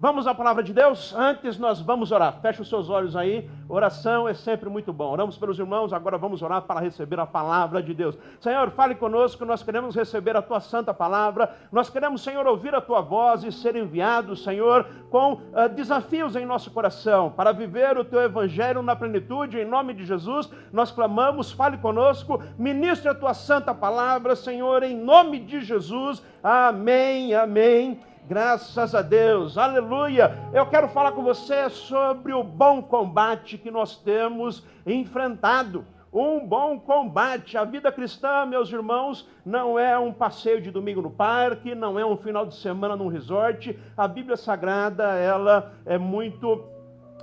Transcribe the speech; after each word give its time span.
Vamos 0.00 0.28
à 0.28 0.34
palavra 0.34 0.62
de 0.62 0.72
Deus? 0.72 1.12
Antes 1.12 1.58
nós 1.58 1.80
vamos 1.80 2.12
orar. 2.12 2.38
Feche 2.40 2.62
os 2.62 2.68
seus 2.68 2.88
olhos 2.88 3.16
aí. 3.16 3.50
Oração 3.68 4.28
é 4.28 4.32
sempre 4.32 4.70
muito 4.70 4.92
bom. 4.92 5.10
Oramos 5.10 5.36
pelos 5.36 5.58
irmãos, 5.58 5.92
agora 5.92 6.16
vamos 6.16 6.40
orar 6.40 6.62
para 6.62 6.78
receber 6.78 7.18
a 7.18 7.26
palavra 7.26 7.82
de 7.82 7.92
Deus. 7.92 8.16
Senhor, 8.40 8.70
fale 8.70 8.94
conosco, 8.94 9.44
nós 9.44 9.60
queremos 9.60 9.96
receber 9.96 10.36
a 10.36 10.42
tua 10.42 10.60
santa 10.60 10.94
palavra. 10.94 11.52
Nós 11.72 11.90
queremos, 11.90 12.22
Senhor, 12.22 12.46
ouvir 12.46 12.76
a 12.76 12.80
tua 12.80 13.00
voz 13.00 13.42
e 13.42 13.50
ser 13.50 13.74
enviados, 13.74 14.44
Senhor, 14.44 14.86
com 15.10 15.32
uh, 15.32 15.68
desafios 15.74 16.36
em 16.36 16.46
nosso 16.46 16.70
coração 16.70 17.32
para 17.32 17.50
viver 17.50 17.98
o 17.98 18.04
teu 18.04 18.22
evangelho 18.22 18.82
na 18.82 18.94
plenitude. 18.94 19.58
Em 19.58 19.64
nome 19.64 19.94
de 19.94 20.04
Jesus, 20.04 20.48
nós 20.72 20.92
clamamos, 20.92 21.50
fale 21.50 21.76
conosco, 21.76 22.40
ministre 22.56 23.08
a 23.08 23.14
tua 23.16 23.34
santa 23.34 23.74
palavra, 23.74 24.36
Senhor, 24.36 24.84
em 24.84 24.96
nome 24.96 25.40
de 25.40 25.60
Jesus. 25.60 26.22
Amém. 26.40 27.34
Amém. 27.34 28.00
Graças 28.28 28.94
a 28.94 29.00
Deus, 29.00 29.56
aleluia. 29.56 30.36
Eu 30.52 30.66
quero 30.66 30.86
falar 30.88 31.12
com 31.12 31.22
você 31.22 31.70
sobre 31.70 32.34
o 32.34 32.44
bom 32.44 32.82
combate 32.82 33.56
que 33.56 33.70
nós 33.70 33.96
temos 33.96 34.62
enfrentado. 34.84 35.82
Um 36.12 36.46
bom 36.46 36.78
combate. 36.78 37.56
A 37.56 37.64
vida 37.64 37.90
cristã, 37.90 38.44
meus 38.44 38.70
irmãos, 38.70 39.26
não 39.46 39.78
é 39.78 39.98
um 39.98 40.12
passeio 40.12 40.60
de 40.60 40.70
domingo 40.70 41.00
no 41.00 41.10
parque, 41.10 41.74
não 41.74 41.98
é 41.98 42.04
um 42.04 42.18
final 42.18 42.44
de 42.44 42.54
semana 42.54 42.94
num 42.94 43.08
resort. 43.08 43.78
A 43.96 44.06
Bíblia 44.06 44.36
Sagrada, 44.36 45.04
ela 45.14 45.72
é 45.86 45.96
muito 45.96 46.66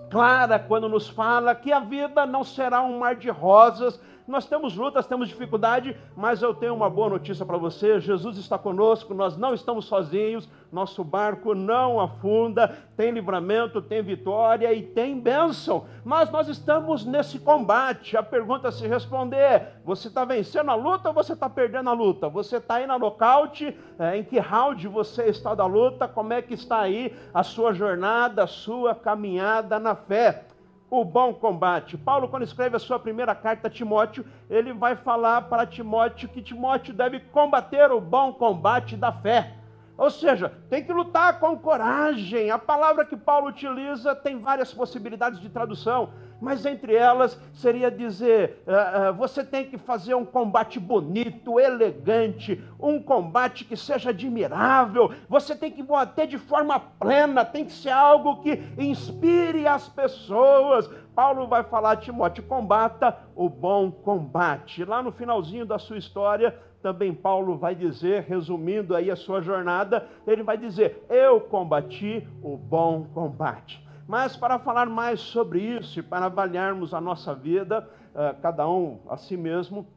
clara 0.10 0.58
quando 0.58 0.90
nos 0.90 1.08
fala 1.08 1.54
que 1.54 1.72
a 1.72 1.82
vida 1.82 2.26
não 2.26 2.44
será 2.44 2.82
um 2.82 2.98
mar 2.98 3.16
de 3.16 3.30
rosas, 3.30 4.02
nós 4.28 4.46
temos 4.46 4.76
lutas, 4.76 5.06
temos 5.06 5.30
dificuldade, 5.30 5.96
mas 6.16 6.42
eu 6.42 6.54
tenho 6.54 6.74
uma 6.74 6.90
boa 6.90 7.10
notícia 7.10 7.46
para 7.46 7.58
você: 7.58 8.00
Jesus 8.00 8.38
está 8.38 8.58
conosco, 8.58 9.14
nós 9.14 9.38
não 9.38 9.54
estamos 9.54 9.86
sozinhos, 9.86 10.50
nosso 10.72 11.04
barco 11.04 11.54
não 11.54 12.00
afunda, 12.00 12.76
tem 12.98 13.12
livramento, 13.12 13.82
tem 13.82 14.02
vitória 14.02 14.74
e 14.74 14.82
tem 14.82 15.20
bênção. 15.20 15.86
Mas 16.04 16.32
nós 16.32 16.48
estamos 16.48 17.06
nesse 17.06 17.38
combate. 17.38 18.18
A 18.18 18.24
pergunta 18.24 18.70
a 18.70 18.72
se 18.72 18.88
responder: 18.88 19.74
você 19.86 20.08
está 20.08 20.26
vencendo 20.26 20.72
a 20.72 20.76
luta 20.76 21.10
ou 21.10 21.14
você 21.14 21.34
está 21.34 21.48
perdendo 21.48 21.92
a 21.92 21.94
luta? 21.94 22.28
Você 22.28 22.58
está 22.58 22.76
aí 22.76 22.88
na 22.88 22.98
nocaute? 22.98 23.78
É, 24.00 24.18
em 24.18 24.24
que 24.24 24.40
round 24.40 24.88
você 24.88 25.26
está 25.26 25.54
da 25.54 25.68
luta? 25.68 26.08
Como 26.08 26.34
é 26.34 26.42
que 26.42 26.56
está 26.56 26.80
aí 26.80 27.16
a 27.32 27.44
sua 27.44 27.74
jornada, 27.74 28.44
a 28.44 28.48
sua 28.48 28.96
caminhada 28.96 29.78
na 29.78 29.96
fé? 29.96 30.46
O 30.90 31.04
bom 31.04 31.34
combate. 31.34 31.98
Paulo, 31.98 32.28
quando 32.28 32.44
escreve 32.44 32.76
a 32.76 32.80
sua 32.80 33.00
primeira 33.00 33.34
carta 33.34 33.68
a 33.68 33.72
Timóteo, 33.72 34.26
ele 34.50 34.74
vai 34.74 34.96
falar 34.96 35.44
para 35.44 35.66
Timóteo 35.66 36.30
que 36.30 36.42
Timóteo 36.42 36.94
deve 36.94 37.20
combater 37.20 37.92
o 37.92 38.00
bom 38.00 38.34
combate 38.34 38.96
da 38.96 39.12
fé. 39.12 39.54
Ou 39.98 40.10
seja, 40.10 40.52
tem 40.70 40.84
que 40.84 40.92
lutar 40.92 41.40
com 41.40 41.58
coragem. 41.58 42.52
A 42.52 42.60
palavra 42.60 43.06
que 43.06 43.16
Paulo 43.16 43.48
utiliza 43.48 44.14
tem 44.14 44.40
várias 44.40 44.74
possibilidades 44.74 45.40
de 45.40 45.50
tradução 45.50 46.10
mas 46.40 46.66
entre 46.66 46.96
elas 46.96 47.40
seria 47.54 47.90
dizer: 47.90 48.64
uh, 48.68 49.10
uh, 49.10 49.14
você 49.14 49.44
tem 49.44 49.66
que 49.66 49.78
fazer 49.78 50.14
um 50.16 50.26
combate 50.26 50.80
bonito, 50.80 51.60
elegante, 51.60 52.62
um 52.80 53.02
combate 53.02 53.66
que 53.66 53.78
seja 53.78 54.10
admirável, 54.10 55.12
você 55.30 55.56
tem 55.56 55.72
que 55.72 55.84
bater 55.84 56.28
de 56.28 56.38
forma 56.38 56.80
plena, 56.80 57.46
tem 57.46 57.66
que 57.66 57.72
ser 57.72 57.92
algo 57.92 58.42
que 58.42 58.62
inspire 58.78 59.68
as 59.68 59.88
pessoas. 59.88 60.90
Paulo 61.16 61.48
vai 61.48 61.64
falar 61.64 61.92
a 61.92 61.98
Timóteo: 61.98 62.44
combata 62.44 63.18
o 63.36 63.50
bom 63.50 63.90
combate. 63.90 64.84
Lá 64.84 65.02
no 65.02 65.12
finalzinho 65.12 65.66
da 65.66 65.80
sua 65.80 65.98
história, 65.98 66.58
também 66.82 67.14
Paulo 67.14 67.58
vai 67.58 67.74
dizer, 67.74 68.26
resumindo 68.28 68.96
aí 68.96 69.10
a 69.10 69.16
sua 69.16 69.42
jornada, 69.42 70.08
ele 70.28 70.44
vai 70.44 70.58
dizer: 70.58 71.04
Eu 71.10 71.42
combati 71.42 72.28
o 72.44 72.58
bom 72.58 73.06
combate. 73.14 73.85
Mas 74.08 74.38
para 74.38 74.60
falar 74.60 74.88
mais 74.88 75.20
sobre 75.20 75.60
isso 75.62 76.00
e 76.00 76.04
para 76.04 76.26
avaliarmos 76.28 76.94
a 76.94 77.02
nossa 77.02 77.34
vida, 77.34 77.88
eh, 78.14 78.36
cada 78.42 78.68
um 78.68 79.00
a 79.10 79.18
si 79.18 79.36
mesmo, 79.36 79.88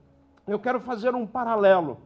eu 0.47 0.59
quero 0.59 0.81
fazer 0.81 1.15
um 1.15 1.27
paralelo 1.27 1.99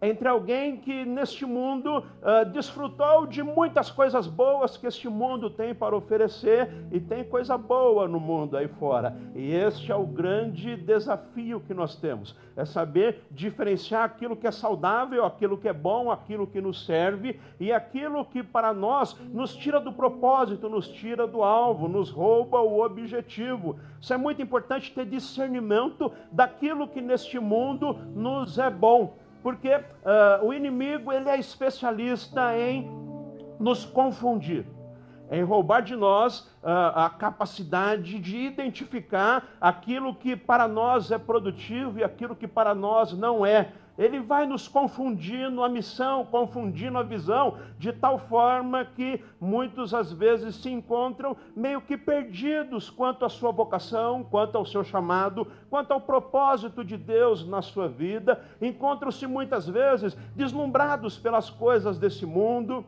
entre 0.00 0.28
alguém 0.28 0.76
que 0.76 1.04
neste 1.04 1.44
mundo 1.44 1.98
uh, 1.98 2.44
desfrutou 2.52 3.26
de 3.26 3.42
muitas 3.42 3.90
coisas 3.90 4.26
boas 4.26 4.76
que 4.76 4.86
este 4.86 5.08
mundo 5.08 5.50
tem 5.50 5.74
para 5.74 5.96
oferecer 5.96 6.70
e 6.92 7.00
tem 7.00 7.24
coisa 7.24 7.58
boa 7.58 8.06
no 8.06 8.20
mundo 8.20 8.56
aí 8.56 8.68
fora. 8.68 9.16
E 9.34 9.52
este 9.52 9.90
é 9.90 9.96
o 9.96 10.06
grande 10.06 10.76
desafio 10.76 11.60
que 11.60 11.74
nós 11.74 11.96
temos: 11.96 12.36
é 12.56 12.64
saber 12.64 13.24
diferenciar 13.30 14.04
aquilo 14.04 14.36
que 14.36 14.46
é 14.46 14.52
saudável, 14.52 15.24
aquilo 15.24 15.58
que 15.58 15.68
é 15.68 15.72
bom, 15.72 16.10
aquilo 16.10 16.46
que 16.46 16.60
nos 16.60 16.86
serve 16.86 17.40
e 17.58 17.72
aquilo 17.72 18.24
que 18.24 18.42
para 18.42 18.72
nós 18.72 19.18
nos 19.32 19.54
tira 19.56 19.80
do 19.80 19.92
propósito, 19.92 20.68
nos 20.68 20.88
tira 20.88 21.26
do 21.26 21.42
alvo, 21.42 21.88
nos 21.88 22.10
rouba 22.10 22.60
o 22.60 22.84
objetivo. 22.84 23.78
Isso 24.00 24.14
é 24.14 24.16
muito 24.16 24.40
importante 24.40 24.92
ter 24.92 25.06
discernimento 25.06 26.12
daquilo 26.30 26.86
que 26.86 27.00
neste 27.00 27.38
mundo 27.40 27.94
nos 28.14 28.58
é 28.58 28.70
bom 28.70 29.16
porque 29.42 29.74
uh, 29.74 30.44
o 30.44 30.52
inimigo 30.52 31.12
ele 31.12 31.28
é 31.28 31.38
especialista 31.38 32.56
em 32.56 32.90
nos 33.58 33.84
confundir, 33.84 34.66
em 35.30 35.42
roubar 35.42 35.82
de 35.82 35.96
nós 35.96 36.40
uh, 36.62 36.94
a 36.94 37.10
capacidade 37.10 38.18
de 38.18 38.36
identificar 38.36 39.56
aquilo 39.60 40.14
que 40.14 40.36
para 40.36 40.66
nós 40.66 41.10
é 41.10 41.18
produtivo 41.18 41.98
e 41.98 42.04
aquilo 42.04 42.34
que 42.34 42.48
para 42.48 42.74
nós 42.74 43.12
não 43.12 43.44
é 43.44 43.72
ele 43.98 44.20
vai 44.20 44.46
nos 44.46 44.68
confundindo 44.68 45.64
a 45.64 45.68
missão, 45.68 46.24
confundindo 46.24 46.96
a 46.96 47.02
visão, 47.02 47.58
de 47.76 47.92
tal 47.92 48.16
forma 48.16 48.84
que 48.84 49.22
muitos 49.40 49.92
às 49.92 50.12
vezes 50.12 50.54
se 50.54 50.70
encontram 50.70 51.36
meio 51.56 51.80
que 51.80 51.96
perdidos 51.96 52.88
quanto 52.88 53.24
à 53.24 53.28
sua 53.28 53.50
vocação, 53.50 54.22
quanto 54.22 54.56
ao 54.56 54.64
seu 54.64 54.84
chamado, 54.84 55.48
quanto 55.68 55.90
ao 55.92 56.00
propósito 56.00 56.84
de 56.84 56.96
Deus 56.96 57.44
na 57.44 57.60
sua 57.60 57.88
vida, 57.88 58.40
encontram-se 58.62 59.26
muitas 59.26 59.66
vezes 59.66 60.14
deslumbrados 60.36 61.18
pelas 61.18 61.50
coisas 61.50 61.98
desse 61.98 62.24
mundo, 62.24 62.84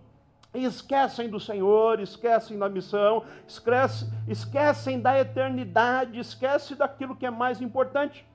e 0.53 0.65
esquecem 0.65 1.29
do 1.29 1.39
Senhor, 1.39 2.01
esquecem 2.01 2.59
da 2.59 2.69
missão, 2.69 3.23
esquecem, 3.47 4.09
esquecem 4.27 5.01
da 5.01 5.19
eternidade, 5.19 6.19
esquecem 6.19 6.77
daquilo 6.77 7.15
que 7.15 7.25
é 7.25 7.31
mais 7.31 7.61
importante. 7.63 8.27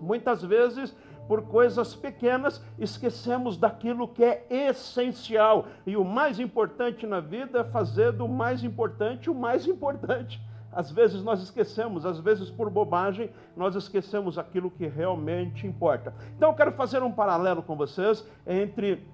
Muitas 0.00 0.42
vezes 0.42 0.96
por 1.26 1.42
coisas 1.42 1.94
pequenas, 1.94 2.62
esquecemos 2.78 3.56
daquilo 3.56 4.08
que 4.08 4.24
é 4.24 4.46
essencial. 4.50 5.66
E 5.86 5.96
o 5.96 6.04
mais 6.04 6.40
importante 6.40 7.06
na 7.06 7.20
vida 7.20 7.60
é 7.60 7.64
fazer 7.64 8.12
do 8.12 8.26
mais 8.26 8.64
importante 8.64 9.30
o 9.30 9.34
mais 9.34 9.66
importante. 9.66 10.40
Às 10.72 10.90
vezes 10.90 11.22
nós 11.22 11.42
esquecemos, 11.42 12.06
às 12.06 12.20
vezes 12.20 12.48
por 12.50 12.70
bobagem, 12.70 13.30
nós 13.56 13.74
esquecemos 13.74 14.38
aquilo 14.38 14.70
que 14.70 14.86
realmente 14.86 15.66
importa. 15.66 16.14
Então 16.36 16.50
eu 16.50 16.54
quero 16.54 16.72
fazer 16.72 17.02
um 17.02 17.10
paralelo 17.10 17.62
com 17.62 17.76
vocês 17.76 18.24
entre 18.46 19.04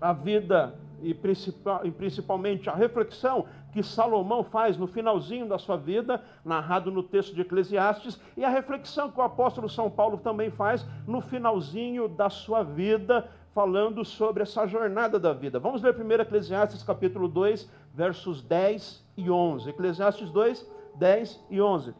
a 0.00 0.12
vida 0.12 0.74
e, 1.02 1.12
principal, 1.12 1.82
principalmente 1.96 2.70
a 2.70 2.74
reflexão 2.74 3.46
que 3.72 3.82
Salomão 3.82 4.44
faz 4.44 4.76
no 4.76 4.86
finalzinho 4.86 5.46
da 5.46 5.58
sua 5.58 5.76
vida, 5.76 6.22
narrado 6.44 6.90
no 6.90 7.02
texto 7.02 7.34
de 7.34 7.40
Eclesiastes, 7.40 8.20
e 8.36 8.44
a 8.44 8.48
reflexão 8.48 9.10
que 9.10 9.18
o 9.18 9.22
apóstolo 9.22 9.68
São 9.68 9.90
Paulo 9.90 10.18
também 10.18 10.50
faz 10.50 10.86
no 11.06 11.20
finalzinho 11.20 12.08
da 12.08 12.30
sua 12.30 12.62
vida, 12.62 13.28
falando 13.54 14.04
sobre 14.04 14.42
essa 14.42 14.66
jornada 14.66 15.18
da 15.18 15.32
vida. 15.32 15.58
Vamos 15.58 15.82
ler 15.82 15.94
primeiro 15.94 16.22
Eclesiastes 16.22 16.82
capítulo 16.82 17.28
2, 17.28 17.68
versos 17.92 18.42
10 18.42 19.04
e 19.16 19.30
11. 19.30 19.68
Eclesiastes 19.70 20.30
2, 20.30 20.66
10 20.94 21.44
e 21.50 21.60
11. 21.60 21.94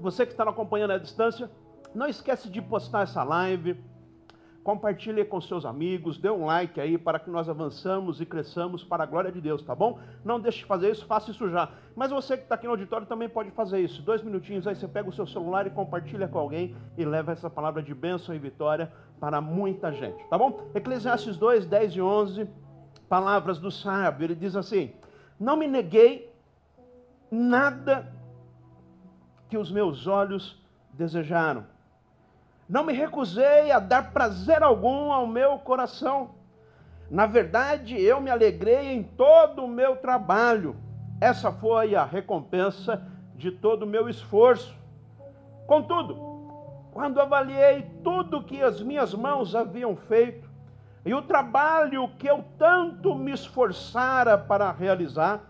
Você 0.00 0.24
que 0.24 0.32
está 0.32 0.44
acompanhando 0.44 0.92
à 0.92 0.98
distância, 0.98 1.50
não 1.94 2.06
esquece 2.06 2.48
de 2.48 2.62
postar 2.62 3.02
essa 3.02 3.24
live, 3.24 3.82
Compartilhe 4.68 5.24
com 5.24 5.40
seus 5.40 5.64
amigos, 5.64 6.18
dê 6.18 6.28
um 6.28 6.44
like 6.44 6.78
aí 6.78 6.98
para 6.98 7.18
que 7.18 7.30
nós 7.30 7.48
avançamos 7.48 8.20
e 8.20 8.26
cresçamos 8.26 8.84
para 8.84 9.02
a 9.02 9.06
glória 9.06 9.32
de 9.32 9.40
Deus, 9.40 9.62
tá 9.62 9.74
bom? 9.74 9.98
Não 10.22 10.38
deixe 10.38 10.58
de 10.58 10.66
fazer 10.66 10.90
isso, 10.90 11.06
faça 11.06 11.30
isso 11.30 11.48
já. 11.48 11.70
Mas 11.96 12.10
você 12.10 12.36
que 12.36 12.42
está 12.42 12.54
aqui 12.54 12.66
no 12.66 12.72
auditório 12.72 13.06
também 13.06 13.30
pode 13.30 13.50
fazer 13.52 13.80
isso. 13.80 14.02
Dois 14.02 14.22
minutinhos 14.22 14.66
aí, 14.66 14.76
você 14.76 14.86
pega 14.86 15.08
o 15.08 15.12
seu 15.14 15.26
celular 15.26 15.66
e 15.66 15.70
compartilha 15.70 16.28
com 16.28 16.38
alguém 16.38 16.76
e 16.98 17.04
leva 17.06 17.32
essa 17.32 17.48
palavra 17.48 17.82
de 17.82 17.94
bênção 17.94 18.34
e 18.34 18.38
vitória 18.38 18.92
para 19.18 19.40
muita 19.40 19.90
gente, 19.90 20.22
tá 20.28 20.36
bom? 20.36 20.60
Eclesiastes 20.74 21.38
2, 21.38 21.64
10 21.64 21.94
e 21.94 22.02
11, 22.02 22.50
palavras 23.08 23.58
do 23.58 23.70
sábio. 23.70 24.26
Ele 24.26 24.34
diz 24.34 24.54
assim: 24.54 24.92
Não 25.40 25.56
me 25.56 25.66
neguei 25.66 26.30
nada 27.30 28.12
que 29.48 29.56
os 29.56 29.72
meus 29.72 30.06
olhos 30.06 30.62
desejaram 30.92 31.77
não 32.68 32.84
me 32.84 32.92
recusei 32.92 33.70
a 33.70 33.78
dar 33.78 34.12
prazer 34.12 34.62
algum 34.62 35.10
ao 35.10 35.26
meu 35.26 35.58
coração. 35.58 36.34
Na 37.10 37.24
verdade, 37.24 37.98
eu 37.98 38.20
me 38.20 38.30
alegrei 38.30 38.92
em 38.92 39.02
todo 39.02 39.64
o 39.64 39.68
meu 39.68 39.96
trabalho. 39.96 40.76
Essa 41.20 41.50
foi 41.50 41.94
a 41.94 42.04
recompensa 42.04 43.02
de 43.34 43.50
todo 43.50 43.84
o 43.84 43.86
meu 43.86 44.08
esforço. 44.08 44.76
Contudo, 45.66 46.16
quando 46.92 47.20
avaliei 47.20 47.82
tudo 48.04 48.44
que 48.44 48.62
as 48.62 48.82
minhas 48.82 49.14
mãos 49.14 49.54
haviam 49.54 49.96
feito, 49.96 50.48
E 51.04 51.14
o 51.14 51.22
trabalho 51.22 52.08
que 52.18 52.26
eu 52.26 52.44
tanto 52.58 53.14
me 53.14 53.32
esforçara 53.32 54.36
para 54.36 54.70
realizar, 54.70 55.40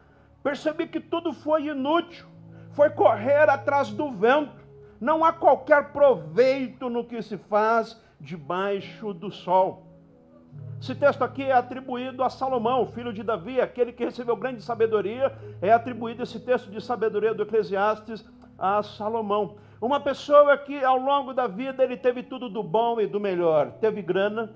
percebi 0.41 0.87
que 0.87 1.01
tudo 1.01 1.33
foi 1.33 1.67
inútil, 1.67 2.27
foi 2.73 2.91
correr 2.91 3.49
atrás 3.51 3.91
do 3.91 4.09
vento. 4.13 4.58
Não 5.01 5.25
há 5.25 5.33
qualquer 5.33 5.93
proveito 5.93 6.89
no 6.89 7.05
que 7.05 7.23
se 7.23 7.37
faz 7.37 8.01
debaixo 8.21 9.13
do 9.13 9.31
sol. 9.31 9.87
Esse 10.81 10.95
texto 10.95 11.23
aqui 11.23 11.43
é 11.43 11.53
atribuído 11.53 12.23
a 12.23 12.31
Salomão, 12.31 12.87
filho 12.87 13.13
de 13.13 13.23
Davi, 13.23 13.61
aquele 13.61 13.93
que 13.93 14.05
recebeu 14.05 14.37
grande 14.37 14.63
sabedoria. 14.63 15.37
É 15.61 15.73
atribuído 15.73 16.23
esse 16.23 16.39
texto 16.39 16.71
de 16.71 16.81
sabedoria 16.81 17.35
do 17.35 17.43
Eclesiastes 17.43 18.25
a 18.59 18.83
Salomão. 18.83 19.57
Uma 19.81 20.01
pessoa 20.01 20.57
que 20.57 20.83
ao 20.85 20.99
longo 20.99 21.33
da 21.33 21.47
vida 21.47 21.85
ele 21.85 21.97
teve 21.97 22.23
tudo 22.23 22.49
do 22.49 22.63
bom 22.63 23.01
e 23.01 23.07
do 23.07 23.21
melhor. 23.21 23.73
Teve 23.81 24.03
grana, 24.03 24.53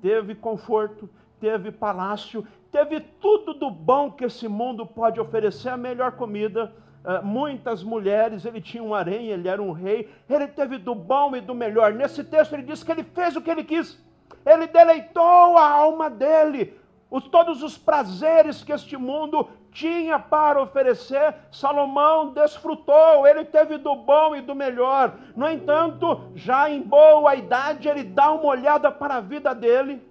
teve 0.00 0.34
conforto, 0.34 1.08
teve 1.38 1.70
palácio, 1.70 2.46
teve 2.70 3.00
tudo 3.00 3.54
do 3.54 3.70
bom 3.70 4.10
que 4.10 4.24
esse 4.24 4.48
mundo 4.48 4.86
pode 4.86 5.20
oferecer, 5.20 5.68
a 5.68 5.76
melhor 5.76 6.12
comida. 6.12 6.72
Uh, 7.04 7.24
muitas 7.24 7.82
mulheres, 7.82 8.44
ele 8.46 8.60
tinha 8.60 8.82
um 8.82 8.94
harém, 8.94 9.26
ele 9.26 9.46
era 9.46 9.62
um 9.62 9.72
rei, 9.72 10.08
ele 10.28 10.46
teve 10.46 10.78
do 10.78 10.94
bom 10.94 11.36
e 11.36 11.40
do 11.40 11.54
melhor. 11.54 11.92
Nesse 11.92 12.24
texto 12.24 12.54
ele 12.54 12.62
diz 12.62 12.82
que 12.82 12.90
ele 12.90 13.04
fez 13.04 13.36
o 13.36 13.42
que 13.42 13.50
ele 13.50 13.62
quis 13.62 14.02
ele 14.44 14.66
deleitou 14.66 15.56
a 15.56 15.68
alma 15.68 16.10
dele. 16.10 16.78
Os, 17.10 17.24
todos 17.28 17.62
os 17.62 17.78
prazeres 17.78 18.62
que 18.62 18.72
este 18.72 18.96
mundo 18.96 19.48
tinha 19.72 20.18
para 20.18 20.60
oferecer, 20.60 21.34
Salomão 21.50 22.32
desfrutou, 22.32 23.26
ele 23.26 23.44
teve 23.44 23.78
do 23.78 23.94
bom 23.94 24.34
e 24.36 24.40
do 24.40 24.54
melhor. 24.54 25.14
No 25.36 25.48
entanto, 25.48 26.30
já 26.34 26.68
em 26.70 26.80
boa 26.80 27.34
idade, 27.34 27.88
ele 27.88 28.04
dá 28.04 28.30
uma 28.32 28.46
olhada 28.46 28.90
para 28.90 29.16
a 29.16 29.20
vida 29.20 29.54
dele. 29.54 30.02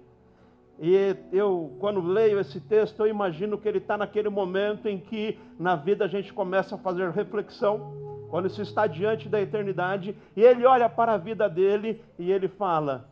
E 0.78 1.16
eu, 1.32 1.76
quando 1.78 2.00
leio 2.00 2.40
esse 2.40 2.60
texto, 2.60 3.00
eu 3.00 3.06
imagino 3.06 3.56
que 3.56 3.68
ele 3.68 3.78
está 3.78 3.96
naquele 3.96 4.28
momento 4.28 4.88
em 4.88 4.98
que 4.98 5.38
na 5.58 5.76
vida 5.76 6.04
a 6.04 6.08
gente 6.08 6.32
começa 6.32 6.74
a 6.74 6.78
fazer 6.78 7.10
reflexão, 7.10 7.92
quando 8.28 8.50
se 8.50 8.62
está 8.62 8.86
diante 8.86 9.28
da 9.28 9.40
eternidade, 9.40 10.16
e 10.36 10.42
ele 10.42 10.66
olha 10.66 10.88
para 10.88 11.12
a 11.12 11.16
vida 11.16 11.48
dele 11.48 12.02
e 12.18 12.32
ele 12.32 12.48
fala: 12.48 13.08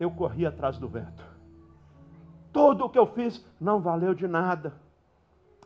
eu 0.00 0.10
corri 0.10 0.46
atrás 0.46 0.78
do 0.78 0.88
vento. 0.88 1.22
Tudo 2.52 2.84
o 2.84 2.88
que 2.88 2.98
eu 2.98 3.06
fiz 3.06 3.44
não 3.60 3.80
valeu 3.80 4.14
de 4.14 4.26
nada. 4.26 4.72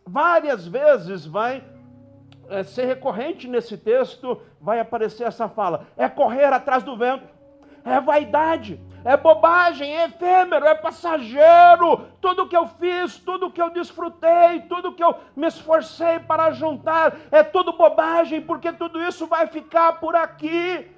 Várias 0.04 0.66
vezes 0.66 1.26
vai 1.26 1.64
é, 2.48 2.62
ser 2.62 2.84
recorrente 2.86 3.48
nesse 3.48 3.76
texto, 3.76 4.40
vai 4.60 4.80
aparecer 4.80 5.24
essa 5.24 5.48
fala: 5.48 5.86
é 5.96 6.08
correr 6.08 6.52
atrás 6.52 6.82
do 6.82 6.96
vento, 6.96 7.26
é 7.84 8.00
vaidade, 8.00 8.80
é 9.06 9.16
bobagem, 9.16 9.96
é 9.96 10.06
efêmero, 10.06 10.66
é 10.66 10.74
passageiro. 10.74 12.08
Tudo 12.20 12.48
que 12.48 12.56
eu 12.56 12.66
fiz, 12.66 13.16
tudo 13.18 13.52
que 13.52 13.62
eu 13.62 13.70
desfrutei, 13.70 14.62
tudo 14.68 14.92
que 14.92 15.04
eu 15.04 15.14
me 15.36 15.46
esforcei 15.46 16.18
para 16.18 16.50
juntar, 16.50 17.16
é 17.30 17.44
tudo 17.44 17.76
bobagem, 17.76 18.40
porque 18.40 18.72
tudo 18.72 19.00
isso 19.00 19.28
vai 19.28 19.46
ficar 19.46 20.00
por 20.00 20.16
aqui. 20.16 20.90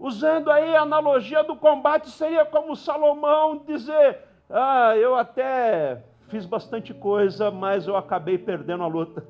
Usando 0.00 0.50
aí 0.50 0.74
a 0.74 0.80
analogia 0.80 1.44
do 1.44 1.54
combate, 1.54 2.10
seria 2.10 2.44
como 2.44 2.74
Salomão 2.74 3.62
dizer: 3.64 4.18
Ah, 4.50 4.96
eu 4.96 5.14
até 5.14 6.02
fiz 6.26 6.44
bastante 6.44 6.92
coisa, 6.92 7.52
mas 7.52 7.86
eu 7.86 7.96
acabei 7.96 8.36
perdendo 8.36 8.82
a 8.82 8.88
luta. 8.88 9.24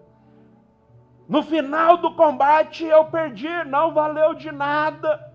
No 1.28 1.42
final 1.42 1.98
do 1.98 2.14
combate 2.14 2.86
eu 2.86 3.04
perdi, 3.04 3.64
não 3.66 3.92
valeu 3.92 4.32
de 4.32 4.50
nada. 4.50 5.29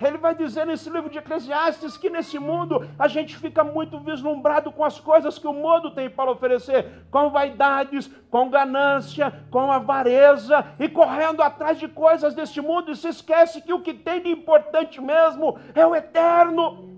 Ele 0.00 0.16
vai 0.16 0.34
dizer 0.34 0.66
nesse 0.66 0.88
livro 0.88 1.10
de 1.10 1.18
Eclesiastes 1.18 1.96
que 1.96 2.08
nesse 2.08 2.38
mundo 2.38 2.88
a 2.98 3.06
gente 3.06 3.36
fica 3.36 3.62
muito 3.62 3.98
vislumbrado 4.00 4.72
com 4.72 4.82
as 4.84 4.98
coisas 4.98 5.38
que 5.38 5.46
o 5.46 5.52
mundo 5.52 5.90
tem 5.90 6.08
para 6.08 6.30
oferecer, 6.30 7.04
com 7.10 7.30
vaidades, 7.30 8.10
com 8.30 8.48
ganância, 8.48 9.32
com 9.50 9.70
avareza 9.70 10.64
e 10.78 10.88
correndo 10.88 11.42
atrás 11.42 11.78
de 11.78 11.86
coisas 11.86 12.34
deste 12.34 12.60
mundo 12.60 12.90
e 12.90 12.96
se 12.96 13.08
esquece 13.08 13.60
que 13.60 13.72
o 13.72 13.82
que 13.82 13.92
tem 13.92 14.22
de 14.22 14.30
importante 14.30 15.00
mesmo 15.00 15.58
é 15.74 15.86
o 15.86 15.94
eterno. 15.94 16.89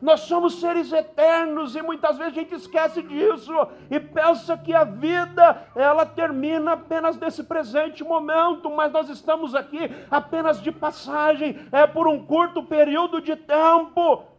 Nós 0.00 0.20
somos 0.20 0.60
seres 0.60 0.92
eternos 0.92 1.74
e 1.74 1.82
muitas 1.82 2.16
vezes 2.16 2.32
a 2.32 2.40
gente 2.40 2.54
esquece 2.54 3.02
disso 3.02 3.52
e 3.90 3.98
pensa 3.98 4.56
que 4.56 4.72
a 4.72 4.84
vida 4.84 5.66
ela 5.74 6.06
termina 6.06 6.72
apenas 6.72 7.16
nesse 7.18 7.42
presente 7.42 8.04
momento, 8.04 8.70
mas 8.70 8.92
nós 8.92 9.08
estamos 9.08 9.54
aqui 9.54 9.90
apenas 10.10 10.60
de 10.60 10.70
passagem, 10.70 11.58
é 11.72 11.86
por 11.86 12.06
um 12.06 12.24
curto 12.24 12.62
período 12.62 13.20
de 13.20 13.34
tempo. 13.34 14.37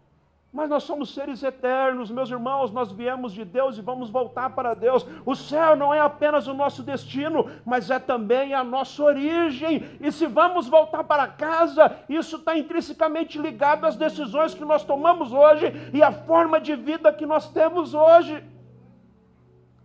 Mas 0.51 0.67
nós 0.67 0.81
somos 0.81 1.13
seres 1.13 1.43
eternos, 1.43 2.09
meus 2.09 2.31
irmãos, 2.31 2.71
nós 2.71 2.91
viemos 2.91 3.33
de 3.33 3.45
Deus 3.45 3.77
e 3.77 3.81
vamos 3.81 4.09
voltar 4.09 4.49
para 4.49 4.73
Deus. 4.73 5.05
O 5.23 5.35
céu 5.35 5.75
não 5.75 5.93
é 5.93 5.99
apenas 5.99 6.47
o 6.47 6.55
nosso 6.55 6.81
destino, 6.81 7.51
mas 7.63 7.91
é 7.91 7.99
também 7.99 8.55
a 8.55 8.63
nossa 8.63 9.03
origem. 9.03 9.85
E 10.01 10.11
se 10.11 10.25
vamos 10.25 10.67
voltar 10.67 11.03
para 11.03 11.27
casa, 11.27 11.97
isso 12.09 12.37
está 12.37 12.57
intrinsecamente 12.57 13.37
ligado 13.37 13.85
às 13.85 13.95
decisões 13.95 14.55
que 14.55 14.65
nós 14.65 14.83
tomamos 14.83 15.31
hoje 15.31 15.71
e 15.93 16.01
à 16.01 16.11
forma 16.11 16.59
de 16.59 16.75
vida 16.75 17.13
que 17.13 17.27
nós 17.27 17.51
temos 17.51 17.93
hoje. 17.93 18.43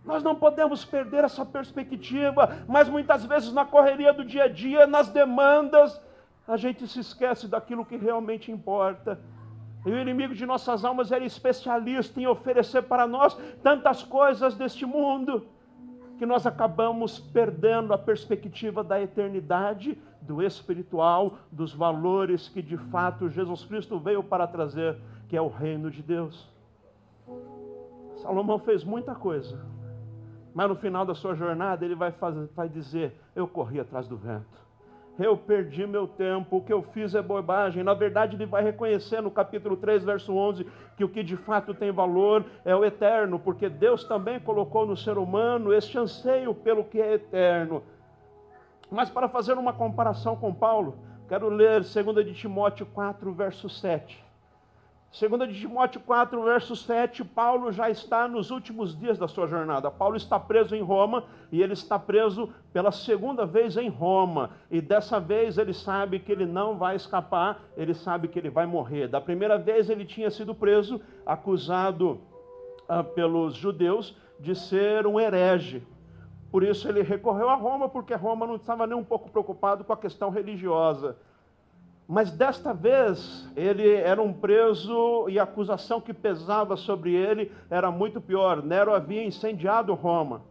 Nós 0.03 0.23
não 0.23 0.35
podemos 0.35 0.83
perder 0.83 1.25
essa 1.25 1.45
perspectiva, 1.45 2.65
mas 2.67 2.89
muitas 2.89 3.23
vezes 3.27 3.53
na 3.53 3.67
correria 3.67 4.15
do 4.15 4.25
dia 4.25 4.45
a 4.45 4.49
dia, 4.49 4.87
nas 4.87 5.11
demandas, 5.11 6.01
a 6.49 6.57
gente 6.57 6.89
se 6.89 7.01
esquece 7.01 7.49
daquilo 7.49 7.85
que 7.85 7.97
realmente 7.97 8.51
importa. 8.51 9.21
E 9.85 9.91
o 9.91 9.99
inimigo 9.99 10.35
de 10.35 10.47
nossas 10.47 10.85
almas 10.85 11.13
era 11.13 11.25
especialista 11.25 12.19
em 12.19 12.27
oferecer 12.27 12.83
para 12.83 13.07
nós 13.07 13.35
tantas 13.63 14.03
coisas 14.03 14.55
deste 14.55 14.87
mundo, 14.87 15.47
que 16.17 16.25
nós 16.25 16.47
acabamos 16.47 17.19
perdendo 17.19 17.93
a 17.93 17.99
perspectiva 17.99 18.83
da 18.83 19.01
eternidade, 19.01 19.99
do 20.23 20.43
espiritual, 20.43 21.39
dos 21.53 21.75
valores 21.75 22.49
que 22.49 22.63
de 22.63 22.79
fato 22.79 23.29
Jesus 23.29 23.65
Cristo 23.65 23.99
veio 23.99 24.23
para 24.23 24.47
trazer, 24.47 24.97
que 25.29 25.37
é 25.37 25.41
o 25.41 25.49
reino 25.49 25.91
de 25.91 26.03
Deus. 26.03 26.49
Salomão 28.17 28.59
fez 28.59 28.85
muita 28.85 29.15
coisa, 29.15 29.67
mas 30.55 30.67
no 30.67 30.77
final 30.77 31.05
da 31.05 31.15
sua 31.15 31.35
jornada 31.35 31.85
ele 31.85 31.95
vai, 31.95 32.11
fazer, 32.11 32.49
vai 32.55 32.71
dizer: 32.71 33.21
Eu 33.37 33.47
corri 33.47 33.79
atrás 33.79 34.09
do 34.09 34.17
vento 34.17 34.64
eu 35.19 35.37
perdi 35.37 35.87
meu 35.87 36.09
tempo, 36.09 36.57
o 36.57 36.61
que 36.61 36.73
eu 36.73 36.83
fiz 36.83 37.15
é 37.15 37.23
bobagem. 37.23 37.85
Na 37.85 37.95
verdade, 37.95 38.37
ele 38.37 38.47
vai 38.47 38.63
reconhecer 38.65 39.21
no 39.21 39.31
capítulo 39.31 39.77
3, 39.77 40.03
verso 40.03 40.35
11, 40.35 40.67
que 40.97 41.05
o 41.05 41.09
que 41.09 41.23
de 41.23 41.37
fato 41.37 41.73
tem 41.73 41.93
valor 41.93 42.45
é 42.65 42.75
o 42.75 42.85
eterno, 42.85 43.39
porque 43.39 43.69
Deus 43.69 44.05
também 44.05 44.41
colocou 44.41 44.87
no 44.87 44.97
ser 44.97 45.17
humano 45.17 45.73
este 45.73 45.97
anseio 45.99 46.55
pelo 46.55 46.85
que 46.85 47.01
é 47.01 47.15
eterno. 47.15 47.83
Mas 48.91 49.09
para 49.09 49.29
fazer 49.29 49.55
uma 49.55 49.73
comparação 49.73 50.37
com 50.37 50.53
Paulo, 50.53 50.97
quero 51.29 51.49
ler 51.49 51.83
2 51.83 52.27
de 52.27 52.35
Timóteo 52.35 52.87
4, 52.87 53.33
verso 53.33 53.69
7. 53.69 54.24
Segunda 55.15 55.47
de 55.47 55.55
Timóteo 55.61 56.01
4, 56.01 56.43
verso 56.43 56.75
7, 56.75 57.23
Paulo 57.23 57.71
já 57.71 57.89
está 57.89 58.27
nos 58.27 58.51
últimos 58.51 58.99
dias 58.99 59.17
da 59.17 59.29
sua 59.29 59.47
jornada. 59.47 59.89
Paulo 59.89 60.17
está 60.17 60.41
preso 60.41 60.75
em 60.75 60.83
Roma 60.83 61.23
e 61.53 61.63
ele 61.63 61.73
está 61.73 61.97
preso 62.01 62.53
pela 62.73 62.91
segunda 62.91 63.47
vez 63.47 63.77
em 63.77 63.89
Roma. 63.89 64.51
E 64.69 64.81
dessa 64.81 65.21
vez 65.21 65.57
ele 65.57 65.73
sabe 65.73 66.19
que 66.19 66.33
ele 66.33 66.45
não 66.45 66.77
vai 66.77 66.97
escapar, 66.97 67.63
ele 67.77 67.95
sabe 67.95 68.27
que 68.27 68.41
ele 68.41 68.51
vai 68.51 68.67
morrer. 68.67 69.07
Da 69.07 69.21
primeira 69.21 69.57
vez 69.57 69.89
ele 69.89 70.05
tinha 70.05 70.33
sido 70.33 70.53
preso, 70.53 71.01
acusado 71.25 72.21
ah, 72.89 73.05
pelos 73.05 73.55
judeus 73.55 74.17
de 74.41 74.57
ser 74.57 75.07
um 75.07 75.21
herege. 75.21 75.81
Por 76.51 76.65
isso 76.65 76.89
ele 76.89 77.03
recorreu 77.03 77.49
a 77.49 77.55
Roma, 77.55 77.89
porque 77.89 78.15
Roma 78.15 78.49
não 78.49 78.57
estava 78.57 78.85
nem 78.85 78.99
um 78.99 79.05
pouco 79.05 79.31
preocupado 79.31 79.85
com 79.85 79.93
a 79.93 79.97
questão 79.97 80.29
religiosa. 80.29 81.17
Mas 82.07 82.31
desta 82.31 82.75
vez 82.75 83.51
ele 83.57 83.95
era 83.95 84.21
um 84.21 84.33
preso 84.33 85.27
e 85.29 85.39
a 85.39 85.45
acusação 85.45 86.01
que 86.01 86.13
pesava 86.13 86.77
sobre 86.77 87.15
ele 87.15 87.51
era 87.71 87.91
muito 87.91 88.21
pior. 88.21 88.63
Nero 88.63 88.95
havia 88.95 89.25
incendiado 89.25 89.95
Roma. 89.95 90.43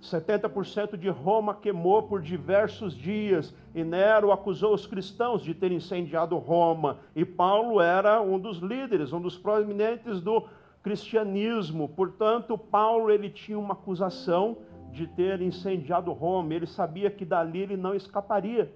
70% 0.00 0.96
de 0.96 1.08
Roma 1.08 1.54
queimou 1.54 2.02
por 2.02 2.20
diversos 2.20 2.94
dias 2.94 3.54
e 3.74 3.82
Nero 3.82 4.32
acusou 4.32 4.74
os 4.74 4.86
cristãos 4.86 5.42
de 5.42 5.54
ter 5.54 5.72
incendiado 5.72 6.36
Roma. 6.36 6.98
E 7.14 7.24
Paulo 7.24 7.80
era 7.80 8.20
um 8.20 8.38
dos 8.38 8.58
líderes, 8.58 9.12
um 9.12 9.20
dos 9.20 9.36
proeminentes 9.36 10.20
do 10.20 10.44
cristianismo. 10.82 11.88
Portanto, 11.88 12.56
Paulo 12.56 13.10
ele 13.10 13.30
tinha 13.30 13.58
uma 13.58 13.72
acusação 13.72 14.58
de 14.92 15.06
ter 15.06 15.40
incendiado 15.40 16.12
Roma. 16.12 16.54
Ele 16.54 16.66
sabia 16.66 17.10
que 17.10 17.24
dali 17.24 17.60
ele 17.60 17.76
não 17.76 17.94
escaparia. 17.94 18.72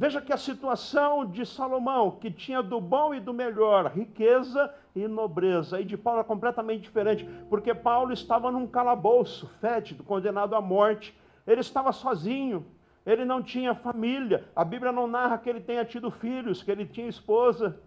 Veja 0.00 0.20
que 0.20 0.32
a 0.32 0.36
situação 0.36 1.26
de 1.26 1.44
Salomão, 1.44 2.12
que 2.12 2.30
tinha 2.30 2.62
do 2.62 2.80
bom 2.80 3.12
e 3.12 3.18
do 3.18 3.34
melhor, 3.34 3.90
riqueza 3.90 4.72
e 4.94 5.08
nobreza, 5.08 5.80
e 5.80 5.84
de 5.84 5.96
Paulo 5.96 6.20
é 6.20 6.24
completamente 6.24 6.82
diferente, 6.82 7.28
porque 7.50 7.74
Paulo 7.74 8.12
estava 8.12 8.52
num 8.52 8.64
calabouço 8.64 9.48
fétido, 9.60 10.04
condenado 10.04 10.54
à 10.54 10.60
morte. 10.60 11.18
Ele 11.44 11.60
estava 11.60 11.90
sozinho, 11.90 12.64
ele 13.04 13.24
não 13.24 13.42
tinha 13.42 13.74
família. 13.74 14.48
A 14.54 14.64
Bíblia 14.64 14.92
não 14.92 15.08
narra 15.08 15.36
que 15.36 15.50
ele 15.50 15.60
tenha 15.60 15.84
tido 15.84 16.12
filhos, 16.12 16.62
que 16.62 16.70
ele 16.70 16.86
tinha 16.86 17.08
esposa. 17.08 17.80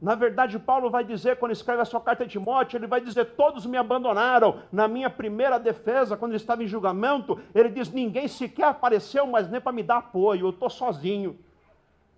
Na 0.00 0.14
verdade, 0.14 0.58
Paulo 0.58 0.88
vai 0.88 1.04
dizer, 1.04 1.36
quando 1.36 1.52
escreve 1.52 1.82
a 1.82 1.84
sua 1.84 2.00
carta 2.00 2.24
a 2.24 2.26
Timóteo, 2.26 2.78
ele 2.78 2.86
vai 2.86 3.02
dizer: 3.02 3.34
Todos 3.36 3.66
me 3.66 3.76
abandonaram. 3.76 4.62
Na 4.72 4.88
minha 4.88 5.10
primeira 5.10 5.58
defesa, 5.58 6.16
quando 6.16 6.32
ele 6.32 6.38
estava 6.38 6.64
em 6.64 6.66
julgamento, 6.66 7.38
ele 7.54 7.68
diz: 7.68 7.92
Ninguém 7.92 8.26
sequer 8.26 8.64
apareceu, 8.64 9.26
mas 9.26 9.50
nem 9.50 9.60
para 9.60 9.72
me 9.72 9.82
dar 9.82 9.98
apoio, 9.98 10.46
eu 10.46 10.50
estou 10.50 10.70
sozinho. 10.70 11.38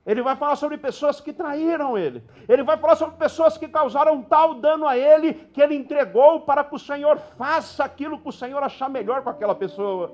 Ele 0.05 0.23
vai 0.23 0.35
falar 0.37 0.57
sobre 0.57 0.79
pessoas 0.79 1.21
que 1.21 1.33
traíram 1.33 1.97
ele. 1.97 2.23
Ele 2.49 2.63
vai 2.63 2.77
falar 2.77 2.97
sobre 2.97 3.17
pessoas 3.17 3.57
que 3.57 3.69
causaram 3.69 4.23
tal 4.23 4.55
dano 4.55 4.87
a 4.87 4.97
ele 4.97 5.35
que 5.35 5.61
ele 5.61 5.77
entregou 5.77 6.41
para 6.41 6.65
que 6.65 6.75
o 6.75 6.79
Senhor 6.79 7.19
faça 7.37 7.85
aquilo 7.85 8.19
que 8.19 8.29
o 8.29 8.33
Senhor 8.33 8.63
achar 8.63 8.89
melhor 8.89 9.23
com 9.23 9.31
aquela 9.31 9.55
pessoa. 9.55 10.13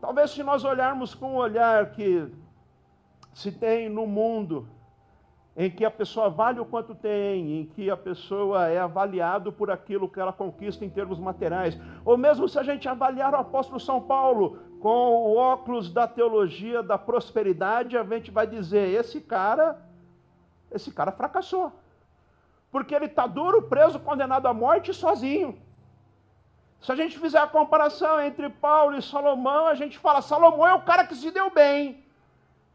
Talvez 0.00 0.30
se 0.30 0.42
nós 0.42 0.64
olharmos 0.64 1.14
com 1.14 1.34
o 1.34 1.38
olhar 1.38 1.90
que 1.90 2.30
se 3.32 3.50
tem 3.50 3.88
no 3.88 4.06
mundo, 4.06 4.68
em 5.56 5.70
que 5.70 5.84
a 5.84 5.90
pessoa 5.90 6.28
vale 6.28 6.58
o 6.58 6.64
quanto 6.64 6.94
tem, 6.94 7.60
em 7.60 7.66
que 7.66 7.88
a 7.88 7.96
pessoa 7.96 8.68
é 8.68 8.78
avaliado 8.78 9.52
por 9.52 9.70
aquilo 9.70 10.08
que 10.08 10.18
ela 10.18 10.32
conquista 10.32 10.84
em 10.84 10.90
termos 10.90 11.18
materiais, 11.18 11.78
ou 12.04 12.18
mesmo 12.18 12.48
se 12.48 12.58
a 12.58 12.62
gente 12.62 12.88
avaliar 12.88 13.32
o 13.34 13.38
apóstolo 13.38 13.78
São 13.78 14.00
Paulo 14.00 14.58
com 14.80 14.88
o 14.88 15.36
óculos 15.36 15.92
da 15.92 16.08
teologia 16.08 16.82
da 16.82 16.98
prosperidade, 16.98 17.96
a 17.96 18.02
gente 18.02 18.32
vai 18.32 18.46
dizer: 18.46 18.88
esse 18.88 19.20
cara, 19.20 19.80
esse 20.72 20.90
cara 20.92 21.12
fracassou, 21.12 21.72
porque 22.72 22.94
ele 22.94 23.06
está 23.06 23.26
duro, 23.26 23.62
preso, 23.62 24.00
condenado 24.00 24.46
à 24.46 24.52
morte 24.52 24.92
sozinho. 24.92 25.56
Se 26.80 26.90
a 26.90 26.96
gente 26.96 27.18
fizer 27.18 27.38
a 27.38 27.46
comparação 27.46 28.20
entre 28.20 28.50
Paulo 28.50 28.96
e 28.96 29.00
Salomão, 29.00 29.68
a 29.68 29.74
gente 29.76 30.00
fala: 30.00 30.20
Salomão 30.20 30.66
é 30.66 30.74
o 30.74 30.82
cara 30.82 31.06
que 31.06 31.14
se 31.14 31.30
deu 31.30 31.48
bem, 31.48 32.04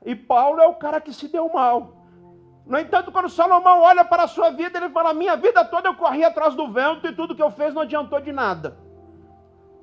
e 0.05 0.15
Paulo 0.15 0.61
é 0.61 0.67
o 0.67 0.75
cara 0.75 1.01
que 1.01 1.11
se 1.11 1.27
deu 1.27 1.51
mal. 1.53 1.98
No 2.69 2.77
entanto, 2.77 3.11
quando 3.11 3.27
Salomão 3.27 3.81
olha 3.81 4.05
para 4.05 4.23
a 4.23 4.27
sua 4.27 4.51
vida, 4.51 4.77
ele 4.77 4.89
fala: 4.89 5.11
Minha 5.11 5.35
vida 5.35 5.65
toda 5.65 5.89
eu 5.89 5.95
corri 5.95 6.23
atrás 6.23 6.53
do 6.53 6.71
vento 6.71 7.07
e 7.07 7.11
tudo 7.11 7.35
que 7.35 7.41
eu 7.41 7.49
fiz 7.49 7.73
não 7.73 7.81
adiantou 7.81 8.21
de 8.21 8.31
nada. 8.31 8.77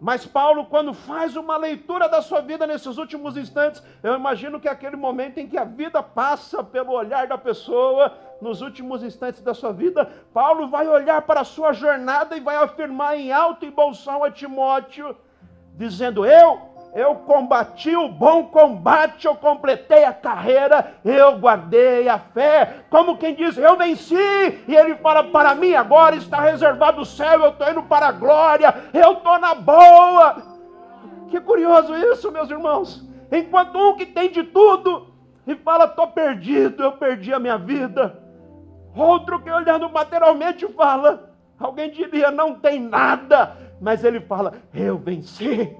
Mas 0.00 0.24
Paulo, 0.24 0.66
quando 0.66 0.94
faz 0.94 1.36
uma 1.36 1.56
leitura 1.56 2.08
da 2.08 2.22
sua 2.22 2.40
vida 2.40 2.64
nesses 2.64 2.96
últimos 2.96 3.36
instantes, 3.36 3.82
eu 4.04 4.14
imagino 4.14 4.60
que 4.60 4.68
é 4.68 4.70
aquele 4.70 4.94
momento 4.94 5.38
em 5.38 5.48
que 5.48 5.58
a 5.58 5.64
vida 5.64 6.00
passa 6.00 6.62
pelo 6.62 6.92
olhar 6.92 7.26
da 7.26 7.36
pessoa, 7.36 8.12
nos 8.40 8.60
últimos 8.60 9.02
instantes 9.02 9.42
da 9.42 9.54
sua 9.54 9.72
vida, 9.72 10.08
Paulo 10.32 10.68
vai 10.68 10.86
olhar 10.86 11.22
para 11.22 11.40
a 11.40 11.44
sua 11.44 11.72
jornada 11.72 12.36
e 12.36 12.40
vai 12.40 12.54
afirmar 12.54 13.18
em 13.18 13.32
alto 13.32 13.64
e 13.64 13.70
bom 13.70 13.92
som 13.94 14.22
a 14.22 14.30
Timóteo, 14.30 15.16
dizendo: 15.74 16.24
Eu 16.24 16.65
eu 16.94 17.14
combati 17.16 17.94
o 17.94 18.08
bom 18.08 18.44
combate, 18.44 19.26
eu 19.26 19.34
completei 19.34 20.04
a 20.04 20.14
carreira, 20.14 20.94
eu 21.04 21.38
guardei 21.38 22.08
a 22.08 22.18
fé. 22.18 22.84
Como 22.88 23.18
quem 23.18 23.34
diz, 23.34 23.58
eu 23.58 23.76
venci. 23.76 24.14
E 24.66 24.74
ele 24.74 24.94
fala: 24.96 25.24
para 25.24 25.54
mim 25.54 25.74
agora 25.74 26.16
está 26.16 26.40
reservado 26.40 27.02
o 27.02 27.04
céu, 27.04 27.42
eu 27.42 27.50
estou 27.50 27.70
indo 27.70 27.82
para 27.82 28.08
a 28.08 28.12
glória, 28.12 28.74
eu 28.94 29.12
estou 29.12 29.38
na 29.38 29.54
boa. 29.54 30.42
Que 31.28 31.38
curioso 31.38 31.94
isso, 31.94 32.32
meus 32.32 32.50
irmãos. 32.50 33.06
Enquanto 33.30 33.76
um 33.76 33.96
que 33.96 34.06
tem 34.06 34.30
de 34.30 34.44
tudo 34.44 35.08
e 35.46 35.54
fala: 35.54 35.84
estou 35.84 36.08
perdido, 36.08 36.82
eu 36.82 36.92
perdi 36.92 37.32
a 37.32 37.38
minha 37.38 37.58
vida. 37.58 38.22
Outro 38.96 39.42
que 39.42 39.50
olhando 39.50 39.90
materialmente 39.90 40.66
fala: 40.68 41.30
alguém 41.58 41.90
diria, 41.90 42.30
não 42.30 42.54
tem 42.54 42.80
nada. 42.80 43.54
Mas 43.80 44.02
ele 44.02 44.20
fala: 44.20 44.54
eu 44.72 44.96
venci 44.96 45.76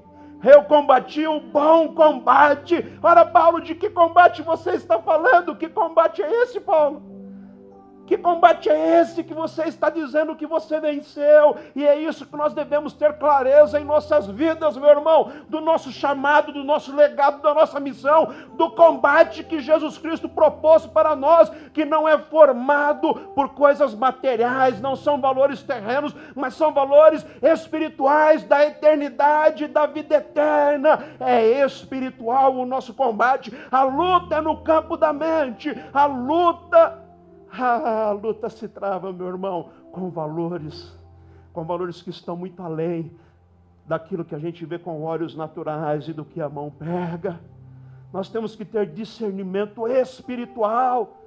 eu 0.50 0.62
combati 0.64 1.26
o 1.26 1.40
bom 1.40 1.94
combate. 1.94 2.84
Ora, 3.02 3.24
Paulo, 3.24 3.60
de 3.60 3.74
que 3.74 3.90
combate 3.90 4.42
você 4.42 4.72
está 4.72 4.98
falando? 4.98 5.56
Que 5.56 5.68
combate 5.68 6.22
é 6.22 6.42
esse, 6.42 6.60
Paulo? 6.60 7.15
Que 8.06 8.16
combate 8.16 8.70
é 8.70 9.00
esse 9.00 9.24
que 9.24 9.34
você 9.34 9.64
está 9.64 9.90
dizendo 9.90 10.36
que 10.36 10.46
você 10.46 10.78
venceu? 10.78 11.56
E 11.74 11.84
é 11.84 11.98
isso 11.98 12.24
que 12.24 12.36
nós 12.36 12.54
devemos 12.54 12.92
ter 12.92 13.18
clareza 13.18 13.80
em 13.80 13.84
nossas 13.84 14.28
vidas, 14.28 14.76
meu 14.76 14.88
irmão, 14.88 15.32
do 15.48 15.60
nosso 15.60 15.90
chamado, 15.90 16.52
do 16.52 16.62
nosso 16.62 16.94
legado, 16.94 17.42
da 17.42 17.52
nossa 17.52 17.80
missão, 17.80 18.32
do 18.54 18.70
combate 18.70 19.42
que 19.42 19.58
Jesus 19.58 19.98
Cristo 19.98 20.28
propôs 20.28 20.86
para 20.86 21.16
nós, 21.16 21.50
que 21.74 21.84
não 21.84 22.08
é 22.08 22.16
formado 22.16 23.12
por 23.34 23.50
coisas 23.50 23.92
materiais, 23.94 24.80
não 24.80 24.94
são 24.94 25.20
valores 25.20 25.62
terrenos, 25.62 26.14
mas 26.34 26.54
são 26.54 26.72
valores 26.72 27.26
espirituais 27.42 28.44
da 28.44 28.64
eternidade, 28.64 29.66
da 29.66 29.84
vida 29.86 30.14
eterna. 30.16 31.04
É 31.18 31.64
espiritual 31.64 32.54
o 32.54 32.64
nosso 32.66 32.94
combate. 32.94 33.52
A 33.70 33.82
luta 33.82 34.36
é 34.36 34.40
no 34.40 34.58
campo 34.58 34.96
da 34.96 35.12
mente, 35.12 35.74
a 35.92 36.06
luta 36.06 37.05
ah, 37.58 38.08
a 38.08 38.12
luta 38.12 38.48
se 38.48 38.68
trava, 38.68 39.12
meu 39.12 39.26
irmão, 39.26 39.70
com 39.92 40.10
valores, 40.10 40.96
com 41.52 41.64
valores 41.64 42.02
que 42.02 42.10
estão 42.10 42.36
muito 42.36 42.62
além 42.62 43.10
daquilo 43.86 44.24
que 44.24 44.34
a 44.34 44.38
gente 44.38 44.64
vê 44.64 44.78
com 44.78 45.02
olhos 45.02 45.34
naturais 45.36 46.08
e 46.08 46.12
do 46.12 46.24
que 46.24 46.40
a 46.40 46.48
mão 46.48 46.70
pega. 46.70 47.40
Nós 48.12 48.28
temos 48.28 48.56
que 48.56 48.64
ter 48.64 48.86
discernimento 48.86 49.86
espiritual 49.86 51.22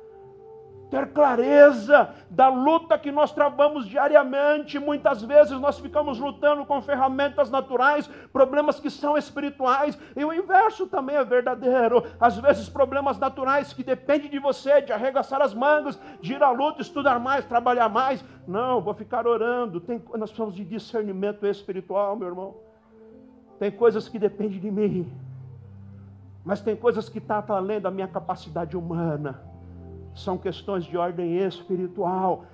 ter 0.90 1.12
clareza 1.14 2.10
da 2.30 2.50
luta 2.50 2.98
que 2.98 3.12
nós 3.12 3.32
travamos 3.32 3.88
diariamente. 3.88 4.80
Muitas 4.80 5.22
vezes 5.22 5.60
nós 5.60 5.80
ficamos 5.80 6.20
lutando 6.20 6.66
com 6.66 6.82
ferramentas 6.82 7.50
naturais, 7.50 8.08
problemas 8.34 8.80
que 8.80 8.90
são 8.90 9.18
espirituais, 9.18 9.98
e 10.16 10.26
o 10.26 10.34
inverso 10.34 10.88
também 10.88 11.16
é 11.16 11.24
verdadeiro. 11.24 12.04
Às 12.20 12.38
vezes, 12.38 12.68
problemas 12.68 13.18
naturais 13.20 13.72
que 13.72 13.84
dependem 13.84 14.30
de 14.30 14.40
você, 14.40 14.82
de 14.82 14.92
arregaçar 14.92 15.42
as 15.42 15.54
mangas, 15.54 16.00
de 16.22 16.34
ir 16.34 16.44
à 16.44 16.50
luta, 16.50 16.82
estudar 16.82 17.20
mais, 17.20 17.46
trabalhar 17.46 17.90
mais. 17.90 18.24
Não, 18.48 18.82
vou 18.82 18.94
ficar 18.94 19.28
orando. 19.28 19.80
Tem, 19.80 20.02
nós 20.16 20.32
precisamos 20.32 20.56
de 20.56 20.66
discernimento 20.66 21.46
espiritual, 21.46 22.16
meu 22.16 22.28
irmão. 22.28 22.56
Tem 23.60 23.70
coisas 23.70 24.08
que 24.08 24.18
dependem 24.18 24.60
de 24.60 24.72
mim, 24.72 25.12
mas 26.46 26.62
tem 26.62 26.76
coisas 26.76 27.10
que 27.10 27.18
estão 27.18 27.42
tá 27.42 27.58
além 27.58 27.80
da 27.80 27.92
minha 27.92 28.08
capacidade 28.08 28.78
humana 28.78 29.49
são 30.16 30.38
questões 30.38 30.86
de 30.86 30.98
ordem 30.98 31.38
espiritual. 31.38 32.46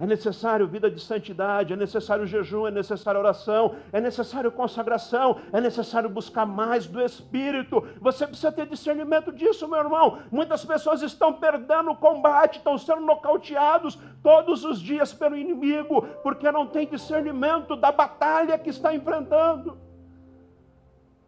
É 0.00 0.06
necessário 0.06 0.66
vida 0.66 0.90
de 0.90 0.98
santidade, 0.98 1.74
é 1.74 1.76
necessário 1.76 2.26
jejum, 2.26 2.66
é 2.66 2.70
necessário 2.70 3.20
oração, 3.20 3.74
é 3.92 4.00
necessário 4.00 4.50
consagração, 4.50 5.36
é 5.52 5.60
necessário 5.60 6.08
buscar 6.08 6.46
mais 6.46 6.86
do 6.86 7.02
Espírito. 7.02 7.86
Você 8.00 8.26
precisa 8.26 8.50
ter 8.50 8.66
discernimento 8.66 9.30
disso, 9.30 9.68
meu 9.68 9.78
irmão. 9.78 10.20
Muitas 10.32 10.64
pessoas 10.64 11.02
estão 11.02 11.34
perdendo 11.34 11.90
o 11.90 11.96
combate, 11.96 12.56
estão 12.56 12.78
sendo 12.78 13.02
nocauteados 13.02 13.98
todos 14.22 14.64
os 14.64 14.80
dias 14.80 15.12
pelo 15.12 15.36
inimigo, 15.36 16.00
porque 16.22 16.50
não 16.50 16.66
tem 16.66 16.86
discernimento 16.86 17.76
da 17.76 17.92
batalha 17.92 18.58
que 18.58 18.70
está 18.70 18.94
enfrentando 18.94 19.89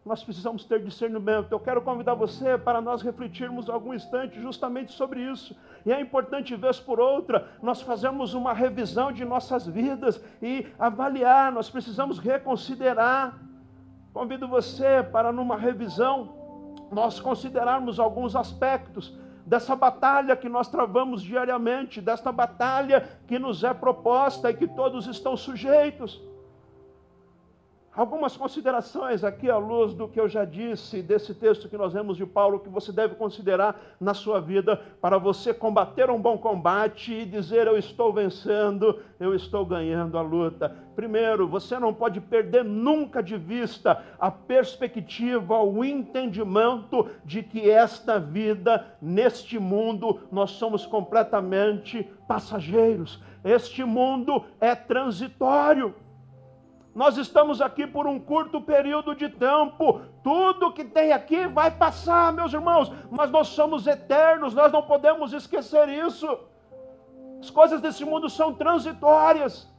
nós 0.05 0.23
precisamos 0.23 0.65
ter 0.65 0.83
discernimento. 0.83 1.51
Eu 1.51 1.59
quero 1.59 1.81
convidar 1.81 2.13
você 2.13 2.57
para 2.57 2.81
nós 2.81 3.01
refletirmos 3.01 3.69
algum 3.69 3.93
instante 3.93 4.41
justamente 4.41 4.91
sobre 4.91 5.21
isso. 5.21 5.55
E 5.85 5.93
é 5.93 6.01
importante, 6.01 6.55
vez 6.55 6.79
por 6.79 6.99
outra, 6.99 7.49
nós 7.61 7.81
fazermos 7.81 8.33
uma 8.33 8.53
revisão 8.53 9.11
de 9.11 9.23
nossas 9.23 9.65
vidas 9.65 10.21
e 10.41 10.67
avaliar, 10.77 11.51
nós 11.51 11.69
precisamos 11.69 12.19
reconsiderar. 12.19 13.39
Convido 14.13 14.47
você 14.47 15.01
para, 15.03 15.31
numa 15.31 15.55
revisão, 15.55 16.35
nós 16.91 17.19
considerarmos 17.19 17.97
alguns 17.97 18.35
aspectos 18.35 19.17
dessa 19.45 19.75
batalha 19.75 20.35
que 20.35 20.49
nós 20.49 20.67
travamos 20.67 21.21
diariamente, 21.21 22.01
desta 22.01 22.31
batalha 22.31 23.19
que 23.25 23.39
nos 23.39 23.63
é 23.63 23.73
proposta 23.73 24.49
e 24.51 24.53
que 24.53 24.67
todos 24.67 25.07
estão 25.07 25.35
sujeitos. 25.35 26.21
Algumas 27.95 28.35
considerações 28.35 29.23
aqui 29.23 29.51
à 29.51 29.57
luz 29.57 29.93
do 29.93 30.07
que 30.07 30.19
eu 30.19 30.27
já 30.27 30.43
disse, 30.43 31.03
desse 31.03 31.31
texto 31.35 31.69
que 31.69 31.77
nós 31.77 31.93
vemos 31.93 32.17
de 32.17 32.25
Paulo, 32.25 32.59
que 32.59 32.67
você 32.67 32.91
deve 32.91 33.13
considerar 33.13 33.79
na 33.99 34.15
sua 34.15 34.41
vida 34.41 34.81
para 34.99 35.19
você 35.19 35.53
combater 35.53 36.09
um 36.09 36.19
bom 36.19 36.35
combate 36.35 37.13
e 37.13 37.23
dizer: 37.23 37.67
Eu 37.67 37.77
estou 37.77 38.11
vencendo, 38.11 38.99
eu 39.19 39.35
estou 39.35 39.63
ganhando 39.63 40.17
a 40.17 40.23
luta. 40.23 40.75
Primeiro, 40.95 41.47
você 41.47 41.77
não 41.77 41.93
pode 41.93 42.19
perder 42.19 42.65
nunca 42.65 43.21
de 43.21 43.37
vista 43.37 44.03
a 44.19 44.31
perspectiva, 44.31 45.59
o 45.59 45.85
entendimento 45.85 47.07
de 47.23 47.43
que 47.43 47.69
esta 47.69 48.19
vida, 48.19 48.87
neste 48.99 49.59
mundo, 49.59 50.19
nós 50.31 50.49
somos 50.49 50.83
completamente 50.83 52.11
passageiros. 52.27 53.21
Este 53.43 53.83
mundo 53.83 54.43
é 54.59 54.73
transitório. 54.73 55.93
Nós 56.93 57.17
estamos 57.17 57.59
aqui 57.59 57.87
por 57.87 58.05
um 58.05 58.19
curto 58.19 58.61
período 58.61 59.15
de 59.15 59.27
tempo. 59.27 60.01
Tudo 60.23 60.71
que 60.71 60.83
tem 60.83 61.11
aqui 61.11 61.47
vai 61.47 61.71
passar, 61.71 62.31
meus 62.31 62.53
irmãos, 62.53 62.91
mas 63.09 63.31
nós 63.31 63.47
somos 63.47 63.87
eternos, 63.87 64.53
nós 64.53 64.71
não 64.71 64.83
podemos 64.83 65.33
esquecer 65.33 65.89
isso. 65.89 66.27
As 67.39 67.49
coisas 67.49 67.81
desse 67.81 68.05
mundo 68.05 68.29
são 68.29 68.53
transitórias. 68.53 69.72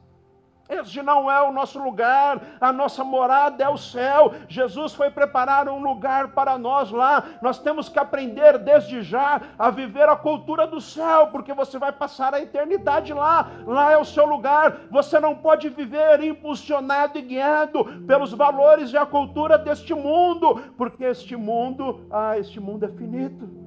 Este 0.66 1.02
não 1.02 1.30
é 1.30 1.42
o 1.42 1.52
nosso 1.52 1.78
lugar, 1.78 2.40
a 2.58 2.72
nossa 2.72 3.04
morada 3.04 3.62
é 3.62 3.68
o 3.68 3.76
céu. 3.76 4.32
Jesus 4.48 4.94
foi 4.94 5.10
preparar 5.10 5.68
um 5.68 5.82
lugar 5.82 6.28
para 6.28 6.56
nós 6.56 6.90
lá. 6.90 7.22
Nós 7.42 7.58
temos 7.58 7.90
que 7.90 7.98
aprender 7.98 8.58
desde 8.58 9.02
já 9.02 9.42
a 9.58 9.70
viver 9.70 10.08
a 10.08 10.16
cultura 10.16 10.66
do 10.66 10.80
céu, 10.80 11.26
porque 11.26 11.52
você 11.52 11.78
vai 11.78 11.92
passar 11.92 12.32
a 12.32 12.40
eternidade 12.40 13.12
lá. 13.12 13.50
Lá 13.66 13.92
é 13.92 13.98
o 13.98 14.06
seu 14.06 14.24
lugar. 14.24 14.80
Você 14.90 15.20
não 15.20 15.36
pode 15.36 15.68
viver 15.68 16.22
impulsionado 16.22 17.18
e 17.18 17.22
guiado 17.22 17.84
pelos 18.06 18.32
valores 18.32 18.90
e 18.90 18.96
a 18.96 19.04
cultura 19.04 19.58
deste 19.58 19.92
mundo, 19.92 20.62
porque 20.78 21.04
este 21.04 21.36
mundo, 21.36 22.06
ah, 22.10 22.38
este 22.38 22.58
mundo 22.58 22.86
é 22.86 22.88
finito. 22.88 23.64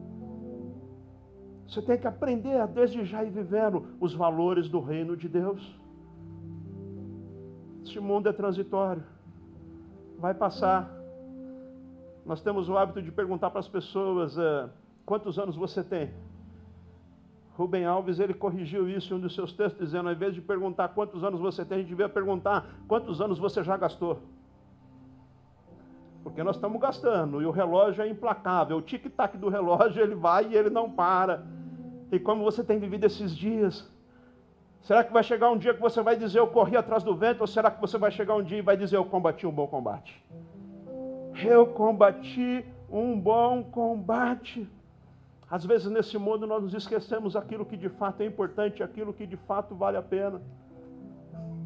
Você 1.67 1.81
tem 1.81 1.97
que 1.97 2.07
aprender 2.07 2.65
desde 2.67 3.05
já 3.05 3.23
ir 3.23 3.29
vivendo 3.29 3.95
os 3.99 4.15
valores 4.15 4.67
do 4.67 4.79
reino 4.79 5.15
de 5.15 5.29
Deus. 5.29 5.77
Este 7.87 8.01
mundo 8.01 8.27
é 8.27 8.33
transitório, 8.33 9.01
vai 10.19 10.33
passar. 10.33 10.91
Nós 12.25 12.41
temos 12.41 12.67
o 12.67 12.77
hábito 12.77 13.01
de 13.01 13.13
perguntar 13.13 13.49
para 13.49 13.61
as 13.61 13.67
pessoas 13.69 14.35
uh, 14.37 14.69
quantos 15.05 15.39
anos 15.39 15.55
você 15.55 15.81
tem. 15.81 16.11
Rubem 17.53 17.85
Alves 17.85 18.19
ele 18.19 18.33
corrigiu 18.33 18.89
isso 18.89 19.13
em 19.13 19.15
um 19.17 19.21
dos 19.21 19.33
seus 19.33 19.53
textos, 19.53 19.85
dizendo: 19.85 20.09
ao 20.09 20.13
invés 20.13 20.33
de 20.33 20.41
perguntar 20.41 20.89
quantos 20.89 21.23
anos 21.23 21.39
você 21.39 21.63
tem, 21.63 21.77
a 21.77 21.79
gente 21.79 21.87
devia 21.87 22.09
perguntar 22.09 22.65
quantos 22.89 23.21
anos 23.21 23.39
você 23.39 23.63
já 23.63 23.77
gastou. 23.77 24.19
Porque 26.23 26.43
nós 26.43 26.57
estamos 26.57 26.81
gastando 26.81 27.41
e 27.41 27.45
o 27.45 27.51
relógio 27.51 28.03
é 28.03 28.09
implacável. 28.09 28.75
O 28.75 28.81
tic-tac 28.81 29.37
do 29.37 29.47
relógio 29.47 30.03
ele 30.03 30.13
vai 30.13 30.45
e 30.49 30.55
ele 30.57 30.69
não 30.69 30.91
para. 30.91 31.47
E 32.11 32.19
como 32.19 32.43
você 32.43 32.65
tem 32.65 32.79
vivido 32.79 33.05
esses 33.05 33.33
dias? 33.33 33.89
Será 34.87 35.03
que 35.03 35.11
vai 35.11 35.21
chegar 35.21 35.51
um 35.51 35.57
dia 35.57 35.73
que 35.73 35.81
você 35.81 36.01
vai 36.01 36.15
dizer 36.15 36.39
eu 36.39 36.47
corri 36.47 36.77
atrás 36.77 37.03
do 37.03 37.13
vento? 37.13 37.41
Ou 37.41 37.47
será 37.47 37.69
que 37.69 37.81
você 37.81 37.97
vai 37.97 38.09
chegar 38.09 38.35
um 38.35 38.41
dia 38.41 38.59
e 38.59 38.61
vai 38.61 38.77
dizer 38.77 38.95
eu 38.95 39.03
combati 39.03 39.45
um 39.45 39.51
bom 39.51 39.67
combate? 39.67 40.23
Eu 41.43 41.67
combati 41.67 42.65
um 42.89 43.19
bom 43.19 43.65
combate. 43.65 44.65
Às 45.51 45.65
vezes 45.65 45.91
nesse 45.91 46.17
mundo 46.17 46.47
nós 46.47 46.63
nos 46.63 46.73
esquecemos 46.73 47.35
aquilo 47.35 47.65
que 47.65 47.75
de 47.75 47.89
fato 47.89 48.21
é 48.21 48.25
importante, 48.25 48.81
aquilo 48.81 49.11
que 49.11 49.27
de 49.27 49.35
fato 49.35 49.75
vale 49.75 49.97
a 49.97 50.01
pena. 50.01 50.41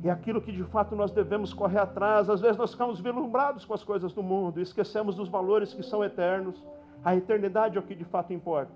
E 0.03 0.09
aquilo 0.09 0.41
que 0.41 0.51
de 0.51 0.63
fato 0.63 0.95
nós 0.95 1.11
devemos 1.11 1.53
correr 1.53 1.77
atrás. 1.77 2.27
Às 2.27 2.41
vezes 2.41 2.57
nós 2.57 2.71
ficamos 2.71 2.99
vislumbrados 2.99 3.65
com 3.65 3.75
as 3.75 3.83
coisas 3.83 4.11
do 4.13 4.23
mundo 4.23 4.59
e 4.59 4.63
esquecemos 4.63 5.15
dos 5.15 5.29
valores 5.29 5.75
que 5.75 5.83
são 5.83 6.03
eternos. 6.03 6.59
A 7.05 7.15
eternidade 7.15 7.77
é 7.77 7.79
o 7.79 7.83
que 7.83 7.93
de 7.93 8.03
fato 8.03 8.33
importa. 8.33 8.73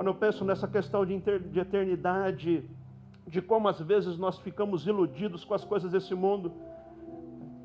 Quando 0.00 0.06
eu 0.06 0.14
penso 0.14 0.46
nessa 0.46 0.66
questão 0.66 1.04
de, 1.04 1.18
de 1.18 1.60
eternidade, 1.60 2.64
de 3.26 3.42
como 3.42 3.68
às 3.68 3.78
vezes 3.82 4.16
nós 4.16 4.38
ficamos 4.38 4.86
iludidos 4.86 5.44
com 5.44 5.52
as 5.52 5.62
coisas 5.62 5.92
desse 5.92 6.14
mundo, 6.14 6.50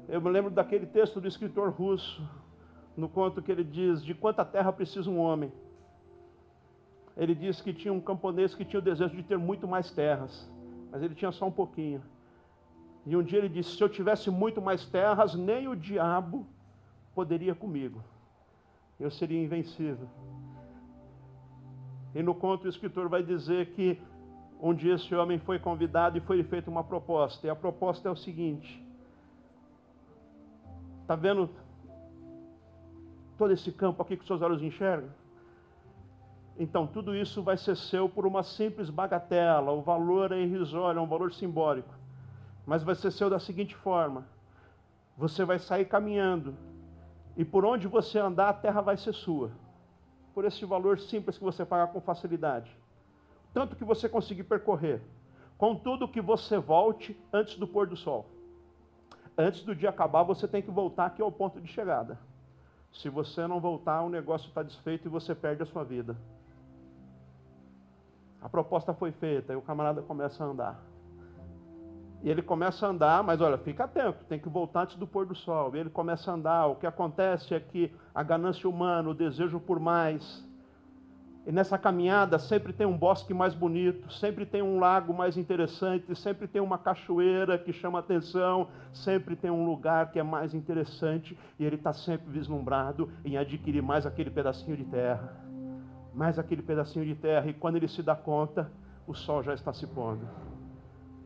eu 0.10 0.20
me 0.20 0.30
lembro 0.30 0.52
daquele 0.52 0.86
texto 0.86 1.22
do 1.22 1.30
escritor 1.30 1.70
russo, 1.70 2.22
no 2.98 3.08
conto 3.08 3.42
que 3.42 3.50
ele 3.50 3.64
diz: 3.64 4.04
De 4.04 4.14
quanta 4.14 4.44
terra 4.44 4.74
precisa 4.74 5.10
um 5.10 5.18
homem? 5.18 5.50
Ele 7.16 7.34
diz 7.34 7.62
que 7.62 7.72
tinha 7.72 7.94
um 7.94 8.02
camponês 8.02 8.54
que 8.54 8.66
tinha 8.66 8.82
o 8.82 8.84
desejo 8.84 9.16
de 9.16 9.24
ter 9.24 9.38
muito 9.38 9.66
mais 9.66 9.90
terras, 9.92 10.52
mas 10.92 11.02
ele 11.02 11.16
tinha 11.16 11.32
só 11.32 11.48
um 11.48 11.52
pouquinho. 11.54 12.04
E 13.06 13.16
um 13.16 13.24
dia 13.24 13.40
ele 13.40 13.48
disse: 13.48 13.78
Se 13.78 13.82
eu 13.82 13.88
tivesse 13.88 14.30
muito 14.30 14.62
mais 14.62 14.86
terras, 14.86 15.36
nem 15.36 15.70
o 15.70 15.74
diabo 15.74 16.46
poderia 17.14 17.56
comigo. 17.56 18.04
Eu 19.00 19.10
seria 19.10 19.42
invencível. 19.42 20.10
E 22.16 22.24
no 22.24 22.34
conto 22.34 22.64
o 22.64 22.70
escritor 22.70 23.10
vai 23.10 23.22
dizer 23.22 23.74
que 23.74 24.02
um 24.62 24.74
dia 24.74 24.96
esse 24.96 25.14
homem 25.14 25.38
foi 25.38 25.60
convidado 25.60 26.18
e 26.18 26.22
foi 26.22 26.42
feita 26.44 26.72
uma 26.72 26.82
proposta. 26.82 27.46
E 27.46 27.50
a 27.50 27.56
proposta 27.56 28.08
é 28.08 28.12
o 28.12 28.16
seguinte: 28.16 28.82
Está 31.02 31.14
vendo 31.14 31.50
todo 33.38 33.52
esse 33.52 33.70
campo 33.70 34.02
aqui 34.02 34.16
que 34.16 34.26
seus 34.26 34.42
olhos 34.42 34.64
enxergam? 34.64 35.10
Então, 36.58 36.88
tudo 36.88 37.14
isso 37.14 37.44
vai 37.44 37.58
ser 37.58 37.76
seu 37.76 38.08
por 38.08 38.26
uma 38.26 38.42
simples 38.42 38.90
bagatela. 38.90 39.74
O 39.74 39.82
valor 39.82 40.32
é 40.32 40.40
irrisório, 40.40 41.00
é 41.00 41.02
um 41.02 41.08
valor 41.08 41.34
simbólico. 41.34 41.94
Mas 42.66 42.82
vai 42.82 42.96
ser 42.96 43.12
seu 43.12 43.30
da 43.30 43.40
seguinte 43.40 43.76
forma: 43.76 44.26
você 45.18 45.44
vai 45.44 45.60
sair 45.60 45.84
caminhando, 45.84 46.56
e 47.36 47.44
por 47.44 47.66
onde 47.66 47.90
você 47.90 48.20
andar, 48.20 48.48
a 48.48 48.54
terra 48.54 48.80
vai 48.80 48.96
ser 48.96 49.12
sua 49.12 49.52
por 50.36 50.44
esse 50.44 50.66
valor 50.66 51.00
simples 51.00 51.38
que 51.38 51.44
você 51.44 51.66
paga 51.66 51.92
com 51.92 52.02
facilidade. 52.02 52.70
Tanto 53.54 53.74
que 53.74 53.86
você 53.86 54.10
conseguir 54.10 54.44
percorrer. 54.44 55.02
Contudo, 55.58 56.10
que 56.10 56.20
você 56.20 56.58
volte 56.58 57.18
antes 57.32 57.58
do 57.58 57.66
pôr 57.66 57.88
do 57.88 57.96
sol. 57.96 58.26
Antes 59.38 59.64
do 59.64 59.74
dia 59.74 59.90
acabar, 59.90 60.24
você 60.24 60.46
tem 60.46 60.62
que 60.62 60.70
voltar 60.70 61.06
aqui 61.06 61.22
ao 61.22 61.32
ponto 61.32 61.62
de 61.62 61.68
chegada. 61.70 62.20
Se 62.92 63.08
você 63.10 63.48
não 63.48 63.62
voltar, 63.62 64.02
o 64.02 64.10
negócio 64.10 64.50
está 64.50 64.62
desfeito 64.62 65.08
e 65.08 65.10
você 65.10 65.34
perde 65.34 65.64
a 65.64 65.66
sua 65.66 65.86
vida. 65.86 66.18
A 68.42 68.50
proposta 68.50 68.94
foi 68.94 69.14
feita 69.14 69.54
e 69.54 69.56
o 69.56 69.62
camarada 69.62 70.02
começa 70.02 70.44
a 70.44 70.48
andar. 70.48 70.84
E 72.26 72.30
ele 72.30 72.42
começa 72.42 72.88
a 72.88 72.90
andar, 72.90 73.24
mas 73.24 73.40
olha, 73.40 73.56
fica 73.56 73.84
atento, 73.84 74.26
tem 74.26 74.40
que 74.40 74.50
voltar 74.50 74.82
antes 74.82 74.96
do 74.96 75.06
pôr 75.06 75.28
do 75.28 75.36
sol. 75.36 75.76
E 75.76 75.80
ele 75.80 75.92
começa 75.92 76.32
a 76.32 76.34
andar. 76.34 76.66
O 76.66 76.76
que 76.76 76.88
acontece 76.88 77.54
é 77.54 77.60
que 77.60 77.94
a 78.16 78.24
ganância 78.24 78.68
humana, 78.68 79.08
o 79.10 79.14
desejo 79.14 79.60
por 79.60 79.80
mais, 79.80 80.44
e 81.46 81.52
nessa 81.52 81.78
caminhada 81.78 82.40
sempre 82.40 82.74
tem 82.74 82.88
um 82.88 82.98
bosque 82.98 83.32
mais 83.32 83.54
bonito, 83.54 84.12
sempre 84.12 84.44
tem 84.44 84.64
um 84.64 84.80
lago 84.80 85.14
mais 85.14 85.38
interessante, 85.38 86.16
sempre 86.16 86.48
tem 86.48 86.60
uma 86.60 86.80
cachoeira 86.80 87.60
que 87.60 87.72
chama 87.72 88.00
atenção, 88.00 88.70
sempre 88.92 89.36
tem 89.36 89.52
um 89.52 89.64
lugar 89.64 90.12
que 90.12 90.18
é 90.18 90.24
mais 90.24 90.56
interessante 90.56 91.38
e 91.60 91.64
ele 91.64 91.76
está 91.76 91.94
sempre 91.94 92.28
vislumbrado 92.32 93.08
em 93.24 93.38
adquirir 93.38 93.84
mais 93.84 94.08
aquele 94.08 94.32
pedacinho 94.32 94.76
de 94.76 94.86
terra, 94.86 95.32
mais 96.12 96.40
aquele 96.40 96.64
pedacinho 96.64 97.06
de 97.06 97.14
terra. 97.14 97.46
E 97.46 97.54
quando 97.54 97.76
ele 97.76 97.88
se 97.88 98.02
dá 98.02 98.16
conta, 98.16 98.72
o 99.06 99.14
sol 99.14 99.44
já 99.44 99.54
está 99.54 99.72
se 99.72 99.86
pondo. 99.86 100.55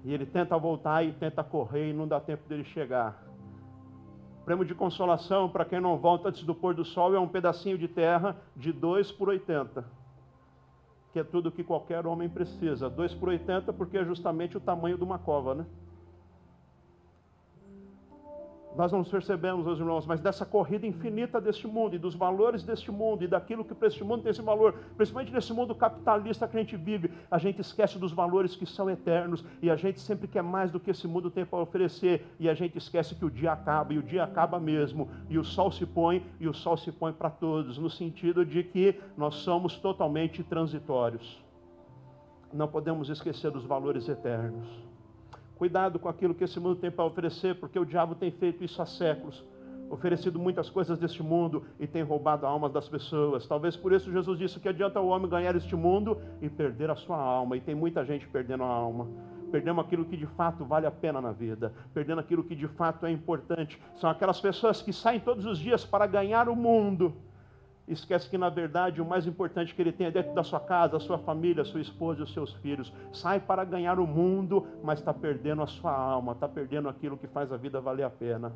E 0.03 0.13
ele 0.13 0.25
tenta 0.25 0.57
voltar 0.57 1.03
e 1.03 1.11
tenta 1.11 1.43
correr 1.43 1.89
e 1.89 1.93
não 1.93 2.07
dá 2.07 2.19
tempo 2.19 2.47
dele 2.47 2.63
chegar. 2.63 3.23
Prêmio 4.45 4.65
de 4.65 4.73
consolação 4.73 5.49
para 5.49 5.65
quem 5.65 5.79
não 5.79 5.97
volta 5.97 6.29
antes 6.29 6.43
do 6.43 6.55
pôr 6.55 6.73
do 6.73 6.85
sol 6.85 7.13
é 7.13 7.19
um 7.19 7.27
pedacinho 7.27 7.77
de 7.77 7.87
terra 7.87 8.35
de 8.55 8.71
2 8.71 9.11
por 9.11 9.29
80, 9.29 9.85
que 11.13 11.19
é 11.19 11.23
tudo 11.23 11.51
que 11.51 11.63
qualquer 11.63 12.07
homem 12.07 12.29
precisa. 12.29 12.89
2 12.89 13.13
por 13.15 13.29
80 13.29 13.71
porque 13.73 13.97
é 13.97 14.05
justamente 14.05 14.57
o 14.57 14.59
tamanho 14.59 14.97
de 14.97 15.03
uma 15.03 15.19
cova, 15.19 15.53
né? 15.53 15.65
Nós 18.79 18.93
não 18.93 19.03
percebemos, 19.03 19.65
meus 19.65 19.77
irmãos, 19.77 20.05
mas 20.05 20.21
dessa 20.21 20.45
corrida 20.45 20.87
infinita 20.87 21.41
deste 21.41 21.67
mundo 21.67 21.97
e 21.97 21.99
dos 21.99 22.15
valores 22.15 22.63
deste 22.63 22.89
mundo 22.89 23.25
e 23.25 23.27
daquilo 23.27 23.65
que 23.65 23.75
para 23.75 23.89
este 23.89 24.05
mundo 24.05 24.23
tem 24.23 24.31
esse 24.31 24.41
valor, 24.41 24.73
principalmente 24.95 25.33
nesse 25.33 25.51
mundo 25.51 25.75
capitalista 25.75 26.47
que 26.47 26.55
a 26.55 26.61
gente 26.61 26.77
vive, 26.77 27.11
a 27.29 27.37
gente 27.37 27.59
esquece 27.59 27.99
dos 27.99 28.13
valores 28.13 28.55
que 28.55 28.65
são 28.65 28.89
eternos 28.89 29.43
e 29.61 29.69
a 29.69 29.75
gente 29.75 29.99
sempre 29.99 30.29
quer 30.29 30.43
mais 30.43 30.71
do 30.71 30.79
que 30.79 30.91
esse 30.91 31.09
mundo 31.09 31.29
tem 31.29 31.45
para 31.45 31.59
oferecer 31.59 32.25
e 32.39 32.47
a 32.47 32.53
gente 32.53 32.77
esquece 32.77 33.15
que 33.15 33.25
o 33.25 33.29
dia 33.29 33.51
acaba 33.51 33.93
e 33.93 33.97
o 33.97 34.01
dia 34.01 34.23
acaba 34.23 34.57
mesmo 34.61 35.09
e 35.29 35.37
o 35.37 35.43
sol 35.43 35.73
se 35.73 35.85
põe 35.85 36.25
e 36.39 36.47
o 36.47 36.53
sol 36.53 36.77
se 36.77 36.89
põe 36.89 37.11
para 37.11 37.29
todos, 37.29 37.77
no 37.77 37.89
sentido 37.89 38.45
de 38.45 38.63
que 38.63 38.97
nós 39.17 39.35
somos 39.35 39.75
totalmente 39.75 40.41
transitórios. 40.41 41.43
Não 42.53 42.69
podemos 42.69 43.09
esquecer 43.09 43.51
dos 43.51 43.65
valores 43.65 44.07
eternos. 44.07 44.88
Cuidado 45.59 45.99
com 45.99 46.09
aquilo 46.09 46.33
que 46.33 46.45
esse 46.45 46.59
mundo 46.59 46.77
tem 46.77 46.89
para 46.89 47.03
oferecer, 47.03 47.53
porque 47.59 47.77
o 47.77 47.85
diabo 47.85 48.15
tem 48.15 48.31
feito 48.31 48.63
isso 48.63 48.81
há 48.81 48.85
séculos 48.85 49.45
oferecido 49.89 50.37
muitas 50.37 50.69
coisas 50.69 50.97
deste 50.97 51.23
mundo 51.23 51.65
e 51.79 51.87
tem 51.87 52.03
roubado 52.03 52.45
a 52.45 52.49
alma 52.49 52.69
das 52.69 52.87
pessoas. 52.87 53.47
Talvez 53.47 53.75
por 53.75 53.91
isso 53.91 54.11
Jesus 54.11 54.37
disse 54.37 54.59
que 54.59 54.69
adianta 54.69 54.99
o 54.99 55.07
homem 55.07 55.29
ganhar 55.29 55.55
este 55.55 55.75
mundo 55.75 56.21
e 56.41 56.47
perder 56.47 56.89
a 56.91 56.95
sua 56.95 57.17
alma. 57.17 57.57
E 57.57 57.61
tem 57.61 57.75
muita 57.75 58.05
gente 58.05 58.27
perdendo 58.27 58.63
a 58.63 58.67
alma. 58.67 59.07
Perdendo 59.51 59.81
aquilo 59.81 60.05
que 60.05 60.15
de 60.15 60.27
fato 60.27 60.63
vale 60.63 60.85
a 60.85 60.91
pena 60.91 61.19
na 61.19 61.31
vida, 61.31 61.73
perdendo 61.91 62.19
aquilo 62.19 62.43
que 62.43 62.55
de 62.55 62.67
fato 62.67 63.07
é 63.07 63.11
importante. 63.11 63.81
São 63.95 64.07
aquelas 64.09 64.39
pessoas 64.39 64.79
que 64.81 64.93
saem 64.93 65.19
todos 65.19 65.43
os 65.45 65.57
dias 65.57 65.83
para 65.83 66.05
ganhar 66.05 66.47
o 66.47 66.55
mundo 66.55 67.15
esquece 67.89 68.29
que 68.29 68.37
na 68.37 68.49
verdade 68.49 69.01
o 69.01 69.05
mais 69.05 69.25
importante 69.25 69.73
que 69.73 69.81
ele 69.81 69.91
tem 69.91 70.07
é 70.07 70.11
dentro 70.11 70.33
da 70.33 70.43
sua 70.43 70.59
casa, 70.59 70.97
a 70.97 70.99
sua 70.99 71.17
família, 71.17 71.63
a 71.63 71.65
sua 71.65 71.81
esposa 71.81 72.21
e 72.21 72.23
os 72.23 72.33
seus 72.33 72.53
filhos. 72.55 72.93
Sai 73.11 73.39
para 73.39 73.65
ganhar 73.65 73.99
o 73.99 74.05
mundo, 74.05 74.65
mas 74.83 74.99
está 74.99 75.13
perdendo 75.13 75.61
a 75.63 75.67
sua 75.67 75.91
alma, 75.91 76.33
está 76.33 76.47
perdendo 76.47 76.87
aquilo 76.87 77.17
que 77.17 77.27
faz 77.27 77.51
a 77.51 77.57
vida 77.57 77.81
valer 77.81 78.03
a 78.03 78.09
pena. 78.09 78.53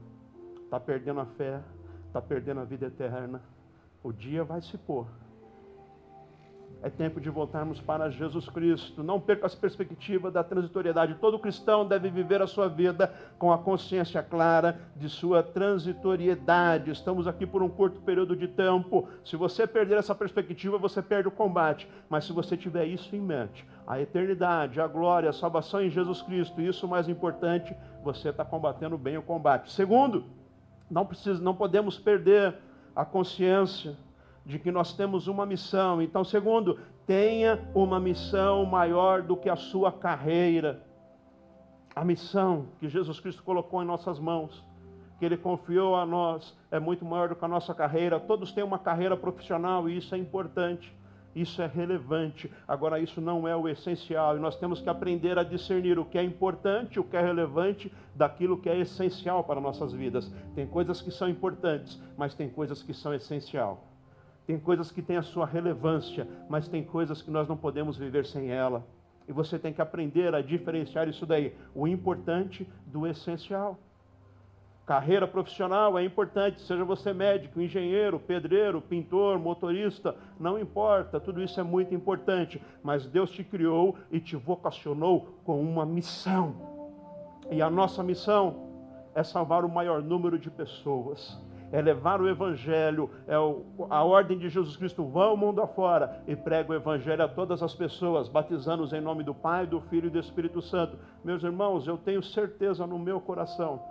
Está 0.64 0.80
perdendo 0.80 1.20
a 1.20 1.26
fé, 1.26 1.62
está 2.08 2.22
perdendo 2.22 2.62
a 2.62 2.64
vida 2.64 2.86
eterna. 2.86 3.42
O 4.04 4.12
dia 4.12 4.44
vai 4.44 4.62
se 4.62 4.78
pôr. 4.78 5.08
É 6.84 6.90
tempo 6.90 7.22
de 7.22 7.30
voltarmos 7.30 7.80
para 7.80 8.10
Jesus 8.10 8.50
Cristo. 8.50 9.02
Não 9.02 9.18
perca 9.18 9.48
a 9.48 9.50
perspectiva 9.50 10.30
da 10.30 10.44
transitoriedade. 10.44 11.16
Todo 11.16 11.40
cristão 11.40 11.88
deve 11.88 12.10
viver 12.10 12.42
a 12.42 12.48
sua 12.48 12.68
vida 12.68 13.14
com 13.40 13.54
a 13.54 13.58
consciência 13.58 14.22
clara 14.22 14.78
de 14.94 15.08
sua 15.08 15.42
transitoriedade. 15.42 16.92
Estamos 16.92 17.26
aqui 17.26 17.48
por 17.48 17.64
um 17.64 17.70
curto 17.70 18.02
período 18.02 18.36
de 18.36 18.50
tempo. 18.50 19.08
Se 19.24 19.38
você 19.38 19.66
perder 19.66 19.98
essa 19.98 20.14
perspectiva, 20.14 20.78
você 20.78 21.02
perde 21.02 21.30
o 21.30 21.32
combate. 21.32 21.88
Mas 22.10 22.26
se 22.26 22.34
você 22.34 22.58
tiver 22.58 22.84
isso 22.84 23.16
em 23.16 23.22
mente, 23.22 23.66
a 23.88 24.02
eternidade, 24.02 24.82
a 24.82 24.88
glória, 24.88 25.30
a 25.30 25.34
salvação 25.34 25.82
em 25.82 25.90
Jesus 25.90 26.22
Cristo. 26.22 26.60
Isso 26.60 26.86
mais 26.86 27.08
importante, 27.08 27.74
você 28.04 28.28
está 28.28 28.44
combatendo 28.44 28.98
bem 28.98 29.18
o 29.18 29.24
combate. 29.24 29.72
Segundo, 29.72 30.26
não 30.92 31.06
precisa, 31.06 31.42
não 31.42 31.56
podemos 31.56 31.98
perder 31.98 32.56
a 32.94 33.06
consciência 33.06 33.96
de 34.46 34.60
que 34.60 34.72
nós 34.72 34.94
temos 34.94 35.28
uma 35.28 35.46
missão. 35.46 36.02
Então, 36.02 36.24
segundo, 36.24 36.80
tenha 37.06 37.60
uma 37.74 38.00
missão 38.00 38.66
maior 38.66 39.22
do 39.22 39.38
que 39.38 39.50
a 39.50 39.56
sua 39.56 39.92
carreira. 39.92 40.82
A 41.96 42.04
missão 42.04 42.68
que 42.80 42.90
Jesus 42.90 43.20
Cristo 43.20 43.44
colocou 43.44 43.82
em 43.82 43.86
nossas 43.86 44.20
mãos, 44.20 44.64
que 45.20 45.26
Ele 45.26 45.38
confiou 45.38 45.96
a 45.96 46.06
nós, 46.06 46.58
é 46.72 46.80
muito 46.80 47.06
maior 47.06 47.30
do 47.30 47.36
que 47.36 47.46
a 47.46 47.48
nossa 47.48 47.74
carreira. 47.74 48.20
Todos 48.20 48.52
têm 48.52 48.64
uma 48.64 48.80
carreira 48.80 49.16
profissional 49.16 49.88
e 49.88 49.98
isso 49.98 50.14
é 50.14 50.18
importante. 50.18 50.94
Isso 51.36 51.64
é 51.64 51.68
relevante. 51.68 52.52
Agora, 52.68 53.00
isso 53.00 53.20
não 53.20 53.48
é 53.48 53.56
o 53.56 53.68
essencial. 53.68 54.38
E 54.38 54.40
nós 54.40 54.56
temos 54.56 54.82
que 54.82 54.90
aprender 54.90 55.40
a 55.40 55.44
discernir 55.44 55.98
o 55.98 56.06
que 56.06 56.18
é 56.18 56.24
importante, 56.24 57.00
o 57.00 57.04
que 57.04 57.18
é 57.18 57.22
relevante, 57.22 57.92
daquilo 58.14 58.60
que 58.60 58.70
é 58.70 58.80
essencial 58.80 59.44
para 59.44 59.60
nossas 59.60 59.94
vidas. 59.94 60.32
Tem 60.54 60.68
coisas 60.68 61.02
que 61.02 61.10
são 61.10 61.28
importantes, 61.28 62.00
mas 62.16 62.36
tem 62.36 62.50
coisas 62.50 62.84
que 62.84 62.94
são 62.94 63.14
essencial. 63.14 63.93
Tem 64.46 64.60
coisas 64.60 64.92
que 64.92 65.02
têm 65.02 65.18
a 65.18 65.24
sua 65.24 65.46
relevância, 65.46 66.28
mas 66.50 66.68
tem 66.68 66.84
coisas 66.84 67.22
que 67.22 67.32
nós 67.32 67.48
não 67.48 67.56
podemos 67.56 67.98
viver 67.98 68.26
sem 68.26 68.52
ela. 68.52 68.86
E 69.28 69.32
você 69.32 69.58
tem 69.58 69.72
que 69.72 69.82
aprender 69.82 70.36
a 70.36 70.42
diferenciar 70.42 71.08
isso 71.08 71.26
daí, 71.26 71.56
o 71.74 71.88
importante 71.88 72.68
do 72.86 73.08
essencial. 73.08 73.80
Carreira 74.86 75.26
profissional 75.26 75.98
é 75.98 76.04
importante, 76.04 76.60
seja 76.62 76.84
você 76.84 77.14
médico, 77.14 77.62
engenheiro, 77.62 78.20
pedreiro, 78.20 78.82
pintor, 78.82 79.40
motorista, 79.40 80.14
não 80.38 80.60
importa, 80.60 81.22
tudo 81.22 81.42
isso 81.42 81.58
é 81.58 81.64
muito 81.64 81.96
importante, 81.96 82.62
mas 82.84 83.06
Deus 83.06 83.32
te 83.32 83.46
criou 83.46 83.96
e 84.12 84.20
te 84.20 84.36
vocacionou 84.36 85.40
com 85.46 85.62
uma 85.62 85.86
missão. 85.86 86.54
E 87.50 87.62
a 87.62 87.70
nossa 87.70 88.04
missão 88.04 88.68
é 89.16 89.24
salvar 89.24 89.64
o 89.64 89.70
maior 89.70 90.02
número 90.02 90.38
de 90.38 90.52
pessoas 90.52 91.40
é 91.74 91.82
levar 91.82 92.22
o 92.22 92.30
Evangelho, 92.30 93.10
é 93.28 93.34
a 93.34 94.04
ordem 94.04 94.38
de 94.38 94.48
Jesus 94.48 94.78
Cristo, 94.78 95.04
vá 95.08 95.26
ao 95.26 95.36
mundo 95.36 95.60
afora 95.60 96.22
e 96.28 96.36
prega 96.36 96.72
o 96.72 96.76
Evangelho 96.76 97.24
a 97.24 97.28
todas 97.28 97.64
as 97.64 97.74
pessoas, 97.74 98.30
batizando-os 98.30 98.94
em 98.94 99.02
nome 99.02 99.24
do 99.24 99.34
Pai, 99.34 99.66
do 99.66 99.82
Filho 99.82 100.06
e 100.06 100.12
do 100.12 100.20
Espírito 100.20 100.62
Santo. 100.62 100.96
Meus 101.24 101.44
irmãos, 101.44 101.88
eu 101.88 101.98
tenho 101.98 102.22
certeza 102.22 102.86
no 102.86 103.00
meu 103.00 103.20
coração, 103.20 103.82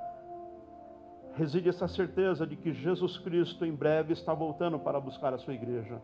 reside 1.34 1.70
essa 1.70 1.88
certeza 1.88 2.46
de 2.46 2.54
que 2.54 2.72
Jesus 2.72 3.18
Cristo 3.18 3.66
em 3.66 3.74
breve 3.74 4.12
está 4.12 4.32
voltando 4.32 4.78
para 4.78 5.00
buscar 5.00 5.34
a 5.34 5.38
sua 5.38 5.52
igreja. 5.52 6.00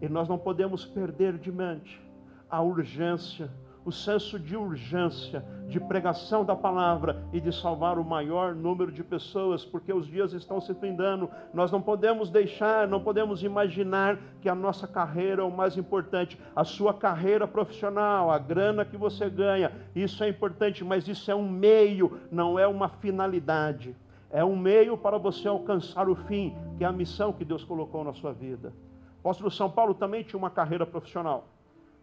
E 0.00 0.08
nós 0.08 0.28
não 0.28 0.38
podemos 0.38 0.84
perder 0.84 1.38
de 1.38 1.50
mente 1.50 2.00
a 2.48 2.62
urgência 2.62 3.50
o 3.84 3.92
senso 3.92 4.38
de 4.38 4.56
urgência, 4.56 5.44
de 5.68 5.78
pregação 5.78 6.44
da 6.44 6.56
palavra 6.56 7.22
e 7.32 7.40
de 7.40 7.52
salvar 7.52 7.98
o 7.98 8.04
maior 8.04 8.54
número 8.54 8.90
de 8.90 9.04
pessoas, 9.04 9.64
porque 9.64 9.92
os 9.92 10.06
dias 10.06 10.32
estão 10.32 10.60
se 10.60 10.72
findando. 10.74 11.28
Nós 11.52 11.70
não 11.70 11.82
podemos 11.82 12.30
deixar, 12.30 12.88
não 12.88 13.00
podemos 13.00 13.42
imaginar 13.42 14.18
que 14.40 14.48
a 14.48 14.54
nossa 14.54 14.86
carreira 14.86 15.42
é 15.42 15.44
o 15.44 15.50
mais 15.50 15.76
importante, 15.76 16.40
a 16.56 16.64
sua 16.64 16.94
carreira 16.94 17.46
profissional, 17.46 18.30
a 18.30 18.38
grana 18.38 18.84
que 18.84 18.96
você 18.96 19.28
ganha, 19.28 19.70
isso 19.94 20.24
é 20.24 20.28
importante, 20.28 20.82
mas 20.84 21.06
isso 21.06 21.30
é 21.30 21.34
um 21.34 21.48
meio, 21.48 22.20
não 22.30 22.58
é 22.58 22.66
uma 22.66 22.88
finalidade. 22.88 23.94
É 24.30 24.44
um 24.44 24.56
meio 24.56 24.96
para 24.96 25.18
você 25.18 25.46
alcançar 25.46 26.08
o 26.08 26.16
fim, 26.16 26.56
que 26.76 26.84
é 26.84 26.86
a 26.86 26.92
missão 26.92 27.32
que 27.32 27.44
Deus 27.44 27.62
colocou 27.62 28.02
na 28.02 28.12
sua 28.12 28.32
vida. 28.32 28.72
O 29.18 29.28
apóstolo 29.28 29.50
São 29.50 29.70
Paulo 29.70 29.94
também 29.94 30.22
tinha 30.22 30.38
uma 30.38 30.50
carreira 30.50 30.84
profissional. 30.84 31.46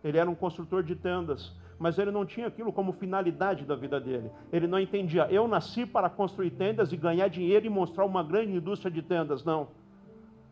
Ele 0.04 0.18
era 0.18 0.30
um 0.30 0.34
construtor 0.34 0.82
de 0.82 0.96
tendas 0.96 1.52
mas 1.82 1.98
ele 1.98 2.12
não 2.12 2.24
tinha 2.24 2.46
aquilo 2.46 2.72
como 2.72 2.94
finalidade 2.94 3.66
da 3.66 3.76
vida 3.76 4.00
dele. 4.00 4.30
Ele 4.54 4.68
não 4.68 4.80
entendia, 4.80 5.28
eu 5.32 5.48
nasci 5.48 5.84
para 5.84 6.12
construir 6.12 6.52
tendas 6.52 6.94
e 6.94 6.96
ganhar 6.96 7.28
dinheiro 7.28 7.66
e 7.66 7.70
mostrar 7.70 8.06
uma 8.06 8.22
grande 8.22 8.56
indústria 8.56 8.92
de 8.92 9.02
tendas. 9.02 9.44
Não. 9.44 9.70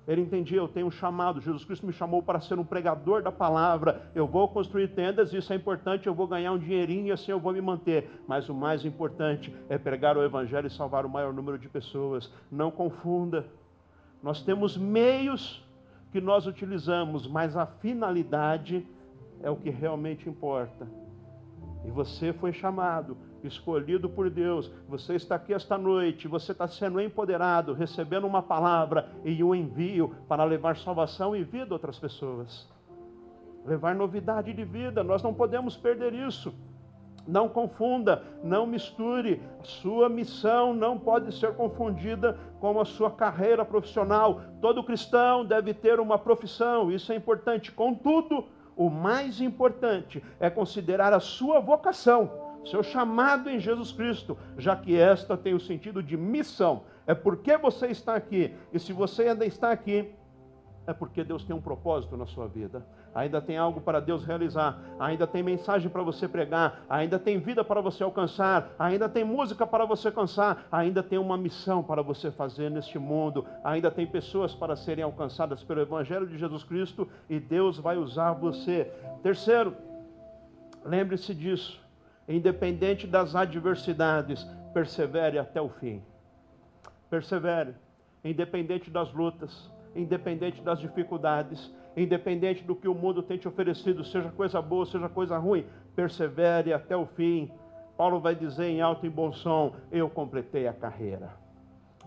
Ele 0.08 0.22
entendia, 0.22 0.58
eu 0.58 0.68
tenho 0.68 0.88
um 0.88 0.92
chamado, 0.92 1.40
Jesus 1.40 1.64
Cristo 1.64 1.86
me 1.86 1.94
chamou 1.94 2.24
para 2.24 2.42
ser 2.42 2.58
um 2.58 2.66
pregador 2.66 3.22
da 3.22 3.32
palavra. 3.32 4.10
Eu 4.16 4.26
vou 4.26 4.48
construir 4.48 4.88
tendas, 4.88 5.32
isso 5.32 5.54
é 5.54 5.56
importante, 5.56 6.08
eu 6.08 6.16
vou 6.16 6.26
ganhar 6.26 6.52
um 6.52 6.58
dinheirinho 6.58 7.06
e 7.06 7.12
assim 7.12 7.32
eu 7.32 7.40
vou 7.40 7.54
me 7.54 7.62
manter. 7.62 8.10
Mas 8.28 8.50
o 8.50 8.54
mais 8.56 8.84
importante 8.84 9.56
é 9.70 9.78
pregar 9.78 10.18
o 10.18 10.24
evangelho 10.24 10.66
e 10.66 10.72
salvar 10.72 11.06
o 11.06 11.10
maior 11.10 11.32
número 11.32 11.60
de 11.60 11.70
pessoas. 11.70 12.34
Não 12.52 12.72
confunda. 12.72 13.46
Nós 14.24 14.42
temos 14.42 14.76
meios 14.76 15.64
que 16.12 16.20
nós 16.20 16.48
utilizamos, 16.48 17.28
mas 17.28 17.56
a 17.56 17.68
finalidade 17.68 18.84
é 19.44 19.50
o 19.52 19.56
que 19.56 19.70
realmente 19.70 20.28
importa. 20.28 20.88
E 21.86 21.92
você 21.92 22.34
foi 22.34 22.52
chamado, 22.52 23.18
escolhido 23.44 24.10
por 24.10 24.30
Deus. 24.30 24.72
Você 24.88 25.16
está 25.16 25.36
aqui 25.36 25.54
esta 25.54 25.78
noite, 25.78 26.28
você 26.28 26.52
está 26.52 26.68
sendo 26.68 27.00
empoderado, 27.00 27.74
recebendo 27.74 28.28
uma 28.28 28.42
palavra 28.42 29.10
e 29.24 29.44
um 29.44 29.56
envio 29.56 30.16
para 30.28 30.44
levar 30.44 30.78
salvação 30.78 31.36
e 31.36 31.44
vida 31.44 31.74
a 31.74 31.76
outras 31.76 31.98
pessoas. 31.98 32.68
Levar 33.66 33.96
novidade 33.96 34.54
de 34.54 34.64
vida, 34.64 35.04
nós 35.04 35.24
não 35.24 35.34
podemos 35.34 35.76
perder 35.78 36.14
isso. 36.14 36.54
Não 37.28 37.48
confunda, 37.48 38.24
não 38.44 38.66
misture. 38.66 39.42
Sua 39.62 40.10
missão 40.10 40.74
não 40.74 40.98
pode 40.98 41.34
ser 41.36 41.54
confundida 41.54 42.38
com 42.60 42.80
a 42.80 42.86
sua 42.86 43.12
carreira 43.12 43.64
profissional. 43.64 44.42
Todo 44.60 44.84
cristão 44.84 45.46
deve 45.46 45.74
ter 45.74 46.00
uma 46.00 46.18
profissão, 46.18 46.92
isso 46.92 47.12
é 47.12 47.16
importante. 47.16 47.72
Contudo, 47.72 48.46
o 48.80 48.90
mais 48.90 49.42
importante 49.42 50.24
é 50.40 50.50
considerar 50.50 51.12
a 51.12 51.20
sua 51.20 51.60
vocação, 51.60 52.32
seu 52.66 52.82
chamado 52.82 53.50
em 53.50 53.60
Jesus 53.60 53.92
Cristo, 53.92 54.38
já 54.58 54.74
que 54.74 54.98
esta 54.98 55.36
tem 55.36 55.54
o 55.54 55.60
sentido 55.60 56.02
de 56.02 56.16
missão. 56.16 56.84
É 57.06 57.14
porque 57.14 57.58
você 57.58 57.88
está 57.88 58.16
aqui. 58.16 58.56
E 58.72 58.80
se 58.80 58.94
você 58.94 59.24
ainda 59.24 59.46
está 59.46 59.70
aqui, 59.70 60.16
é 60.88 60.94
porque 60.94 61.26
Deus 61.26 61.44
tem 61.44 61.54
um 61.54 61.62
propósito 61.62 62.16
na 62.16 62.26
sua 62.26 62.48
vida. 62.48 62.88
Ainda 63.20 63.42
tem 63.42 63.58
algo 63.58 63.82
para 63.82 64.00
Deus 64.00 64.24
realizar, 64.24 64.80
ainda 64.98 65.28
tem 65.28 65.44
mensagem 65.44 65.90
para 65.90 66.02
você 66.02 66.26
pregar, 66.26 66.86
ainda 66.90 67.20
tem 67.20 67.38
vida 67.38 67.66
para 67.66 67.82
você 67.82 68.02
alcançar, 68.02 68.74
ainda 68.80 69.10
tem 69.10 69.26
música 69.26 69.68
para 69.68 69.84
você 69.84 70.08
alcançar, 70.08 70.66
ainda 70.72 71.04
tem 71.04 71.20
uma 71.20 71.38
missão 71.38 71.84
para 71.84 72.02
você 72.02 72.32
fazer 72.32 72.72
neste 72.72 72.98
mundo, 72.98 73.46
ainda 73.62 73.92
tem 73.92 74.08
pessoas 74.08 74.56
para 74.56 74.74
serem 74.78 75.04
alcançadas 75.04 75.62
pelo 75.62 75.82
Evangelho 75.82 76.26
de 76.28 76.38
Jesus 76.38 76.64
Cristo 76.64 77.10
e 77.30 77.42
Deus 77.42 77.78
vai 77.78 77.98
usar 77.98 78.32
você. 78.32 78.90
Terceiro, 79.22 79.76
lembre-se 80.86 81.36
disso, 81.36 81.78
independente 82.26 83.06
das 83.06 83.36
adversidades, 83.36 84.48
persevere 84.74 85.38
até 85.38 85.62
o 85.62 85.68
fim. 85.68 86.02
Persevere, 87.10 87.76
independente 88.24 88.90
das 88.90 89.12
lutas 89.12 89.70
independente 89.96 90.62
das 90.62 90.80
dificuldades, 90.80 91.72
independente 92.04 92.64
do 92.64 92.76
que 92.76 92.88
o 92.88 92.94
mundo 92.94 93.22
tem 93.22 93.38
te 93.38 93.48
oferecido, 93.48 94.04
seja 94.04 94.30
coisa 94.30 94.62
boa, 94.62 94.86
seja 94.86 95.10
coisa 95.10 95.38
ruim, 95.38 95.66
persevere 95.96 96.74
até 96.74 96.96
o 96.96 97.06
fim. 97.06 97.52
Paulo 97.98 98.20
vai 98.20 98.36
dizer 98.36 98.66
em 98.66 98.82
alto 98.82 99.06
e 99.06 99.10
bom 99.10 99.32
som: 99.32 99.76
Eu 99.92 100.10
completei 100.10 100.68
a 100.68 100.74
carreira. 100.74 101.32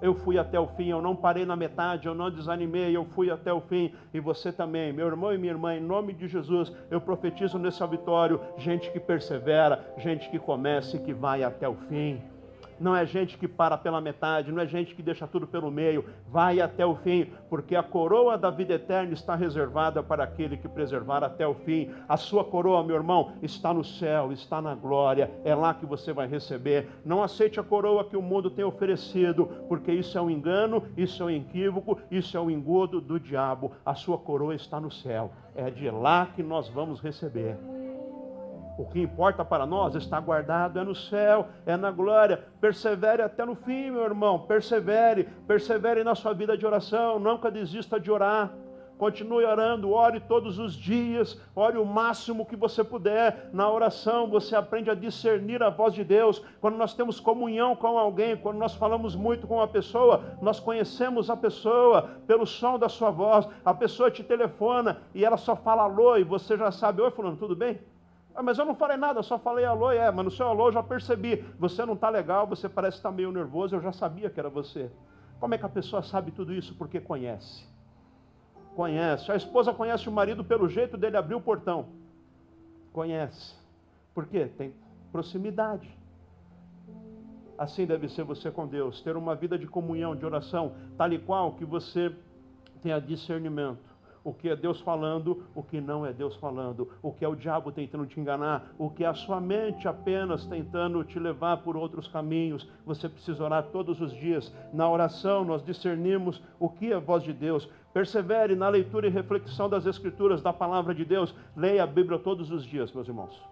Eu 0.01 0.15
fui 0.15 0.37
até 0.37 0.59
o 0.59 0.67
fim, 0.67 0.89
eu 0.89 1.01
não 1.01 1.15
parei 1.15 1.47
na 1.47 1.55
metade, 1.55 2.09
eu 2.09 2.15
não 2.15 2.29
desanimei, 2.29 2.97
eu 2.97 3.05
fui 3.05 3.31
até 3.31 3.53
o 3.53 3.61
fim. 3.61 3.95
E 4.13 4.19
você 4.19 4.51
também, 4.51 4.93
meu 4.93 5.07
irmão 5.07 5.33
e 5.33 5.39
minha 5.39 5.53
irmã, 5.53 5.77
em 5.77 5.81
nome 5.81 6.13
de 6.13 6.27
Jesus, 6.27 6.73
eu 6.91 7.01
profetizo 7.01 7.59
nesse 7.59 7.83
auditório: 7.83 8.41
gente 8.57 8.91
que 8.91 8.99
persevera, 8.99 9.95
gente 9.99 10.29
que 10.31 10.39
começa 10.39 10.97
e 10.97 11.01
que 11.01 11.13
vai 11.13 11.45
até 11.45 11.69
o 11.69 11.75
fim 11.75 12.21
não 12.83 12.95
é 12.97 13.07
gente 13.07 13.39
que 13.39 13.47
para 13.47 13.79
pela 13.79 14.01
metade, 14.01 14.51
não 14.51 14.61
é 14.61 14.67
gente 14.67 14.95
que 14.95 15.03
deixa 15.03 15.27
tudo 15.27 15.47
pelo 15.47 15.71
meio, 15.71 16.05
vai 16.29 16.61
até 16.61 16.85
o 16.85 16.97
fim, 16.97 17.31
porque 17.49 17.77
a 17.77 17.83
coroa 17.83 18.37
da 18.37 18.51
vida 18.51 18.75
eterna 18.75 19.13
está 19.13 19.37
reservada 19.37 20.03
para 20.03 20.25
aquele 20.25 20.57
que 20.57 20.69
preservar 20.69 21.23
até 21.23 21.47
o 21.47 21.55
fim. 21.55 21.91
A 22.09 22.17
sua 22.17 22.45
coroa, 22.45 22.83
meu 22.83 22.97
irmão, 22.97 23.33
está 23.41 23.73
no 23.73 23.85
céu, 23.85 24.33
está 24.33 24.61
na 24.61 24.75
glória, 24.75 25.31
é 25.45 25.55
lá 25.55 25.73
que 25.73 25.87
você 25.87 26.13
vai 26.13 26.27
receber. 26.27 26.89
Não 27.05 27.23
aceite 27.23 27.61
a 27.61 27.63
coroa 27.63 28.05
que 28.05 28.17
o 28.17 28.23
mundo 28.23 28.51
tem 28.51 28.65
oferecido, 28.65 29.47
porque 29.69 29.93
isso 29.93 30.19
é 30.19 30.21
um 30.21 30.31
engano, 30.31 30.83
isso 30.97 31.23
é 31.23 31.27
um 31.27 31.31
equívoco, 31.31 31.99
isso 32.11 32.37
é 32.37 32.41
um 32.41 32.51
engodo 32.51 33.01
do 33.01 33.21
diabo. 33.21 33.73
A 33.87 33.95
sua 33.95 34.19
coroa 34.19 34.55
está 34.55 34.81
no 34.81 34.91
céu, 34.91 35.31
é 35.55 35.71
de 35.71 35.89
lá 35.89 36.27
que 36.35 36.43
nós 36.43 36.69
vamos 36.69 37.01
receber. 37.01 37.57
O 38.83 38.85
que 38.85 39.01
importa 39.01 39.45
para 39.45 39.65
nós 39.65 39.95
está 39.95 40.19
guardado 40.19 40.77
é 40.77 40.83
no 40.83 40.93
céu, 40.93 41.47
é 41.65 41.77
na 41.77 41.93
glória. 41.93 42.45
Persevere 42.61 43.23
até 43.23 43.45
no 43.45 43.55
fim, 43.55 43.93
meu 43.93 44.03
irmão. 44.03 44.41
Persevere, 44.41 45.29
persevere 45.47 46.03
na 46.03 46.17
sua 46.17 46.35
vida 46.35 46.59
de 46.59 46.67
oração. 46.67 47.21
Nunca 47.21 47.49
desista 47.49 48.01
de 48.01 48.11
orar. 48.11 48.51
continue 48.99 49.45
orando, 49.45 49.93
ore 49.93 50.19
todos 50.19 50.59
os 50.59 50.75
dias, 50.75 51.41
ore 51.55 51.79
o 51.79 51.85
máximo 51.85 52.45
que 52.45 52.57
você 52.57 52.83
puder. 52.83 53.51
Na 53.53 53.71
oração 53.71 54.27
você 54.27 54.57
aprende 54.57 54.91
a 54.91 54.97
discernir 54.97 55.63
a 55.63 55.71
voz 55.71 55.95
de 55.95 56.03
Deus. 56.03 56.45
Quando 56.61 56.77
nós 56.77 56.93
temos 56.93 57.21
comunhão 57.21 57.77
com 57.77 57.97
alguém, 57.97 58.37
quando 58.37 58.59
nós 58.59 58.75
falamos 58.75 59.15
muito 59.15 59.47
com 59.47 59.59
uma 59.59 59.69
pessoa, 59.69 60.25
nós 60.41 60.59
conhecemos 60.59 61.31
a 61.31 61.37
pessoa 61.37 62.11
pelo 62.27 62.47
som 62.47 62.77
da 62.81 62.89
sua 62.89 63.13
voz. 63.13 63.49
A 63.65 63.73
pessoa 63.73 64.11
te 64.11 64.25
telefona 64.25 64.99
e 65.15 65.25
ela 65.25 65.37
só 65.37 65.55
fala 65.55 65.85
alô 65.85 66.17
e 66.17 66.25
você 66.25 66.57
já 66.57 66.73
sabe, 66.73 67.01
oi 67.01 67.13
fulano, 67.13 67.37
tudo 67.37 67.55
bem? 67.55 67.92
Ah, 68.35 68.43
mas 68.43 68.59
eu 68.59 68.65
não 68.65 68.75
falei 68.75 68.97
nada, 68.97 69.19
eu 69.19 69.23
só 69.23 69.39
falei 69.39 69.65
alô, 69.65 69.91
é, 69.91 70.11
mas 70.11 70.25
no 70.25 70.31
seu 70.31 70.47
alô 70.47 70.69
eu 70.69 70.73
já 70.73 70.83
percebi. 70.83 71.45
Você 71.59 71.85
não 71.85 71.95
está 71.95 72.09
legal, 72.09 72.47
você 72.47 72.69
parece 72.69 72.97
estar 72.97 73.11
tá 73.11 73.15
meio 73.15 73.31
nervoso, 73.31 73.77
eu 73.77 73.81
já 73.81 73.93
sabia 73.93 74.31
que 74.31 74.41
era 74.41 74.49
você. 74.49 74.91
Como 75.39 75.55
é 75.55 75.59
que 75.59 75.67
a 75.67 75.69
pessoa 75.69 76.03
sabe 76.03 76.31
tudo 76.31 76.55
isso? 76.55 76.75
Porque 76.77 77.01
conhece. 77.01 77.67
Conhece. 78.75 79.31
A 79.31 79.37
esposa 79.37 79.75
conhece 79.75 80.09
o 80.09 80.13
marido 80.13 80.43
pelo 80.45 80.69
jeito 80.69 80.97
dele 80.97 81.17
abrir 81.17 81.35
o 81.35 81.41
portão. 81.41 81.89
Conhece. 82.93 83.55
Por 84.15 84.27
quê? 84.27 84.47
Tem 84.57 84.73
proximidade. 85.11 85.91
Assim 87.59 87.87
deve 87.87 88.09
ser 88.09 88.25
você 88.25 88.51
com 88.51 88.67
Deus, 88.67 89.03
ter 89.03 89.15
uma 89.15 89.35
vida 89.35 89.59
de 89.59 89.67
comunhão, 89.67 90.17
de 90.17 90.25
oração, 90.25 90.75
tal 90.97 91.13
e 91.13 91.19
qual 91.19 91.53
que 91.53 91.65
você 91.65 92.15
tenha 92.83 92.99
discernimento 92.99 93.92
o 94.25 94.33
que 94.33 94.49
é 94.49 94.57
Deus 94.57 94.81
falando, 94.81 95.45
o 95.55 95.63
que 95.63 95.81
não 95.81 96.07
é 96.07 96.13
Deus 96.13 96.37
falando, 96.37 96.89
o 97.03 97.13
que 97.13 97.25
é 97.25 97.29
o 97.29 97.35
diabo 97.35 97.73
tentando 97.73 98.07
te 98.07 98.21
enganar, 98.21 98.73
o 98.79 98.89
que 98.91 99.05
é 99.05 99.07
a 99.07 99.15
sua 99.15 99.41
mente 99.41 99.89
apenas 99.89 100.47
tentando 100.47 101.03
te 101.05 101.19
levar 101.19 101.59
por 101.59 101.77
outros 101.77 102.07
caminhos. 102.07 102.69
Você 102.87 103.09
precisa 103.09 103.43
orar 103.43 103.65
todos 103.73 104.01
os 104.01 104.13
dias. 104.13 104.55
Na 104.73 104.89
oração, 104.89 105.45
nós 105.45 105.65
discernimos 105.65 106.41
o 106.59 106.69
que 106.69 106.93
é 106.93 106.95
a 106.95 107.01
voz 107.01 107.23
de 107.23 107.33
Deus. 107.33 107.69
Persevere 107.93 108.55
na 108.55 108.69
leitura 108.69 109.07
e 109.07 109.11
reflexão 109.11 109.69
das 109.69 109.87
Escrituras, 109.87 110.41
da 110.41 110.53
palavra 110.53 110.95
de 110.95 111.05
Deus. 111.05 111.35
Leia 111.57 111.83
a 111.83 111.87
Bíblia 111.87 112.19
todos 112.19 112.51
os 112.51 112.65
dias, 112.65 112.93
meus 112.93 113.09
irmãos. 113.09 113.43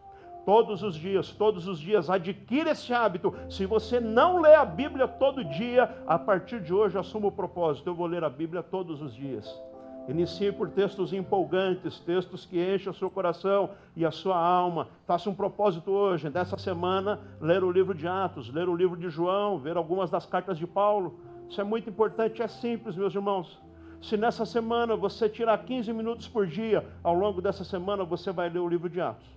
Todos 0.46 0.82
os 0.82 0.94
dias, 0.94 1.32
todos 1.32 1.68
os 1.68 1.78
dias, 1.78 2.08
adquira 2.08 2.70
esse 2.70 2.92
hábito. 2.94 3.34
Se 3.48 3.66
você 3.66 4.00
não 4.00 4.40
lê 4.40 4.54
a 4.54 4.64
Bíblia 4.64 5.06
todo 5.06 5.44
dia, 5.44 6.02
a 6.06 6.18
partir 6.18 6.60
de 6.60 6.72
hoje 6.72 6.96
assuma 6.96 7.28
o 7.28 7.32
propósito: 7.32 7.90
eu 7.90 7.94
vou 7.94 8.06
ler 8.06 8.24
a 8.24 8.30
Bíblia 8.30 8.62
todos 8.62 9.02
os 9.02 9.14
dias. 9.14 9.69
Inicie 10.10 10.50
por 10.50 10.68
textos 10.68 11.12
empolgantes, 11.12 12.00
textos 12.00 12.44
que 12.44 12.58
enchem 12.58 12.90
o 12.90 12.94
seu 12.94 13.08
coração 13.08 13.70
e 13.94 14.04
a 14.04 14.10
sua 14.10 14.36
alma. 14.36 14.88
Faça 15.06 15.30
um 15.30 15.34
propósito 15.34 15.92
hoje, 15.92 16.28
dessa 16.28 16.58
semana, 16.58 17.20
ler 17.40 17.62
o 17.62 17.70
livro 17.70 17.94
de 17.94 18.08
Atos, 18.08 18.52
ler 18.52 18.68
o 18.68 18.74
livro 18.74 18.96
de 18.96 19.08
João, 19.08 19.60
ver 19.60 19.76
algumas 19.76 20.10
das 20.10 20.26
cartas 20.26 20.58
de 20.58 20.66
Paulo. 20.66 21.20
Isso 21.48 21.60
é 21.60 21.64
muito 21.64 21.88
importante, 21.88 22.42
é 22.42 22.48
simples, 22.48 22.96
meus 22.96 23.14
irmãos. 23.14 23.56
Se 24.02 24.16
nessa 24.16 24.44
semana 24.44 24.96
você 24.96 25.28
tirar 25.28 25.56
15 25.58 25.92
minutos 25.92 26.26
por 26.26 26.44
dia, 26.44 26.84
ao 27.04 27.14
longo 27.14 27.40
dessa 27.40 27.62
semana 27.62 28.02
você 28.02 28.32
vai 28.32 28.48
ler 28.48 28.58
o 28.58 28.68
livro 28.68 28.90
de 28.90 29.00
Atos. 29.00 29.28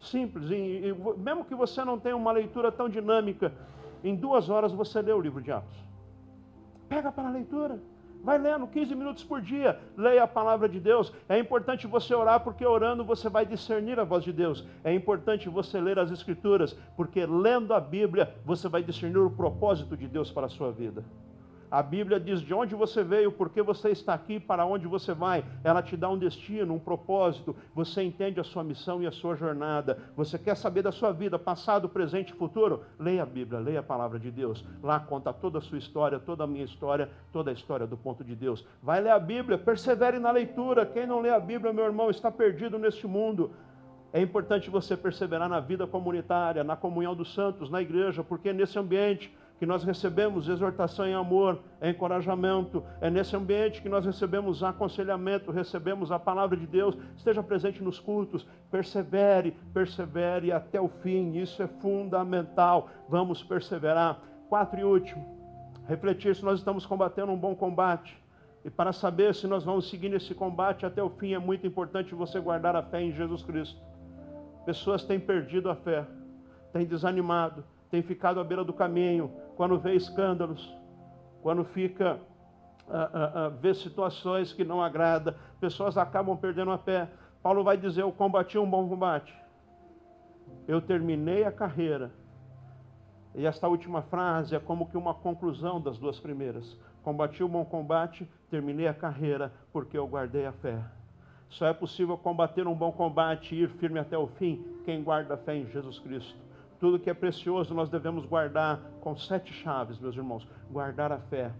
Simples, 0.00 0.50
e, 0.50 0.54
e, 0.54 0.96
mesmo 1.18 1.44
que 1.44 1.54
você 1.54 1.84
não 1.84 1.98
tenha 1.98 2.16
uma 2.16 2.32
leitura 2.32 2.72
tão 2.72 2.88
dinâmica, 2.88 3.52
em 4.02 4.14
duas 4.14 4.48
horas 4.48 4.72
você 4.72 5.02
lê 5.02 5.12
o 5.12 5.20
livro 5.20 5.42
de 5.42 5.52
Atos. 5.52 5.76
Pega 6.88 7.12
para 7.12 7.28
a 7.28 7.30
leitura. 7.30 7.78
Vai 8.22 8.38
lendo 8.38 8.66
15 8.66 8.94
minutos 8.94 9.24
por 9.24 9.40
dia, 9.40 9.78
leia 9.96 10.24
a 10.24 10.28
palavra 10.28 10.68
de 10.68 10.80
Deus. 10.80 11.12
É 11.28 11.38
importante 11.38 11.86
você 11.86 12.14
orar, 12.14 12.40
porque 12.40 12.66
orando 12.66 13.04
você 13.04 13.28
vai 13.28 13.46
discernir 13.46 13.98
a 13.98 14.04
voz 14.04 14.24
de 14.24 14.32
Deus. 14.32 14.64
É 14.82 14.92
importante 14.92 15.48
você 15.48 15.80
ler 15.80 15.98
as 15.98 16.10
Escrituras, 16.10 16.76
porque 16.96 17.24
lendo 17.24 17.72
a 17.72 17.80
Bíblia 17.80 18.34
você 18.44 18.68
vai 18.68 18.82
discernir 18.82 19.18
o 19.18 19.30
propósito 19.30 19.96
de 19.96 20.06
Deus 20.06 20.30
para 20.30 20.46
a 20.46 20.50
sua 20.50 20.70
vida. 20.72 21.04
A 21.70 21.82
Bíblia 21.82 22.18
diz 22.18 22.40
de 22.40 22.54
onde 22.54 22.74
você 22.74 23.04
veio, 23.04 23.30
por 23.30 23.50
que 23.50 23.62
você 23.62 23.90
está 23.90 24.14
aqui, 24.14 24.40
para 24.40 24.64
onde 24.64 24.86
você 24.86 25.12
vai. 25.12 25.44
Ela 25.62 25.82
te 25.82 25.96
dá 25.96 26.08
um 26.08 26.16
destino, 26.16 26.74
um 26.74 26.78
propósito. 26.78 27.54
Você 27.74 28.02
entende 28.02 28.40
a 28.40 28.44
sua 28.44 28.64
missão 28.64 29.02
e 29.02 29.06
a 29.06 29.12
sua 29.12 29.36
jornada. 29.36 29.98
Você 30.16 30.38
quer 30.38 30.56
saber 30.56 30.82
da 30.82 30.92
sua 30.92 31.12
vida, 31.12 31.38
passado, 31.38 31.88
presente 31.88 32.32
e 32.32 32.36
futuro? 32.36 32.82
Leia 32.98 33.22
a 33.22 33.26
Bíblia, 33.26 33.60
leia 33.60 33.80
a 33.80 33.82
palavra 33.82 34.18
de 34.18 34.30
Deus. 34.30 34.64
Lá 34.82 34.98
conta 34.98 35.32
toda 35.32 35.58
a 35.58 35.62
sua 35.62 35.78
história, 35.78 36.18
toda 36.18 36.44
a 36.44 36.46
minha 36.46 36.64
história, 36.64 37.10
toda 37.32 37.50
a 37.50 37.54
história 37.54 37.86
do 37.86 37.96
ponto 37.96 38.24
de 38.24 38.34
Deus. 38.34 38.64
Vai 38.82 39.00
ler 39.00 39.10
a 39.10 39.18
Bíblia, 39.18 39.58
persevere 39.58 40.18
na 40.18 40.30
leitura. 40.30 40.86
Quem 40.86 41.06
não 41.06 41.20
lê 41.20 41.30
a 41.30 41.40
Bíblia, 41.40 41.72
meu 41.72 41.84
irmão, 41.84 42.08
está 42.08 42.30
perdido 42.30 42.78
neste 42.78 43.06
mundo. 43.06 43.50
É 44.10 44.22
importante 44.22 44.70
você 44.70 44.96
perseverar 44.96 45.50
na 45.50 45.60
vida 45.60 45.86
comunitária, 45.86 46.64
na 46.64 46.74
comunhão 46.76 47.14
dos 47.14 47.34
santos, 47.34 47.68
na 47.68 47.82
igreja, 47.82 48.24
porque 48.24 48.54
nesse 48.54 48.78
ambiente 48.78 49.30
que 49.58 49.66
nós 49.66 49.82
recebemos 49.82 50.48
exortação 50.48 51.06
em 51.06 51.14
amor, 51.14 51.58
encorajamento. 51.82 52.84
É 53.00 53.10
nesse 53.10 53.34
ambiente 53.34 53.82
que 53.82 53.88
nós 53.88 54.06
recebemos 54.06 54.62
aconselhamento, 54.62 55.50
recebemos 55.50 56.12
a 56.12 56.18
palavra 56.18 56.56
de 56.56 56.66
Deus. 56.66 56.96
Esteja 57.16 57.42
presente 57.42 57.82
nos 57.82 57.98
cultos, 57.98 58.46
persevere, 58.70 59.56
persevere 59.74 60.52
até 60.52 60.80
o 60.80 60.88
fim. 60.88 61.36
Isso 61.36 61.60
é 61.60 61.66
fundamental. 61.66 62.88
Vamos 63.08 63.42
perseverar. 63.42 64.20
Quatro 64.48 64.80
e 64.80 64.84
último, 64.84 65.26
refletir 65.86 66.34
se 66.34 66.44
nós 66.44 66.60
estamos 66.60 66.86
combatendo 66.86 67.32
um 67.32 67.36
bom 67.36 67.54
combate. 67.54 68.16
E 68.64 68.70
para 68.70 68.92
saber 68.92 69.34
se 69.34 69.46
nós 69.46 69.64
vamos 69.64 69.90
seguir 69.90 70.08
nesse 70.08 70.34
combate 70.34 70.86
até 70.86 71.02
o 71.02 71.10
fim, 71.10 71.34
é 71.34 71.38
muito 71.38 71.66
importante 71.66 72.14
você 72.14 72.40
guardar 72.40 72.74
a 72.76 72.82
fé 72.82 73.02
em 73.02 73.12
Jesus 73.12 73.42
Cristo. 73.42 73.80
Pessoas 74.64 75.04
têm 75.04 75.18
perdido 75.18 75.68
a 75.68 75.74
fé, 75.74 76.06
têm 76.72 76.86
desanimado, 76.86 77.64
têm 77.90 78.02
ficado 78.02 78.40
à 78.40 78.44
beira 78.44 78.64
do 78.64 78.72
caminho, 78.72 79.30
quando 79.56 79.78
vê 79.78 79.94
escândalos, 79.94 80.76
quando 81.42 81.64
fica 81.64 82.20
a, 82.88 83.02
a, 83.02 83.46
a 83.46 83.48
ver 83.48 83.74
situações 83.74 84.52
que 84.52 84.64
não 84.64 84.82
agrada, 84.82 85.36
pessoas 85.60 85.96
acabam 85.96 86.36
perdendo 86.36 86.70
a 86.70 86.78
pé. 86.78 87.08
Paulo 87.42 87.62
vai 87.62 87.76
dizer: 87.76 88.02
Eu 88.02 88.12
combati 88.12 88.58
um 88.58 88.68
bom 88.68 88.88
combate, 88.88 89.34
eu 90.66 90.80
terminei 90.80 91.44
a 91.44 91.52
carreira. 91.52 92.10
E 93.34 93.46
esta 93.46 93.68
última 93.68 94.02
frase 94.02 94.56
é 94.56 94.58
como 94.58 94.86
que 94.86 94.96
uma 94.96 95.14
conclusão 95.14 95.80
das 95.80 95.98
duas 95.98 96.18
primeiras. 96.18 96.76
Combati 97.02 97.44
o 97.44 97.48
bom 97.48 97.64
combate, 97.64 98.28
terminei 98.50 98.88
a 98.88 98.94
carreira, 98.94 99.52
porque 99.72 99.96
eu 99.96 100.06
guardei 100.08 100.46
a 100.46 100.52
fé. 100.52 100.82
Só 101.48 101.66
é 101.66 101.72
possível 101.72 102.18
combater 102.18 102.66
um 102.66 102.74
bom 102.74 102.92
combate 102.92 103.54
e 103.54 103.62
ir 103.62 103.70
firme 103.70 103.98
até 103.98 104.18
o 104.18 104.26
fim 104.26 104.64
quem 104.84 105.02
guarda 105.02 105.34
a 105.34 105.36
fé 105.36 105.56
em 105.56 105.66
Jesus 105.66 105.98
Cristo. 105.98 106.47
Tudo 106.78 106.98
que 106.98 107.10
é 107.10 107.14
precioso 107.14 107.74
nós 107.74 107.88
devemos 107.90 108.24
guardar 108.24 108.80
com 109.00 109.16
sete 109.16 109.52
chaves, 109.52 109.98
meus 109.98 110.16
irmãos. 110.16 110.46
Guardar 110.70 111.10
a 111.10 111.18
fé. 111.18 111.52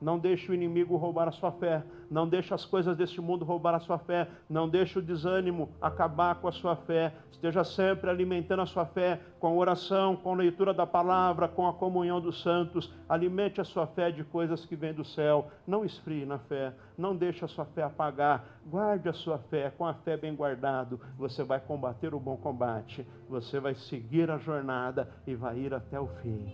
Não 0.00 0.18
deixe 0.18 0.50
o 0.50 0.54
inimigo 0.54 0.96
roubar 0.96 1.28
a 1.28 1.32
sua 1.32 1.50
fé. 1.52 1.82
Não 2.10 2.28
deixe 2.28 2.52
as 2.52 2.64
coisas 2.64 2.96
deste 2.96 3.20
mundo 3.20 3.44
roubar 3.44 3.74
a 3.74 3.80
sua 3.80 3.98
fé. 3.98 4.28
Não 4.48 4.68
deixe 4.68 4.98
o 4.98 5.02
desânimo 5.02 5.70
acabar 5.80 6.34
com 6.36 6.48
a 6.48 6.52
sua 6.52 6.76
fé. 6.76 7.14
Esteja 7.32 7.64
sempre 7.64 8.10
alimentando 8.10 8.62
a 8.62 8.66
sua 8.66 8.84
fé 8.84 9.20
com 9.40 9.56
oração, 9.56 10.14
com 10.14 10.34
leitura 10.34 10.74
da 10.74 10.86
palavra, 10.86 11.48
com 11.48 11.66
a 11.66 11.72
comunhão 11.72 12.20
dos 12.20 12.42
santos. 12.42 12.92
Alimente 13.08 13.60
a 13.60 13.64
sua 13.64 13.86
fé 13.86 14.10
de 14.10 14.22
coisas 14.22 14.66
que 14.66 14.76
vêm 14.76 14.92
do 14.92 15.04
céu. 15.04 15.50
Não 15.66 15.84
esfrie 15.84 16.26
na 16.26 16.38
fé. 16.38 16.74
Não 16.98 17.16
deixe 17.16 17.44
a 17.44 17.48
sua 17.48 17.64
fé 17.64 17.82
apagar. 17.82 18.44
Guarde 18.66 19.08
a 19.08 19.14
sua 19.14 19.38
fé. 19.38 19.70
Com 19.70 19.86
a 19.86 19.94
fé 19.94 20.16
bem 20.16 20.34
guardado, 20.34 21.00
você 21.16 21.42
vai 21.42 21.58
combater 21.58 22.14
o 22.14 22.20
bom 22.20 22.36
combate. 22.36 23.06
Você 23.30 23.58
vai 23.58 23.74
seguir 23.74 24.30
a 24.30 24.36
jornada 24.36 25.08
e 25.26 25.34
vai 25.34 25.58
ir 25.58 25.72
até 25.72 25.98
o 25.98 26.06
fim. 26.22 26.52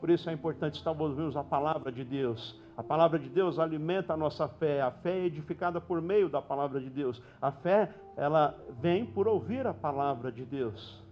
Por 0.00 0.10
isso 0.10 0.28
é 0.28 0.32
importante 0.32 0.78
estar 0.78 0.90
ouvindo 0.90 1.38
a 1.38 1.44
palavra 1.44 1.92
de 1.92 2.02
Deus 2.02 2.60
a 2.76 2.82
palavra 2.82 3.18
de 3.18 3.28
Deus 3.28 3.58
alimenta 3.58 4.14
a 4.14 4.16
nossa 4.16 4.48
fé. 4.48 4.80
A 4.80 4.90
fé 4.90 5.18
é 5.18 5.26
edificada 5.26 5.80
por 5.80 6.00
meio 6.00 6.28
da 6.28 6.40
palavra 6.40 6.80
de 6.80 6.88
Deus. 6.88 7.20
A 7.40 7.52
fé, 7.52 7.92
ela 8.16 8.58
vem 8.80 9.04
por 9.04 9.28
ouvir 9.28 9.66
a 9.66 9.74
palavra 9.74 10.32
de 10.32 10.44
Deus. 10.44 11.02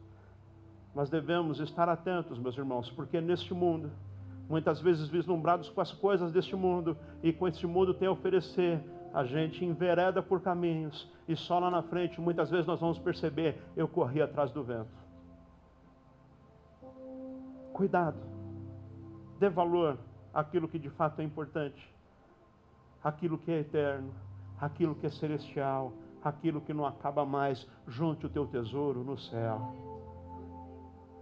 Nós 0.95 1.11
devemos 1.11 1.61
estar 1.61 1.89
atentos, 1.89 2.39
meus 2.39 2.57
irmãos, 2.57 2.91
porque 2.91 3.21
neste 3.21 3.53
mundo, 3.53 3.91
muitas 4.49 4.81
vezes 4.81 5.09
vislumbrados 5.09 5.69
com 5.69 5.81
as 5.81 5.93
coisas 5.93 6.33
deste 6.33 6.57
mundo 6.57 6.97
e 7.23 7.33
com 7.33 7.47
este 7.47 7.67
mundo 7.67 7.95
tem 7.95 8.09
a 8.09 8.13
oferecer, 8.13 8.81
a 9.13 9.25
gente 9.25 9.65
envereda 9.65 10.23
por 10.23 10.41
caminhos 10.41 11.09
e 11.29 11.37
só 11.37 11.59
lá 11.59 11.71
na 11.71 11.83
frente, 11.83 12.21
muitas 12.21 12.51
vezes 12.51 12.67
nós 12.67 12.81
vamos 12.81 12.99
perceber, 12.99 13.61
eu 13.77 13.87
corri 13.87 14.21
atrás 14.21 14.51
do 14.51 14.65
vento. 14.65 14.89
Cuidado. 17.73 18.19
Dê 19.39 19.49
valor 19.49 19.97
aquilo 20.33 20.69
que 20.69 20.79
de 20.79 20.91
fato 20.91 21.21
é 21.21 21.25
importante, 21.25 21.93
aquilo 23.03 23.39
que 23.39 23.51
é 23.51 23.61
eterno, 23.61 24.13
aquilo 24.61 24.95
que 24.95 25.07
é 25.07 25.11
celestial, 25.11 25.93
aquilo 26.23 26.61
que 26.61 26.73
não 26.73 26.87
acaba 26.87 27.25
mais. 27.25 27.67
Junte 27.87 28.27
o 28.27 28.29
teu 28.29 28.47
tesouro 28.47 29.03
no 29.03 29.19
céu. 29.19 29.75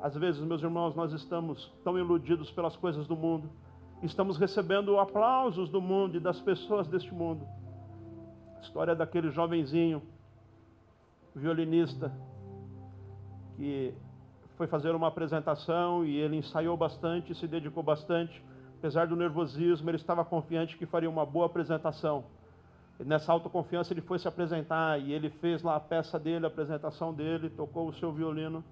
Às 0.00 0.14
vezes, 0.14 0.40
meus 0.40 0.62
irmãos, 0.62 0.94
nós 0.94 1.12
estamos 1.12 1.72
tão 1.82 1.98
iludidos 1.98 2.50
pelas 2.52 2.76
coisas 2.76 3.06
do 3.06 3.16
mundo, 3.16 3.50
estamos 4.02 4.36
recebendo 4.36 4.98
aplausos 4.98 5.68
do 5.70 5.80
mundo 5.80 6.16
e 6.16 6.20
das 6.20 6.40
pessoas 6.40 6.86
deste 6.86 7.12
mundo. 7.12 7.46
A 8.56 8.60
história 8.60 8.94
daquele 8.94 9.30
jovenzinho, 9.30 10.02
violinista, 11.34 12.12
que 13.56 13.92
foi 14.56 14.66
fazer 14.68 14.94
uma 14.94 15.08
apresentação 15.08 16.04
e 16.04 16.16
ele 16.16 16.36
ensaiou 16.36 16.76
bastante, 16.76 17.34
se 17.34 17.46
dedicou 17.48 17.82
bastante 17.82 18.42
Apesar 18.78 19.08
do 19.08 19.16
nervosismo, 19.16 19.90
ele 19.90 19.96
estava 19.96 20.24
confiante 20.24 20.76
que 20.76 20.86
faria 20.86 21.10
uma 21.10 21.26
boa 21.26 21.46
apresentação. 21.46 22.24
E 23.00 23.04
nessa 23.04 23.32
autoconfiança 23.32 23.92
ele 23.92 24.00
foi 24.00 24.20
se 24.20 24.28
apresentar 24.28 25.00
e 25.00 25.12
ele 25.12 25.30
fez 25.30 25.64
lá 25.64 25.74
a 25.74 25.80
peça 25.80 26.16
dele, 26.16 26.44
a 26.44 26.48
apresentação 26.48 27.12
dele, 27.12 27.50
tocou 27.50 27.88
o 27.88 27.94
seu 27.94 28.12
violino. 28.12 28.62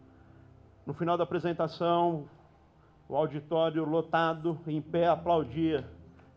No 0.87 0.95
final 0.95 1.17
da 1.17 1.25
apresentação, 1.25 2.29
o 3.09 3.17
auditório 3.17 3.85
lotado, 3.85 4.57
em 4.65 4.81
pé, 4.81 5.09
aplaudia 5.09 5.85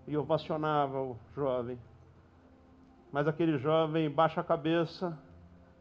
e 0.08 0.18
ovacionava 0.18 1.00
o 1.00 1.16
jovem. 1.36 1.78
Mas 3.12 3.28
aquele 3.28 3.60
jovem 3.60 4.10
baixa 4.10 4.42
a 4.42 4.44
cabeça, 4.44 5.16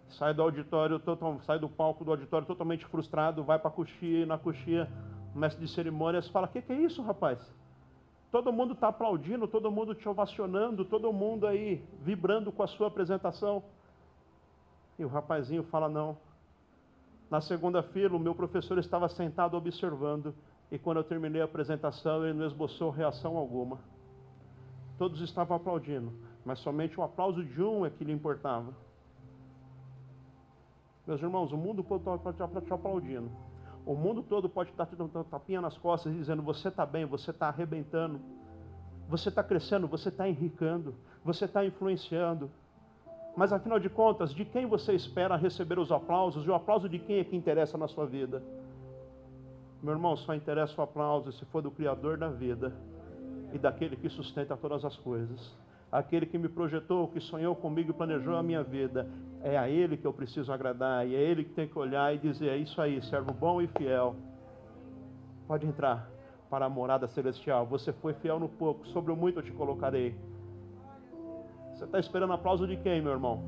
sai 0.08 0.34
do 0.34 0.42
auditório, 0.42 1.00
sai 1.46 1.58
do 1.58 1.70
palco 1.70 2.04
do 2.04 2.10
auditório 2.10 2.46
totalmente 2.46 2.84
frustrado, 2.84 3.42
vai 3.42 3.58
para 3.58 3.68
a 3.68 3.72
coxia 3.72 4.24
e 4.24 4.26
na 4.26 4.36
coxia 4.36 4.86
o 5.34 5.38
mestre 5.38 5.64
de 5.64 5.72
cerimônias 5.72 6.28
fala: 6.28 6.46
"O 6.46 6.50
que, 6.50 6.60
que 6.60 6.72
é 6.72 6.76
isso, 6.76 7.02
rapaz?" 7.02 7.38
Todo 8.30 8.52
mundo 8.52 8.74
está 8.74 8.88
aplaudindo, 8.88 9.48
todo 9.48 9.70
mundo 9.70 9.94
te 9.94 10.06
ovacionando, 10.08 10.84
todo 10.84 11.12
mundo 11.12 11.46
aí 11.46 11.82
vibrando 12.02 12.52
com 12.52 12.62
a 12.62 12.66
sua 12.66 12.88
apresentação. 12.88 13.62
E 14.98 15.04
o 15.04 15.08
rapazinho 15.08 15.62
fala: 15.64 15.88
Não. 15.88 16.16
Na 17.30 17.40
segunda 17.40 17.82
fila, 17.82 18.16
o 18.16 18.20
meu 18.20 18.34
professor 18.34 18.78
estava 18.78 19.08
sentado 19.08 19.56
observando, 19.56 20.34
e 20.70 20.78
quando 20.78 20.98
eu 20.98 21.04
terminei 21.04 21.40
a 21.40 21.44
apresentação, 21.44 22.24
ele 22.24 22.38
não 22.38 22.46
esboçou 22.46 22.90
reação 22.90 23.36
alguma. 23.36 23.78
Todos 24.98 25.20
estavam 25.20 25.56
aplaudindo, 25.56 26.12
mas 26.44 26.58
somente 26.58 26.98
o 26.98 27.02
aplauso 27.02 27.44
de 27.44 27.62
um 27.62 27.86
é 27.86 27.90
que 27.90 28.04
lhe 28.04 28.12
importava. 28.12 28.74
Meus 31.06 31.22
irmãos, 31.22 31.52
o 31.52 31.56
mundo 31.56 31.80
estar 31.80 32.60
te 32.60 32.72
aplaudindo. 32.72 33.30
O 33.88 33.94
mundo 33.94 34.22
todo 34.22 34.50
pode 34.50 34.68
estar 34.68 34.84
te 34.84 34.94
dando 34.94 35.24
tapinha 35.24 35.62
nas 35.62 35.78
costas, 35.78 36.12
dizendo: 36.12 36.42
Você 36.42 36.68
está 36.68 36.84
bem, 36.84 37.06
você 37.06 37.30
está 37.30 37.48
arrebentando, 37.48 38.20
você 39.08 39.30
está 39.30 39.42
crescendo, 39.42 39.88
você 39.88 40.10
está 40.10 40.28
enricando, 40.28 40.94
você 41.24 41.46
está 41.46 41.64
influenciando. 41.64 42.50
Mas 43.34 43.50
afinal 43.50 43.80
de 43.80 43.88
contas, 43.88 44.34
de 44.34 44.44
quem 44.44 44.66
você 44.66 44.92
espera 44.92 45.36
receber 45.36 45.78
os 45.78 45.90
aplausos? 45.90 46.44
E 46.44 46.50
o 46.50 46.54
aplauso 46.54 46.86
de 46.86 46.98
quem 46.98 47.16
é 47.16 47.24
que 47.24 47.34
interessa 47.34 47.78
na 47.78 47.88
sua 47.88 48.04
vida? 48.04 48.42
Meu 49.82 49.94
irmão, 49.94 50.14
só 50.18 50.34
interessa 50.34 50.78
o 50.78 50.84
aplauso 50.84 51.32
se 51.32 51.46
for 51.46 51.62
do 51.62 51.70
Criador 51.70 52.18
da 52.18 52.28
vida 52.28 52.76
e 53.54 53.58
daquele 53.58 53.96
que 53.96 54.10
sustenta 54.10 54.54
todas 54.54 54.84
as 54.84 54.96
coisas. 54.96 55.50
Aquele 55.90 56.26
que 56.26 56.36
me 56.36 56.48
projetou, 56.48 57.08
que 57.08 57.20
sonhou 57.20 57.56
comigo 57.56 57.90
e 57.90 57.94
planejou 57.94 58.36
a 58.36 58.42
minha 58.42 58.62
vida. 58.62 59.08
É 59.42 59.56
a 59.56 59.68
Ele 59.68 59.96
que 59.96 60.06
eu 60.06 60.12
preciso 60.12 60.52
agradar. 60.52 61.06
E 61.06 61.14
é 61.14 61.18
Ele 61.18 61.44
que 61.44 61.54
tem 61.54 61.66
que 61.66 61.78
olhar 61.78 62.14
e 62.14 62.18
dizer: 62.18 62.48
É 62.48 62.56
isso 62.56 62.80
aí, 62.80 63.02
servo 63.02 63.32
bom 63.32 63.62
e 63.62 63.66
fiel. 63.68 64.14
Pode 65.46 65.66
entrar 65.66 66.08
para 66.50 66.66
a 66.66 66.68
morada 66.68 67.08
celestial. 67.08 67.66
Você 67.66 67.92
foi 67.92 68.14
fiel 68.14 68.38
no 68.38 68.48
pouco, 68.48 68.86
sobre 68.88 69.12
o 69.12 69.16
muito 69.16 69.38
eu 69.38 69.42
te 69.42 69.52
colocarei. 69.52 70.14
Você 71.74 71.84
está 71.84 71.98
esperando 71.98 72.32
aplauso 72.32 72.66
de 72.66 72.76
quem, 72.76 73.00
meu 73.00 73.12
irmão? 73.12 73.42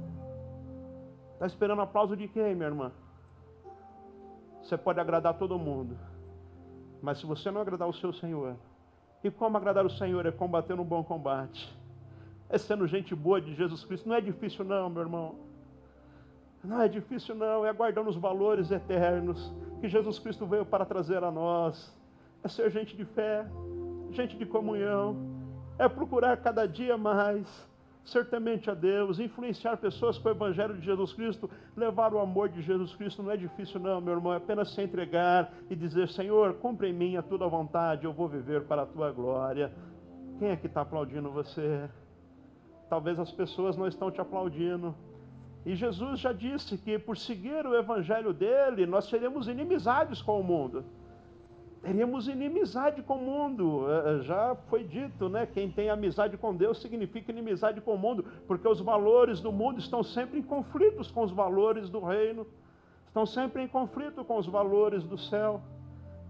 Está 1.35 1.47
esperando 1.47 1.83
aplauso 1.83 2.17
de 2.17 2.29
quem, 2.29 2.55
minha 2.55 2.69
irmã? 2.69 2.93
Você 4.63 4.77
pode 4.77 5.01
agradar 5.01 5.39
todo 5.39 5.59
mundo, 5.59 5.97
mas 7.03 7.19
se 7.19 7.27
você 7.27 7.51
não 7.51 7.61
agradar 7.61 7.89
o 7.89 7.95
seu 7.95 8.13
Senhor, 8.13 8.55
e 9.25 9.31
como 9.31 9.57
agradar 9.57 9.85
o 9.85 9.91
Senhor 9.91 10.25
é 10.27 10.31
combater 10.31 10.79
um 10.79 10.85
bom 10.85 11.03
combate, 11.03 11.77
é 12.51 12.59
sendo 12.59 12.87
gente 12.87 13.15
boa 13.15 13.41
de 13.41 13.55
Jesus 13.55 13.85
Cristo. 13.85 14.09
Não 14.09 14.17
é 14.17 14.21
difícil, 14.21 14.65
não, 14.65 14.91
meu 14.91 15.03
irmão. 15.03 15.37
Não 16.63 16.83
é 16.83 16.89
difícil, 16.89 17.35
não. 17.35 17.65
É 17.65 17.71
aguardando 17.71 18.11
os 18.11 18.17
valores 18.17 18.71
eternos 18.71 19.53
que 19.81 19.89
Jesus 19.89 20.19
Cristo 20.19 20.45
veio 20.47 20.67
para 20.67 20.85
trazer 20.85 21.23
a 21.23 21.31
nós. 21.31 21.97
É 22.43 22.49
ser 22.49 22.71
gente 22.71 22.97
de 22.97 23.05
fé, 23.05 23.47
gente 24.11 24.37
de 24.37 24.45
comunhão. 24.45 25.17
É 25.79 25.89
procurar 25.89 26.37
cada 26.39 26.67
dia 26.67 26.99
mais 26.99 27.71
ser 28.05 28.29
temente 28.29 28.69
a 28.69 28.75
Deus, 28.75 29.21
influenciar 29.21 29.77
pessoas 29.77 30.19
com 30.19 30.29
o 30.29 30.33
Evangelho 30.33 30.75
de 30.75 30.85
Jesus 30.85 31.13
Cristo, 31.13 31.49
levar 31.77 32.13
o 32.13 32.19
amor 32.19 32.49
de 32.49 32.61
Jesus 32.63 32.95
Cristo 32.97 33.23
não 33.23 33.31
é 33.31 33.37
difícil, 33.37 33.79
não, 33.79 34.01
meu 34.01 34.15
irmão, 34.15 34.33
é 34.33 34.37
apenas 34.37 34.71
se 34.73 34.83
entregar 34.83 35.53
e 35.69 35.77
dizer: 35.77 36.09
Senhor, 36.09 36.55
cumpre 36.55 36.89
em 36.89 36.93
mim 36.93 37.17
a 37.17 37.23
tua 37.23 37.47
vontade, 37.47 38.05
eu 38.05 38.13
vou 38.13 38.27
viver 38.27 38.65
para 38.65 38.83
a 38.83 38.87
tua 38.87 39.13
glória. 39.13 39.71
Quem 40.39 40.49
é 40.49 40.57
que 40.57 40.67
está 40.67 40.81
aplaudindo 40.81 41.31
você? 41.31 41.89
Talvez 42.91 43.19
as 43.19 43.33
pessoas 43.33 43.75
não 43.79 43.89
estão 43.89 44.11
te 44.11 44.21
aplaudindo. 44.21 44.95
E 45.65 45.75
Jesus 45.75 46.21
já 46.21 46.33
disse 46.33 46.77
que 46.77 46.99
por 46.99 47.17
seguir 47.17 47.65
o 47.67 47.75
Evangelho 47.75 48.35
dele, 48.35 48.85
nós 48.85 49.09
seremos 49.09 49.49
inimizades 49.49 50.21
com 50.21 50.39
o 50.39 50.45
mundo 50.45 50.85
teríamos 51.83 52.29
inimizade 52.29 53.03
com 53.03 53.15
o 53.15 53.23
mundo. 53.23 53.87
É, 53.91 54.17
é, 54.17 54.23
já 54.23 54.55
foi 54.69 54.85
dito, 54.85 55.29
né? 55.29 55.47
Quem 55.47 55.71
tem 55.71 55.89
amizade 55.89 56.37
com 56.37 56.55
Deus 56.55 56.81
significa 56.81 57.33
inimizade 57.33 57.81
com 57.81 57.95
o 57.95 57.99
mundo, 57.99 58.25
porque 58.47 58.69
os 58.69 58.81
valores 58.81 59.41
do 59.41 59.51
mundo 59.51 59.79
estão 59.79 60.03
sempre 60.03 60.39
em 60.39 60.43
conflitos 60.43 61.11
com 61.11 61.23
os 61.23 61.33
valores 61.33 61.89
do 61.89 62.01
reino, 62.01 62.47
estão 63.07 63.25
sempre 63.25 63.63
em 63.63 63.69
conflito 63.69 64.25
com 64.25 64.37
os 64.37 64.47
valores 64.47 65.05
do 65.05 65.19
céu. 65.19 65.61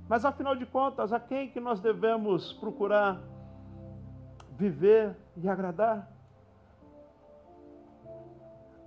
Mas 0.08 0.24
afinal 0.24 0.56
de 0.56 0.66
contas, 0.66 1.12
a 1.12 1.20
quem 1.20 1.48
que 1.48 1.60
nós 1.60 1.80
devemos 1.80 2.52
procurar 2.54 3.20
viver 4.56 5.16
e 5.36 5.48
agradar? 5.48 6.10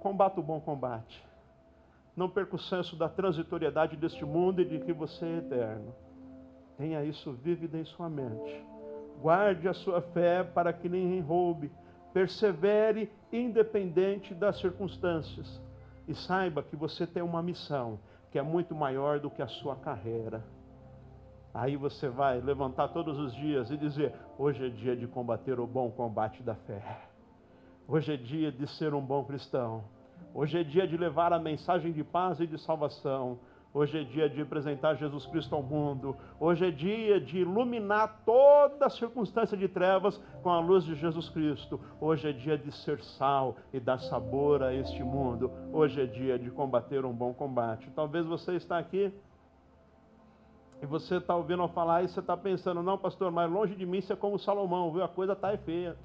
Combata 0.04 0.42
o 0.42 0.44
bom 0.44 0.60
combate. 0.60 1.26
Não 2.14 2.30
perca 2.30 2.58
o 2.58 2.60
senso 2.60 2.98
da 2.98 3.08
transitoriedade 3.08 3.96
deste 3.96 4.26
mundo 4.26 4.62
e 4.62 4.66
de 4.66 4.80
que 4.80 4.92
você 4.92 5.26
é 5.26 5.38
eterno. 5.38 5.96
Tenha 6.78 7.02
isso 7.06 7.32
vívido 7.32 7.78
em 7.78 7.86
sua 7.86 8.10
mente. 8.10 8.66
Guarde 9.22 9.66
a 9.70 9.74
sua 9.74 10.02
fé 10.02 10.44
para 10.44 10.74
que 10.74 10.90
ninguém 10.90 11.22
roube. 11.22 11.72
Persevere 12.12 13.10
independente 13.32 14.34
das 14.34 14.60
circunstâncias. 14.60 15.62
E 16.06 16.14
saiba 16.14 16.62
que 16.62 16.76
você 16.76 17.08
tem 17.08 17.24
uma 17.24 17.42
missão 17.42 17.98
que 18.30 18.38
é 18.38 18.42
muito 18.42 18.76
maior 18.76 19.22
do 19.22 19.32
que 19.32 19.42
a 19.42 19.48
sua 19.48 19.78
carreira. 19.78 20.44
Aí 21.54 21.78
você 21.78 22.10
vai 22.10 22.42
levantar 22.42 22.90
todos 22.90 23.18
os 23.18 23.34
dias 23.34 23.72
e 23.72 23.78
dizer: 23.78 24.14
hoje 24.38 24.66
é 24.66 24.70
dia 24.70 24.98
de 24.98 25.08
combater 25.08 25.62
o 25.62 25.66
bom 25.66 25.90
combate 25.90 26.44
da 26.44 26.56
fé. 26.56 27.13
Hoje 27.86 28.14
é 28.14 28.18
dia 28.18 28.50
de 28.50 28.66
ser 28.78 28.94
um 28.94 29.02
bom 29.02 29.26
cristão. 29.26 29.84
Hoje 30.34 30.58
é 30.58 30.64
dia 30.64 30.88
de 30.88 30.96
levar 30.96 31.34
a 31.34 31.40
mensagem 31.40 31.92
de 31.92 32.02
paz 32.02 32.40
e 32.40 32.48
de 32.48 32.58
salvação. 32.58 33.38
Hoje 33.74 34.00
é 34.00 34.04
dia 34.04 34.30
de 34.30 34.42
apresentar 34.42 34.96
Jesus 34.96 35.26
Cristo 35.26 35.54
ao 35.54 35.62
mundo. 35.62 36.16
Hoje 36.40 36.66
é 36.66 36.72
dia 36.72 37.20
de 37.20 37.40
iluminar 37.40 38.22
toda 38.26 38.90
circunstância 38.90 39.58
de 39.58 39.68
trevas 39.68 40.18
com 40.42 40.50
a 40.50 40.62
luz 40.62 40.86
de 40.86 40.96
Jesus 40.96 41.28
Cristo. 41.30 41.78
Hoje 42.00 42.30
é 42.30 42.32
dia 42.32 42.58
de 42.58 42.72
ser 42.72 43.04
sal 43.04 43.58
e 43.74 43.82
dar 43.82 44.00
sabor 44.00 44.64
a 44.64 44.74
este 44.74 45.04
mundo. 45.04 45.52
Hoje 45.74 46.02
é 46.02 46.06
dia 46.06 46.40
de 46.40 46.50
combater 46.52 47.04
um 47.04 47.14
bom 47.14 47.34
combate. 47.34 47.92
Talvez 47.94 48.26
você 48.26 48.54
está 48.54 48.78
aqui 48.78 49.14
e 50.82 50.86
você 50.86 51.18
está 51.18 51.36
ouvindo 51.36 51.64
eu 51.64 51.68
falar 51.68 52.04
e 52.04 52.08
você 52.08 52.22
está 52.22 52.38
pensando, 52.38 52.82
não, 52.82 52.98
pastor, 52.98 53.30
mas 53.30 53.52
longe 53.52 53.76
de 53.76 53.86
mim 53.86 54.00
ser 54.00 54.14
é 54.14 54.16
como 54.16 54.40
Salomão, 54.40 54.92
viu? 54.94 55.04
A 55.04 55.10
coisa 55.10 55.34
está 55.34 55.58
feia. 55.58 55.98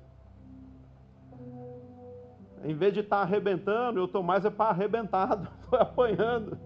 Em 2.64 2.74
vez 2.74 2.92
de 2.92 3.00
estar 3.00 3.18
tá 3.18 3.22
arrebentando, 3.22 3.98
eu 3.98 4.06
estou 4.06 4.22
mais 4.22 4.44
é 4.44 4.50
para 4.50 4.70
arrebentado, 4.70 5.48
estou 5.62 5.78
apanhando. 5.80 6.58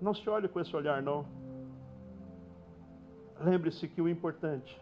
Não 0.00 0.14
se 0.14 0.28
olhe 0.28 0.48
com 0.48 0.60
esse 0.60 0.74
olhar, 0.76 1.02
não. 1.02 1.26
Lembre-se 3.40 3.88
que 3.88 4.00
o 4.00 4.08
importante 4.08 4.80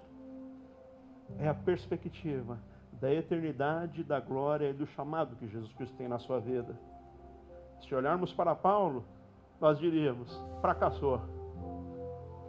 é 1.38 1.48
a 1.48 1.54
perspectiva 1.54 2.58
da 3.00 3.12
eternidade, 3.12 4.04
da 4.04 4.20
glória 4.20 4.70
e 4.70 4.72
do 4.72 4.86
chamado 4.86 5.36
que 5.36 5.48
Jesus 5.48 5.72
Cristo 5.74 5.96
tem 5.96 6.08
na 6.08 6.18
sua 6.18 6.40
vida. 6.40 6.78
Se 7.80 7.94
olharmos 7.94 8.32
para 8.32 8.54
Paulo, 8.54 9.04
nós 9.60 9.78
diríamos: 9.78 10.40
fracassou, 10.60 11.20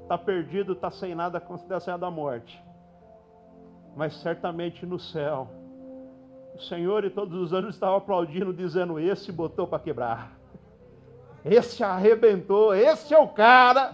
está 0.05 0.17
perdido, 0.19 0.73
está 0.73 0.91
sem 0.91 1.15
nada, 1.15 1.39
considera 1.39 1.97
da 1.97 2.11
morte. 2.11 2.63
Mas 3.95 4.13
certamente 4.21 4.85
no 4.85 4.99
céu, 4.99 5.47
o 6.53 6.61
Senhor 6.61 7.03
e 7.03 7.09
todos 7.09 7.37
os 7.41 7.51
anjos 7.51 7.73
estavam 7.73 7.97
aplaudindo, 7.97 8.53
dizendo: 8.53 8.99
Esse 8.99 9.31
botou 9.31 9.67
para 9.67 9.79
quebrar. 9.79 10.31
Esse 11.43 11.83
arrebentou, 11.83 12.73
esse 12.73 13.13
é 13.13 13.19
o 13.19 13.27
cara. 13.27 13.93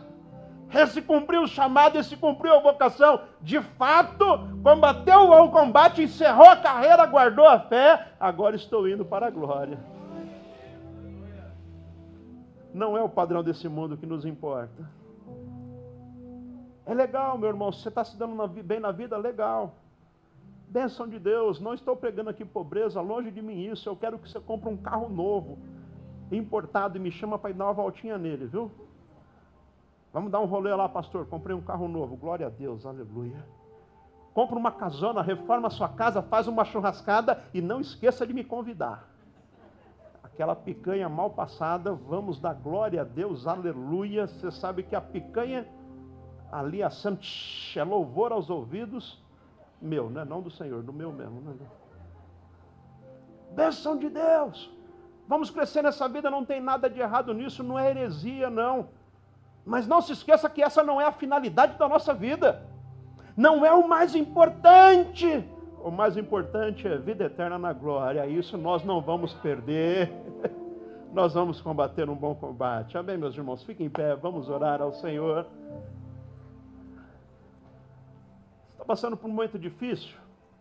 Esse 0.74 1.02
cumpriu 1.02 1.42
o 1.44 1.48
chamado, 1.48 1.98
esse 1.98 2.16
cumpriu 2.16 2.56
a 2.56 2.62
vocação. 2.62 3.22
De 3.42 3.62
fato, 3.62 4.26
combateu 4.64 5.30
o 5.30 5.52
combate, 5.52 6.04
encerrou 6.04 6.48
a 6.48 6.56
carreira, 6.56 7.06
guardou 7.06 7.46
a 7.46 7.60
fé. 7.60 8.14
Agora 8.20 8.56
estou 8.56 8.88
indo 8.88 9.04
para 9.04 9.28
a 9.28 9.30
glória. 9.30 9.78
Não 12.74 12.98
é 12.98 13.02
o 13.02 13.10
padrão 13.10 13.44
desse 13.44 13.68
mundo 13.68 13.98
que 13.98 14.06
nos 14.06 14.26
importa. 14.26 14.90
É 16.92 16.94
legal, 16.94 17.38
meu 17.38 17.48
irmão, 17.48 17.72
você 17.72 17.88
está 17.88 18.04
se 18.04 18.18
dando 18.18 18.46
bem 18.50 18.78
na 18.78 18.92
vida, 18.92 19.16
legal. 19.16 19.76
Bênção 20.68 21.08
de 21.08 21.18
Deus, 21.18 21.58
não 21.58 21.74
estou 21.74 21.96
pregando 21.96 22.30
aqui 22.30 22.44
pobreza, 22.44 23.00
longe 23.00 23.32
de 23.32 23.42
mim 23.42 23.62
isso. 23.62 23.88
Eu 23.88 23.96
quero 23.96 24.20
que 24.20 24.30
você 24.30 24.42
compre 24.42 24.68
um 24.68 24.76
carro 24.76 25.08
novo 25.08 25.58
importado 26.30 26.98
e 26.98 27.00
me 27.00 27.10
chama 27.10 27.40
para 27.40 27.52
ir 27.52 27.54
dar 27.54 27.68
uma 27.68 27.74
voltinha 27.74 28.18
nele, 28.18 28.46
viu? 28.46 28.70
Vamos 30.12 30.30
dar 30.30 30.42
um 30.42 30.46
rolê 30.46 30.76
lá, 30.76 30.90
pastor. 30.90 31.26
Comprei 31.28 31.56
um 31.56 31.62
carro 31.62 31.88
novo. 31.88 32.18
Glória 32.18 32.48
a 32.48 32.50
Deus, 32.50 32.86
aleluia. 32.86 33.42
Compra 34.34 34.58
uma 34.58 34.74
casona, 34.74 35.22
reforma 35.22 35.70
a 35.70 35.72
sua 35.72 35.88
casa, 35.88 36.22
faz 36.22 36.46
uma 36.46 36.66
churrascada 36.66 37.42
e 37.54 37.62
não 37.62 37.80
esqueça 37.80 38.28
de 38.28 38.34
me 38.34 38.44
convidar. 38.44 39.08
Aquela 40.22 40.58
picanha 40.58 41.08
mal 41.08 41.30
passada, 41.30 41.94
vamos 41.94 42.38
dar 42.38 42.54
glória 42.54 43.00
a 43.00 43.06
Deus, 43.06 43.48
aleluia. 43.48 44.28
Você 44.28 44.52
sabe 44.52 44.84
que 44.84 44.94
a 44.94 45.00
picanha 45.00 45.66
ali 46.52 46.84
assando, 46.84 47.20
é 47.76 47.84
louvor 47.84 48.32
aos 48.32 48.50
ouvidos 48.50 49.22
meu, 49.82 50.10
né? 50.10 50.24
não 50.24 50.42
do 50.42 50.52
Senhor, 50.52 50.84
do 50.84 50.94
meu 50.94 51.12
mesmo. 51.12 51.42
Né? 51.42 51.56
Bênção 53.52 53.98
de 53.98 54.10
Deus. 54.10 54.70
Vamos 55.28 55.50
crescer 55.50 55.82
nessa 55.82 56.08
vida, 56.08 56.30
não 56.30 56.46
tem 56.46 56.62
nada 56.62 56.90
de 56.90 57.00
errado 57.00 57.34
nisso, 57.34 57.64
não 57.64 57.80
é 57.80 57.90
heresia, 57.90 58.50
não. 58.50 58.90
Mas 59.66 59.88
não 59.88 60.02
se 60.02 60.12
esqueça 60.12 60.50
que 60.50 60.62
essa 60.62 60.84
não 60.84 61.00
é 61.02 61.06
a 61.06 61.12
finalidade 61.12 61.78
da 61.78 61.88
nossa 61.88 62.14
vida. 62.14 62.62
Não 63.36 63.66
é 63.66 63.72
o 63.74 63.88
mais 63.88 64.14
importante. 64.14 65.48
O 65.84 65.90
mais 65.90 66.18
importante 66.18 66.88
é 66.88 66.98
vida 66.98 67.26
eterna 67.26 67.58
na 67.58 67.74
glória. 67.74 68.26
Isso 68.28 68.58
nós 68.58 68.84
não 68.84 69.02
vamos 69.02 69.34
perder. 69.36 70.12
Nós 71.14 71.34
vamos 71.34 71.60
combater 71.60 72.10
um 72.10 72.16
bom 72.16 72.34
combate. 72.34 72.98
Amém, 72.98 73.18
meus 73.18 73.36
irmãos? 73.36 73.62
Fiquem 73.64 73.88
em 73.88 73.90
pé, 73.90 74.16
vamos 74.16 74.48
orar 74.48 74.82
ao 74.82 74.94
Senhor. 74.94 75.46
Está 78.82 78.96
passando 78.96 79.16
por 79.16 79.30
um 79.30 79.34
momento 79.34 79.60
difícil? 79.60 80.10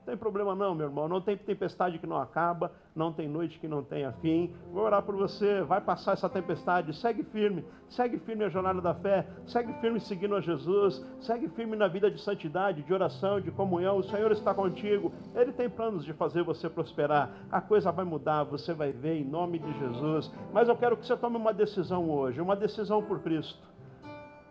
Não 0.00 0.04
tem 0.04 0.16
problema 0.16 0.54
não, 0.54 0.74
meu 0.74 0.88
irmão. 0.88 1.08
Não 1.08 1.22
tem 1.22 1.38
tempestade 1.38 1.98
que 1.98 2.06
não 2.06 2.18
acaba, 2.18 2.70
não 2.94 3.10
tem 3.10 3.26
noite 3.26 3.58
que 3.58 3.66
não 3.66 3.82
tenha 3.82 4.12
fim. 4.12 4.54
Vou 4.70 4.84
orar 4.84 5.02
por 5.02 5.16
você. 5.16 5.62
Vai 5.62 5.80
passar 5.80 6.12
essa 6.12 6.28
tempestade. 6.28 6.94
Segue 6.94 7.22
firme. 7.22 7.64
Segue 7.88 8.18
firme 8.18 8.44
a 8.44 8.50
jornada 8.50 8.78
da 8.78 8.92
fé. 8.92 9.26
Segue 9.46 9.72
firme 9.80 9.98
seguindo 10.00 10.36
a 10.36 10.40
Jesus. 10.42 11.02
Segue 11.22 11.48
firme 11.48 11.76
na 11.76 11.88
vida 11.88 12.10
de 12.10 12.20
santidade, 12.20 12.82
de 12.82 12.92
oração, 12.92 13.40
de 13.40 13.50
comunhão. 13.50 13.96
O 13.96 14.04
Senhor 14.04 14.30
está 14.32 14.52
contigo. 14.52 15.10
Ele 15.34 15.52
tem 15.52 15.70
planos 15.70 16.04
de 16.04 16.12
fazer 16.12 16.42
você 16.42 16.68
prosperar. 16.68 17.30
A 17.50 17.62
coisa 17.62 17.90
vai 17.90 18.04
mudar. 18.04 18.44
Você 18.44 18.74
vai 18.74 18.92
ver 18.92 19.14
em 19.14 19.24
nome 19.24 19.58
de 19.58 19.78
Jesus. 19.78 20.30
Mas 20.52 20.68
eu 20.68 20.76
quero 20.76 20.94
que 20.98 21.06
você 21.06 21.16
tome 21.16 21.38
uma 21.38 21.54
decisão 21.54 22.10
hoje. 22.10 22.38
Uma 22.38 22.54
decisão 22.54 23.02
por 23.02 23.20
Cristo. 23.20 23.66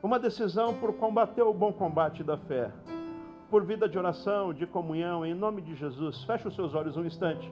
Uma 0.01 0.17
decisão 0.17 0.73
por 0.73 0.93
combater 0.93 1.43
o 1.43 1.53
bom 1.53 1.71
combate 1.71 2.23
da 2.23 2.35
fé 2.35 2.71
por 3.49 3.65
vida 3.65 3.89
de 3.89 3.97
oração, 3.97 4.53
de 4.53 4.65
comunhão, 4.67 5.25
em 5.25 5.33
nome 5.33 5.61
de 5.61 5.75
Jesus. 5.75 6.23
Feche 6.23 6.47
os 6.47 6.55
seus 6.55 6.73
olhos 6.73 6.95
um 6.95 7.05
instante. 7.05 7.51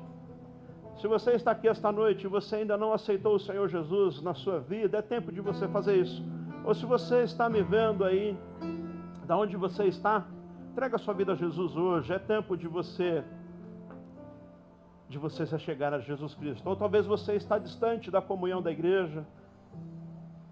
Se 0.98 1.08
você 1.08 1.32
está 1.32 1.52
aqui 1.52 1.68
esta 1.68 1.92
noite 1.92 2.24
e 2.24 2.28
você 2.28 2.58
ainda 2.58 2.78
não 2.78 2.92
aceitou 2.94 3.36
o 3.36 3.40
Senhor 3.40 3.68
Jesus 3.68 4.22
na 4.22 4.34
sua 4.34 4.60
vida, 4.60 4.98
é 4.98 5.02
tempo 5.02 5.32
de 5.32 5.42
você 5.42 5.68
fazer 5.68 5.98
isso. 5.98 6.24
Ou 6.64 6.74
se 6.74 6.86
você 6.86 7.24
está 7.24 7.50
me 7.50 7.62
vendo 7.62 8.04
aí, 8.04 8.38
da 9.26 9.38
onde 9.38 9.56
você 9.56 9.86
está, 9.86 10.26
entrega 10.72 10.98
sua 10.98 11.14
vida 11.14 11.34
a 11.34 11.36
Jesus 11.36 11.76
hoje. 11.76 12.14
É 12.14 12.20
tempo 12.20 12.56
de 12.56 12.68
você 12.68 13.24
de 15.10 15.18
você 15.18 15.46
se 15.46 15.58
chegar 15.60 15.94
a 15.94 16.00
Jesus 16.00 16.36
Cristo. 16.36 16.68
Ou 16.68 16.76
talvez 16.76 17.06
você 17.06 17.34
está 17.36 17.58
distante 17.58 18.12
da 18.12 18.22
comunhão 18.22 18.62
da 18.62 18.72
igreja, 18.72 19.26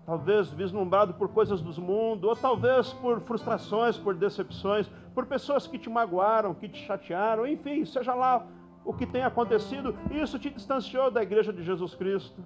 talvez 0.06 0.50
vislumbrado 0.50 1.14
por 1.16 1.30
coisas 1.30 1.62
do 1.62 1.82
mundo, 1.82 2.30
ou 2.30 2.36
talvez 2.36 2.94
por 2.94 3.20
frustrações, 3.22 3.98
por 3.98 4.16
decepções, 4.16 4.90
por 5.16 5.26
pessoas 5.26 5.66
que 5.66 5.80
te 5.80 5.90
magoaram, 5.90 6.54
que 6.54 6.68
te 6.68 6.86
chatearam, 6.86 7.48
enfim, 7.48 7.86
seja 7.86 8.14
lá 8.14 8.46
o 8.84 8.94
que 8.94 9.08
tenha 9.08 9.28
acontecido, 9.28 9.96
isso 10.12 10.38
te 10.38 10.50
distanciou 10.50 11.10
da 11.10 11.24
igreja 11.24 11.54
de 11.54 11.64
Jesus 11.64 11.96
Cristo. 11.96 12.44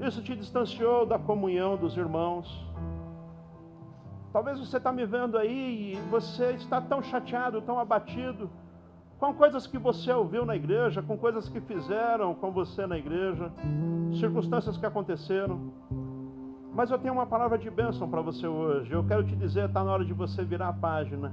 Isso 0.00 0.22
te 0.22 0.34
distanciou 0.34 1.04
da 1.06 1.18
comunhão 1.18 1.76
dos 1.76 1.96
irmãos. 1.96 2.66
Talvez 4.32 4.58
você 4.58 4.78
está 4.78 4.90
me 4.90 5.06
vendo 5.06 5.38
aí 5.38 5.92
e 5.92 5.96
você 6.10 6.52
está 6.52 6.80
tão 6.80 7.00
chateado, 7.02 7.62
tão 7.62 7.78
abatido 7.78 8.50
com 9.20 9.32
coisas 9.32 9.66
que 9.66 9.78
você 9.78 10.12
ouviu 10.12 10.44
na 10.44 10.56
igreja, 10.56 11.02
com 11.02 11.16
coisas 11.16 11.48
que 11.48 11.60
fizeram 11.60 12.34
com 12.34 12.50
você 12.50 12.86
na 12.86 12.98
igreja, 12.98 13.52
circunstâncias 14.18 14.76
que 14.76 14.84
aconteceram. 14.84 15.72
Mas 16.74 16.90
eu 16.90 16.98
tenho 16.98 17.14
uma 17.14 17.24
palavra 17.24 17.56
de 17.56 17.70
bênção 17.70 18.08
para 18.10 18.20
você 18.20 18.48
hoje. 18.48 18.90
Eu 18.90 19.04
quero 19.04 19.22
te 19.22 19.36
dizer, 19.36 19.66
está 19.68 19.84
na 19.84 19.92
hora 19.92 20.04
de 20.04 20.12
você 20.12 20.42
virar 20.42 20.68
a 20.68 20.72
página. 20.72 21.32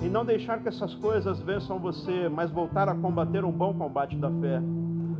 E 0.00 0.04
não 0.04 0.24
deixar 0.24 0.60
que 0.60 0.68
essas 0.68 0.94
coisas 0.94 1.40
vençam 1.40 1.78
você, 1.78 2.28
mas 2.28 2.52
voltar 2.52 2.88
a 2.88 2.94
combater 2.94 3.44
um 3.44 3.50
bom 3.50 3.74
combate 3.74 4.16
da 4.16 4.30
fé. 4.30 4.62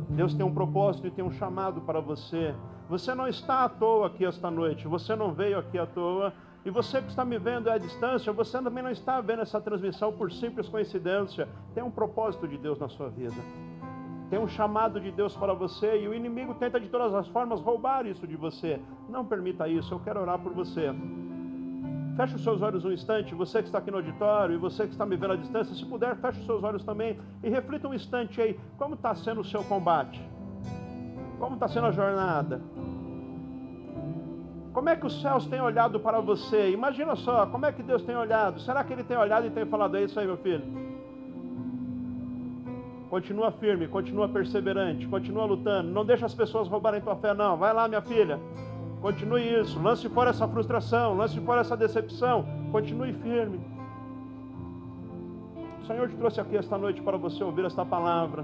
Deus 0.09 0.33
tem 0.33 0.45
um 0.45 0.53
propósito 0.53 1.07
e 1.07 1.11
tem 1.11 1.23
um 1.23 1.31
chamado 1.31 1.81
para 1.81 1.99
você. 1.99 2.55
Você 2.87 3.13
não 3.13 3.27
está 3.27 3.65
à 3.65 3.69
toa 3.69 4.07
aqui 4.07 4.23
esta 4.23 4.49
noite, 4.49 4.87
você 4.87 5.15
não 5.15 5.33
veio 5.33 5.59
aqui 5.59 5.77
à 5.77 5.85
toa. 5.85 6.31
E 6.63 6.69
você 6.69 7.01
que 7.01 7.09
está 7.09 7.25
me 7.25 7.37
vendo 7.37 7.69
à 7.69 7.77
distância, 7.77 8.31
você 8.31 8.61
também 8.61 8.83
não 8.83 8.89
está 8.89 9.19
vendo 9.19 9.41
essa 9.41 9.59
transmissão 9.59 10.13
por 10.13 10.31
simples 10.31 10.69
coincidência. 10.69 11.47
Tem 11.73 11.83
um 11.83 11.91
propósito 11.91 12.47
de 12.47 12.57
Deus 12.57 12.79
na 12.79 12.87
sua 12.87 13.09
vida. 13.09 13.35
Tem 14.29 14.39
um 14.39 14.47
chamado 14.47 14.99
de 14.99 15.11
Deus 15.11 15.35
para 15.35 15.53
você 15.53 16.01
e 16.01 16.07
o 16.07 16.13
inimigo 16.13 16.55
tenta 16.55 16.79
de 16.79 16.89
todas 16.89 17.13
as 17.13 17.27
formas 17.27 17.61
roubar 17.61 18.05
isso 18.05 18.25
de 18.25 18.35
você. 18.35 18.81
Não 19.07 19.23
permita 19.23 19.67
isso, 19.67 19.93
eu 19.93 19.99
quero 19.99 20.21
orar 20.21 20.39
por 20.39 20.51
você. 20.51 20.93
Feche 22.15 22.35
os 22.35 22.43
seus 22.43 22.61
olhos 22.61 22.85
um 22.85 22.91
instante, 22.91 23.35
você 23.35 23.59
que 23.61 23.67
está 23.67 23.79
aqui 23.79 23.91
no 23.91 23.97
auditório 23.97 24.55
e 24.55 24.57
você 24.57 24.85
que 24.85 24.93
está 24.93 25.05
me 25.05 25.17
vendo 25.17 25.33
à 25.33 25.35
distância, 25.35 25.75
se 25.75 25.85
puder, 25.85 26.15
feche 26.15 26.39
os 26.39 26.45
seus 26.45 26.63
olhos 26.63 26.83
também 26.83 27.19
e 27.43 27.49
reflita 27.49 27.87
um 27.87 27.93
instante 27.93 28.41
aí, 28.41 28.59
como 28.77 28.95
está 28.95 29.13
sendo 29.13 29.41
o 29.41 29.43
seu 29.43 29.63
combate? 29.65 30.21
Como 31.37 31.55
está 31.55 31.67
sendo 31.67 31.87
a 31.87 31.91
jornada? 31.91 32.61
Como 34.73 34.89
é 34.89 34.95
que 34.95 35.05
os 35.05 35.21
céus 35.21 35.45
têm 35.45 35.61
olhado 35.61 35.99
para 35.99 36.19
você? 36.19 36.71
Imagina 36.71 37.15
só, 37.15 37.45
como 37.47 37.65
é 37.65 37.71
que 37.71 37.83
Deus 37.83 38.01
tem 38.03 38.15
olhado? 38.15 38.59
Será 38.61 38.83
que 38.83 38.93
Ele 38.93 39.03
tem 39.03 39.17
olhado 39.17 39.45
e 39.47 39.49
tem 39.49 39.65
falado, 39.65 39.95
é 39.97 40.03
isso 40.03 40.19
aí, 40.19 40.25
meu 40.25 40.37
filho? 40.37 40.84
Continua 43.15 43.49
firme, 43.49 43.87
continua 43.87 44.27
perseverante, 44.27 45.07
continua 45.07 45.45
lutando. 45.45 45.89
Não 45.89 46.03
deixa 46.03 46.25
as 46.25 46.33
pessoas 46.33 46.67
roubarem 46.67 46.99
tua 46.99 47.15
fé, 47.15 47.33
não. 47.33 47.55
Vai 47.55 47.73
lá, 47.73 47.87
minha 47.87 48.01
filha. 48.01 48.37
Continue 48.99 49.61
isso. 49.61 49.81
Lance 49.81 50.09
fora 50.09 50.31
essa 50.31 50.45
frustração, 50.45 51.15
lance 51.15 51.39
fora 51.39 51.61
essa 51.61 51.77
decepção. 51.77 52.45
Continue 52.73 53.13
firme. 53.13 53.61
O 55.81 55.85
Senhor 55.85 56.09
te 56.09 56.17
trouxe 56.17 56.41
aqui 56.41 56.57
esta 56.57 56.77
noite 56.77 57.01
para 57.01 57.15
você 57.15 57.41
ouvir 57.41 57.63
esta 57.63 57.85
palavra. 57.85 58.43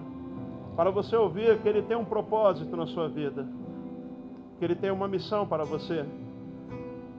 Para 0.77 0.89
você 0.89 1.17
ouvir 1.17 1.57
que 1.57 1.67
Ele 1.67 1.81
tem 1.81 1.97
um 1.97 2.05
propósito 2.05 2.73
na 2.77 2.87
sua 2.87 3.09
vida. 3.09 3.45
Que 4.57 4.63
Ele 4.63 4.75
tem 4.75 4.89
uma 4.89 5.05
missão 5.05 5.45
para 5.45 5.65
você. 5.65 6.05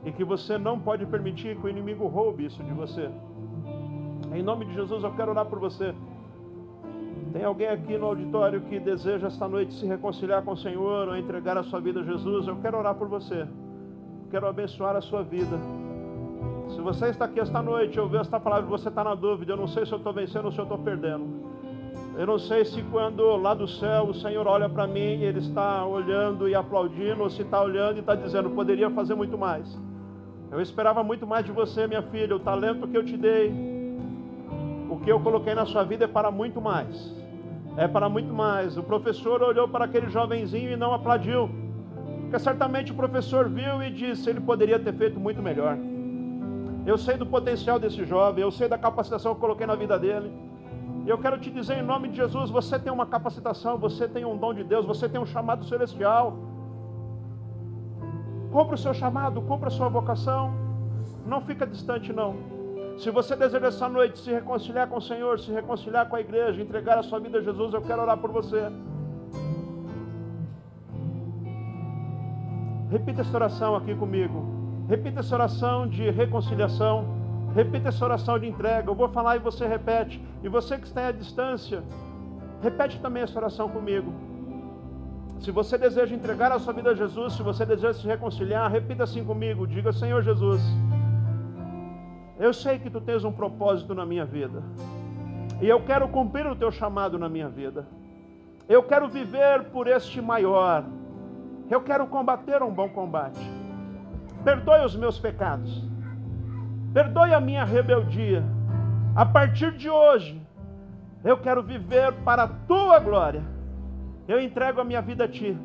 E 0.06 0.10
que 0.10 0.24
você 0.24 0.56
não 0.56 0.80
pode 0.80 1.04
permitir 1.04 1.58
que 1.58 1.66
o 1.66 1.68
inimigo 1.68 2.06
roube 2.06 2.46
isso 2.46 2.62
de 2.62 2.72
você. 2.72 3.10
Em 4.34 4.42
nome 4.42 4.64
de 4.64 4.72
Jesus, 4.72 5.04
eu 5.04 5.12
quero 5.12 5.32
orar 5.32 5.44
por 5.44 5.58
você. 5.58 5.94
Tem 7.32 7.44
alguém 7.44 7.68
aqui 7.68 7.96
no 7.96 8.06
auditório 8.06 8.60
que 8.62 8.78
deseja 8.78 9.26
esta 9.28 9.48
noite 9.48 9.72
se 9.74 9.86
reconciliar 9.86 10.42
com 10.42 10.52
o 10.52 10.56
Senhor 10.56 11.08
ou 11.08 11.16
entregar 11.16 11.56
a 11.56 11.62
sua 11.62 11.80
vida 11.80 12.00
a 12.00 12.04
Jesus? 12.04 12.46
Eu 12.46 12.56
quero 12.56 12.78
orar 12.78 12.94
por 12.94 13.08
você. 13.08 13.46
Quero 14.30 14.46
abençoar 14.46 14.96
a 14.96 15.00
sua 15.00 15.22
vida. 15.22 15.58
Se 16.74 16.80
você 16.80 17.08
está 17.08 17.26
aqui 17.26 17.40
esta 17.40 17.62
noite, 17.62 17.98
ouviu 18.00 18.20
esta 18.20 18.40
palavra 18.40 18.68
você 18.68 18.88
está 18.88 19.04
na 19.04 19.14
dúvida, 19.14 19.52
eu 19.52 19.56
não 19.56 19.68
sei 19.68 19.84
se 19.84 19.92
eu 19.92 19.98
estou 19.98 20.12
vencendo 20.12 20.46
ou 20.46 20.52
se 20.52 20.58
eu 20.58 20.64
estou 20.64 20.78
perdendo. 20.78 21.52
Eu 22.16 22.26
não 22.26 22.38
sei 22.38 22.64
se 22.64 22.82
quando 22.84 23.24
lá 23.36 23.54
do 23.54 23.66
céu 23.66 24.04
o 24.04 24.14
Senhor 24.14 24.46
olha 24.46 24.68
para 24.68 24.86
mim, 24.86 25.22
Ele 25.22 25.38
está 25.38 25.84
olhando 25.86 26.48
e 26.48 26.54
aplaudindo, 26.54 27.22
ou 27.22 27.30
se 27.30 27.42
está 27.42 27.62
olhando 27.62 27.96
e 27.96 28.00
está 28.00 28.14
dizendo, 28.14 28.50
poderia 28.50 28.90
fazer 28.90 29.14
muito 29.14 29.38
mais. 29.38 29.78
Eu 30.50 30.60
esperava 30.60 31.02
muito 31.02 31.26
mais 31.26 31.44
de 31.44 31.52
você, 31.52 31.86
minha 31.86 32.02
filha, 32.02 32.36
o 32.36 32.40
talento 32.40 32.86
que 32.86 32.96
eu 32.96 33.04
te 33.04 33.16
dei, 33.16 33.50
que 35.02 35.10
eu 35.10 35.20
coloquei 35.20 35.54
na 35.54 35.66
sua 35.66 35.84
vida 35.84 36.04
é 36.04 36.08
para 36.08 36.30
muito 36.30 36.60
mais 36.60 37.22
é 37.76 37.88
para 37.88 38.08
muito 38.08 38.32
mais. 38.32 38.76
O 38.76 38.82
professor 38.82 39.42
olhou 39.42 39.68
para 39.68 39.84
aquele 39.84 40.08
jovenzinho 40.08 40.72
e 40.72 40.76
não 40.76 40.92
aplaudiu, 40.92 41.48
porque 42.22 42.38
certamente 42.38 42.92
o 42.92 42.94
professor 42.94 43.48
viu 43.48 43.82
e 43.82 43.90
disse: 43.90 44.28
ele 44.28 44.40
poderia 44.40 44.78
ter 44.78 44.92
feito 44.92 45.18
muito 45.18 45.42
melhor. 45.42 45.76
Eu 46.84 46.98
sei 46.98 47.16
do 47.16 47.24
potencial 47.24 47.78
desse 47.78 48.04
jovem, 48.04 48.42
eu 48.42 48.50
sei 48.50 48.68
da 48.68 48.76
capacitação 48.76 49.32
que 49.32 49.38
eu 49.38 49.40
coloquei 49.40 49.66
na 49.66 49.74
vida 49.74 49.98
dele. 49.98 50.32
Eu 51.06 51.18
quero 51.18 51.38
te 51.38 51.50
dizer 51.50 51.78
em 51.78 51.82
nome 51.82 52.08
de 52.08 52.16
Jesus: 52.16 52.50
você 52.50 52.78
tem 52.78 52.92
uma 52.92 53.06
capacitação, 53.06 53.78
você 53.78 54.06
tem 54.06 54.24
um 54.24 54.36
dom 54.36 54.52
de 54.52 54.64
Deus, 54.64 54.84
você 54.84 55.08
tem 55.08 55.20
um 55.20 55.26
chamado 55.26 55.64
celestial. 55.64 56.36
Compre 58.50 58.74
o 58.74 58.78
seu 58.78 58.92
chamado, 58.92 59.40
compre 59.42 59.68
a 59.68 59.70
sua 59.70 59.88
vocação. 59.88 60.52
Não 61.24 61.40
fica 61.40 61.66
distante, 61.66 62.12
não. 62.12 62.36
Se 62.98 63.10
você 63.10 63.34
deseja 63.34 63.66
essa 63.66 63.88
noite 63.88 64.18
se 64.18 64.30
reconciliar 64.30 64.88
com 64.88 64.98
o 64.98 65.00
Senhor, 65.00 65.38
se 65.38 65.50
reconciliar 65.50 66.08
com 66.08 66.16
a 66.16 66.20
igreja, 66.20 66.62
entregar 66.62 66.98
a 66.98 67.02
sua 67.02 67.18
vida 67.18 67.38
a 67.38 67.42
Jesus, 67.42 67.74
eu 67.74 67.82
quero 67.82 68.02
orar 68.02 68.16
por 68.18 68.30
você. 68.30 68.70
Repita 72.90 73.22
essa 73.22 73.34
oração 73.34 73.74
aqui 73.74 73.94
comigo. 73.94 74.44
Repita 74.88 75.20
essa 75.20 75.34
oração 75.34 75.88
de 75.88 76.10
reconciliação. 76.10 77.06
Repita 77.54 77.88
essa 77.88 78.04
oração 78.04 78.38
de 78.38 78.46
entrega. 78.46 78.90
Eu 78.90 78.94
vou 78.94 79.08
falar 79.08 79.36
e 79.36 79.38
você 79.38 79.66
repete. 79.66 80.22
E 80.42 80.48
você 80.48 80.76
que 80.76 80.86
está 80.86 81.08
à 81.08 81.12
distância, 81.12 81.82
repete 82.60 83.00
também 83.00 83.22
essa 83.22 83.38
oração 83.38 83.68
comigo. 83.68 84.12
Se 85.40 85.50
você 85.50 85.76
deseja 85.76 86.14
entregar 86.14 86.52
a 86.52 86.58
sua 86.58 86.72
vida 86.72 86.90
a 86.90 86.94
Jesus, 86.94 87.32
se 87.32 87.42
você 87.42 87.66
deseja 87.66 87.94
se 87.94 88.06
reconciliar, 88.06 88.70
repita 88.70 89.04
assim 89.04 89.24
comigo: 89.24 89.66
diga, 89.66 89.92
Senhor 89.92 90.22
Jesus, 90.22 90.60
eu 92.38 92.52
sei 92.52 92.78
que 92.78 92.90
tu 92.90 93.00
tens 93.00 93.24
um 93.24 93.32
propósito 93.32 93.94
na 93.94 94.06
minha 94.06 94.24
vida, 94.24 94.62
e 95.60 95.68
eu 95.68 95.80
quero 95.84 96.08
cumprir 96.08 96.46
o 96.46 96.56
teu 96.56 96.72
chamado 96.72 97.18
na 97.18 97.28
minha 97.28 97.48
vida. 97.48 97.86
Eu 98.68 98.82
quero 98.82 99.08
viver 99.08 99.64
por 99.64 99.86
este 99.86 100.20
maior. 100.20 100.84
Eu 101.70 101.80
quero 101.82 102.06
combater 102.06 102.62
um 102.62 102.72
bom 102.72 102.88
combate. 102.88 103.40
Perdoe 104.44 104.84
os 104.84 104.96
meus 104.96 105.18
pecados. 105.18 105.88
Perdoe 106.92 107.32
a 107.32 107.40
minha 107.40 107.64
rebeldia. 107.64 108.44
A 109.14 109.24
partir 109.24 109.72
de 109.76 109.88
hoje, 109.88 110.40
eu 111.24 111.38
quero 111.38 111.62
viver 111.62 112.12
para 112.24 112.44
a 112.44 112.48
tua 112.48 112.98
glória. 112.98 113.44
Eu 114.26 114.40
entrego 114.40 114.80
a 114.80 114.84
minha 114.84 115.00
vida 115.00 115.24
a 115.24 115.28
ti. 115.28 115.56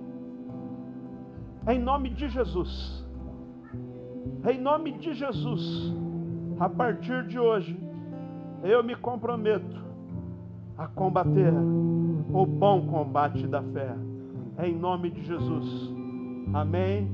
Em 1.67 1.79
nome 1.79 2.09
de 2.09 2.29
Jesus. 2.29 3.05
Em 4.47 4.59
nome 4.59 4.91
de 4.93 5.13
Jesus. 5.13 5.93
A 6.59 6.67
partir 6.67 7.27
de 7.27 7.39
hoje, 7.39 7.77
eu 8.63 8.83
me 8.83 8.95
comprometo 8.95 9.77
a 10.75 10.87
combater 10.87 11.53
o 12.33 12.45
bom 12.47 12.87
combate 12.87 13.45
da 13.45 13.61
fé. 13.61 13.95
Em 14.63 14.75
nome 14.75 15.11
de 15.11 15.23
Jesus. 15.23 15.93
Amém 16.51 17.11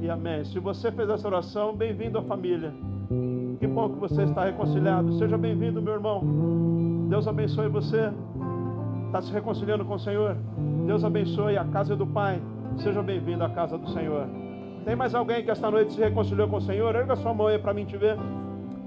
e 0.00 0.08
amém. 0.08 0.44
Se 0.44 0.60
você 0.60 0.92
fez 0.92 1.08
essa 1.10 1.26
oração, 1.26 1.74
bem-vindo 1.74 2.16
à 2.16 2.22
família. 2.22 2.72
Que 3.58 3.66
bom 3.66 3.88
que 3.88 3.98
você 3.98 4.22
está 4.22 4.44
reconciliado. 4.44 5.18
Seja 5.18 5.36
bem-vindo, 5.36 5.82
meu 5.82 5.94
irmão. 5.94 6.22
Deus 7.08 7.26
abençoe 7.26 7.68
você. 7.68 8.12
Está 9.06 9.20
se 9.20 9.32
reconciliando 9.32 9.84
com 9.84 9.94
o 9.94 9.98
Senhor? 9.98 10.36
Deus 10.86 11.02
abençoe 11.02 11.58
a 11.58 11.64
casa 11.64 11.96
do 11.96 12.06
Pai. 12.06 12.40
Seja 12.76 13.02
bem-vindo 13.02 13.42
à 13.42 13.48
casa 13.48 13.76
do 13.76 13.90
Senhor. 13.90 14.28
Tem 14.84 14.94
mais 14.94 15.12
alguém 15.12 15.44
que 15.44 15.50
esta 15.50 15.68
noite 15.72 15.92
se 15.92 16.00
reconciliou 16.00 16.46
com 16.46 16.58
o 16.58 16.60
Senhor? 16.60 16.94
Erga 16.94 17.16
sua 17.16 17.34
mão 17.34 17.48
aí 17.48 17.58
para 17.58 17.74
mim 17.74 17.84
te 17.84 17.96
ver. 17.96 18.16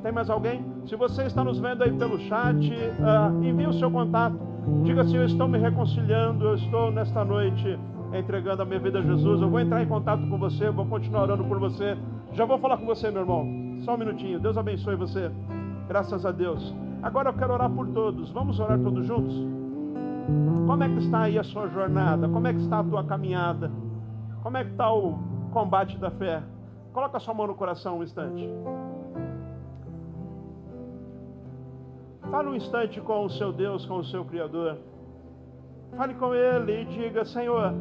Tem 0.02 0.12
mais 0.12 0.30
alguém? 0.30 0.66
Se 0.88 0.96
você 0.96 1.24
está 1.24 1.44
nos 1.44 1.60
vendo 1.60 1.84
aí 1.84 1.92
pelo 1.92 2.18
chat, 2.20 2.74
uh, 2.74 3.44
envie 3.44 3.68
o 3.68 3.74
seu 3.74 3.92
contato. 3.92 4.38
Diga 4.84 5.02
assim: 5.02 5.18
Eu 5.18 5.26
estou 5.26 5.48
me 5.48 5.58
reconciliando, 5.58 6.46
eu 6.46 6.56
estou 6.56 6.92
nesta 6.92 7.26
noite 7.26 7.78
entregando 8.14 8.62
a 8.62 8.66
minha 8.66 8.80
vida 8.80 9.00
a 9.00 9.02
Jesus. 9.02 9.42
Eu 9.42 9.50
vou 9.50 9.60
entrar 9.60 9.84
em 9.84 9.88
contato 9.88 10.28
com 10.28 10.38
você, 10.38 10.70
vou 10.70 10.86
continuar 10.86 11.24
orando 11.24 11.44
por 11.44 11.60
você. 11.60 11.98
Já 12.32 12.46
vou 12.46 12.58
falar 12.60 12.78
com 12.78 12.86
você, 12.86 13.12
meu 13.12 13.22
irmão. 13.22 13.46
Só 13.82 13.96
um 13.96 13.98
minutinho. 13.98 14.40
Deus 14.40 14.58
abençoe 14.58 14.96
você. 14.96 15.32
Graças 15.88 16.26
a 16.26 16.32
Deus. 16.32 16.74
Agora 17.02 17.30
eu 17.30 17.34
quero 17.34 17.54
orar 17.54 17.70
por 17.70 17.88
todos. 17.88 18.32
Vamos 18.32 18.60
orar 18.60 18.80
todos 18.80 19.06
juntos? 19.06 19.36
Como 20.68 20.84
é 20.84 20.90
que 20.90 21.00
está 21.00 21.22
aí 21.22 21.40
a 21.40 21.44
sua 21.44 21.68
jornada? 21.68 22.28
Como 22.30 22.46
é 22.48 22.54
que 22.54 22.60
está 22.60 22.80
a 22.80 22.84
tua 22.84 23.04
caminhada? 23.04 23.72
Como 24.44 24.56
é 24.58 24.64
que 24.64 24.72
está 24.72 24.94
o 24.94 25.18
combate 25.52 25.98
da 25.98 26.12
fé? 26.12 26.44
Coloca 26.94 27.18
a 27.18 27.20
sua 27.20 27.34
mão 27.34 27.48
no 27.48 27.56
coração 27.56 28.00
um 28.00 28.04
instante. 28.04 28.48
Fale 32.30 32.48
um 32.48 32.56
instante 32.56 33.02
com 33.02 33.26
o 33.26 33.30
seu 33.30 33.52
Deus, 33.52 33.88
com 33.88 33.98
o 33.98 34.06
seu 34.06 34.24
Criador. 34.24 34.78
Fale 35.98 36.14
com 36.14 36.36
Ele 36.36 36.84
e 36.84 36.86
diga: 36.86 37.26
Senhor, 37.26 37.74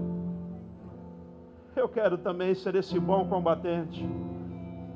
eu 1.76 1.86
quero 1.86 2.16
também 2.16 2.54
ser 2.54 2.74
esse 2.74 2.98
bom 2.98 3.28
combatente, 3.28 4.08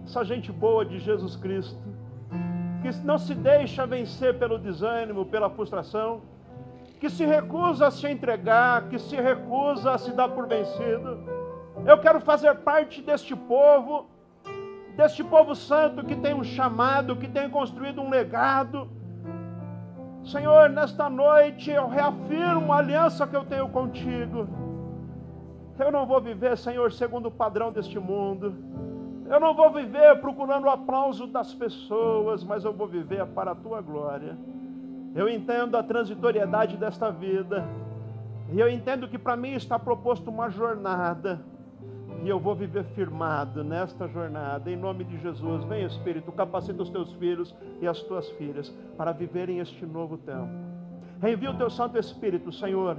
essa 0.06 0.24
gente 0.24 0.50
boa 0.50 0.86
de 0.86 0.98
Jesus 0.98 1.36
Cristo, 1.36 1.78
que 2.80 2.96
não 3.04 3.18
se 3.18 3.34
deixa 3.34 3.86
vencer 3.86 4.38
pelo 4.38 4.58
desânimo, 4.58 5.26
pela 5.26 5.50
frustração, 5.50 6.22
que 6.98 7.10
se 7.10 7.26
recusa 7.26 7.88
a 7.88 7.90
se 7.90 8.08
entregar, 8.08 8.88
que 8.88 8.98
se 8.98 9.16
recusa 9.16 9.92
a 9.92 9.98
se 9.98 10.12
dar 10.12 10.30
por 10.30 10.48
vencido. 10.48 11.18
Eu 11.84 11.98
quero 11.98 12.22
fazer 12.22 12.54
parte 12.60 13.02
deste 13.02 13.36
povo, 13.36 14.06
deste 14.96 15.22
povo 15.22 15.54
santo 15.54 16.06
que 16.06 16.16
tem 16.16 16.32
um 16.32 16.42
chamado, 16.42 17.16
que 17.16 17.28
tem 17.28 17.50
construído 17.50 18.00
um 18.00 18.08
legado 18.08 19.01
Senhor, 20.24 20.70
nesta 20.70 21.10
noite 21.10 21.70
eu 21.70 21.88
reafirmo 21.88 22.72
a 22.72 22.78
aliança 22.78 23.26
que 23.26 23.34
eu 23.34 23.44
tenho 23.44 23.68
contigo. 23.68 24.46
Eu 25.78 25.90
não 25.90 26.06
vou 26.06 26.20
viver, 26.20 26.56
Senhor, 26.56 26.92
segundo 26.92 27.26
o 27.26 27.30
padrão 27.30 27.72
deste 27.72 27.98
mundo. 27.98 28.54
Eu 29.28 29.40
não 29.40 29.54
vou 29.54 29.70
viver 29.70 30.20
procurando 30.20 30.64
o 30.64 30.70
aplauso 30.70 31.26
das 31.26 31.54
pessoas, 31.54 32.44
mas 32.44 32.64
eu 32.64 32.72
vou 32.72 32.86
viver 32.86 33.26
para 33.28 33.52
a 33.52 33.54
tua 33.54 33.80
glória. 33.80 34.36
Eu 35.14 35.28
entendo 35.28 35.76
a 35.76 35.82
transitoriedade 35.82 36.76
desta 36.76 37.10
vida. 37.10 37.64
E 38.52 38.60
eu 38.60 38.68
entendo 38.68 39.08
que 39.08 39.18
para 39.18 39.36
mim 39.36 39.52
está 39.52 39.78
proposto 39.78 40.28
uma 40.28 40.50
jornada 40.50 41.40
e 42.22 42.28
eu 42.28 42.38
vou 42.38 42.54
viver 42.54 42.84
firmado 42.94 43.64
nesta 43.64 44.06
jornada, 44.06 44.70
em 44.70 44.76
nome 44.76 45.02
de 45.02 45.18
Jesus. 45.18 45.64
Vem, 45.64 45.84
Espírito, 45.84 46.30
capacita 46.30 46.80
os 46.80 46.88
teus 46.88 47.12
filhos 47.14 47.52
e 47.80 47.86
as 47.86 48.00
tuas 48.02 48.30
filhas 48.30 48.72
para 48.96 49.10
viverem 49.10 49.58
este 49.58 49.84
novo 49.84 50.16
tempo. 50.16 50.48
Envia 51.20 51.50
o 51.50 51.56
teu 51.56 51.68
Santo 51.68 51.98
Espírito, 51.98 52.52
Senhor. 52.52 52.96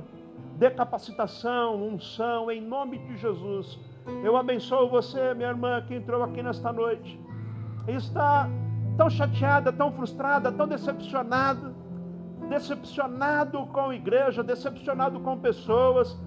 Dê 0.58 0.70
capacitação, 0.70 1.82
unção, 1.82 2.52
em 2.52 2.62
nome 2.62 2.98
de 2.98 3.18
Jesus. 3.18 3.80
Eu 4.24 4.36
abençoo 4.36 4.90
você, 4.90 5.34
minha 5.34 5.50
irmã, 5.50 5.82
que 5.82 5.96
entrou 5.96 6.22
aqui 6.22 6.44
nesta 6.44 6.74
noite. 6.74 7.20
Está 7.88 8.50
tão 8.98 9.10
chateada, 9.10 9.72
tão 9.72 9.92
frustrada, 9.94 10.52
tão 10.52 10.68
decepcionada. 10.68 11.74
Decepcionado 12.50 13.66
com 13.68 13.90
a 13.90 13.96
igreja, 13.96 14.44
decepcionado 14.44 15.22
com 15.22 15.38
pessoas 15.38 16.18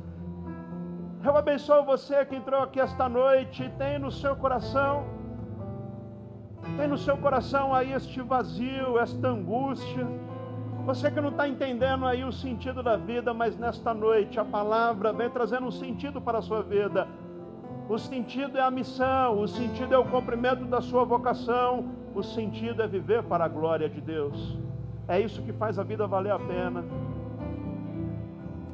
eu 1.27 1.37
abençoo 1.37 1.85
você 1.85 2.25
que 2.25 2.37
entrou 2.37 2.63
aqui 2.63 2.79
esta 2.79 3.09
noite 3.09 3.65
e 3.65 3.69
tem 3.71 3.99
no 3.99 4.13
seu 4.13 4.37
coração, 4.37 5.05
tem 6.77 6.87
no 6.87 6.97
seu 6.97 7.17
coração 7.17 7.75
aí 7.75 7.93
este 7.93 8.21
vazio, 8.23 8.99
esta 8.99 9.29
angústia. 9.29 10.07
Você 10.85 11.11
que 11.11 11.21
não 11.21 11.31
está 11.31 11.49
entendendo 11.49 12.07
aí 12.07 12.23
o 12.25 12.33
sentido 12.33 12.81
da 12.81 12.97
vida, 12.97 13.35
mas 13.35 13.59
nesta 13.59 13.93
noite 13.93 14.39
a 14.39 14.45
palavra 14.45 15.13
vem 15.13 15.29
trazendo 15.29 15.67
um 15.67 15.71
sentido 15.71 16.21
para 16.21 16.39
a 16.39 16.43
sua 16.43 16.63
vida. 16.63 17.09
O 17.89 17.99
sentido 17.99 18.57
é 18.57 18.63
a 18.63 18.71
missão, 18.71 19.41
o 19.41 19.49
sentido 19.49 19.95
é 19.95 19.99
o 19.99 20.05
cumprimento 20.05 20.65
da 20.65 20.81
sua 20.81 21.05
vocação, 21.05 21.89
o 22.15 22.23
sentido 22.23 22.83
é 22.83 22.87
viver 22.87 23.25
para 23.25 23.45
a 23.45 23.49
glória 23.49 23.89
de 23.89 24.01
Deus. 24.01 24.57
É 25.09 25.21
isso 25.21 25.43
que 25.43 25.53
faz 25.53 25.77
a 25.79 25.83
vida 25.83 26.07
valer 26.07 26.33
a 26.33 26.39
pena. 26.39 26.85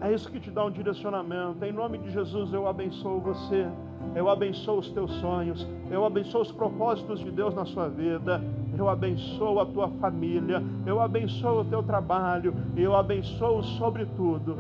É 0.02 0.12
isso 0.12 0.28
que 0.28 0.40
te 0.40 0.50
dá 0.50 0.64
um 0.64 0.70
direcionamento. 0.70 1.64
Em 1.64 1.70
nome 1.70 1.96
de 1.96 2.10
Jesus 2.10 2.52
eu 2.52 2.66
abençoo 2.66 3.20
você. 3.20 3.68
Eu 4.16 4.28
abençoo 4.28 4.78
os 4.78 4.90
teus 4.90 5.12
sonhos. 5.20 5.64
Eu 5.88 6.04
abençoo 6.04 6.42
os 6.42 6.50
propósitos 6.50 7.20
de 7.20 7.30
Deus 7.30 7.54
na 7.54 7.64
sua 7.64 7.88
vida. 7.88 8.42
Eu 8.76 8.88
abençoo 8.88 9.60
a 9.60 9.66
tua 9.66 9.88
família. 10.00 10.60
Eu 10.84 11.00
abençoo 11.00 11.60
o 11.60 11.64
teu 11.64 11.84
trabalho. 11.84 12.52
Eu 12.76 12.96
abençoo 12.96 13.62
sobretudo. 13.62 14.58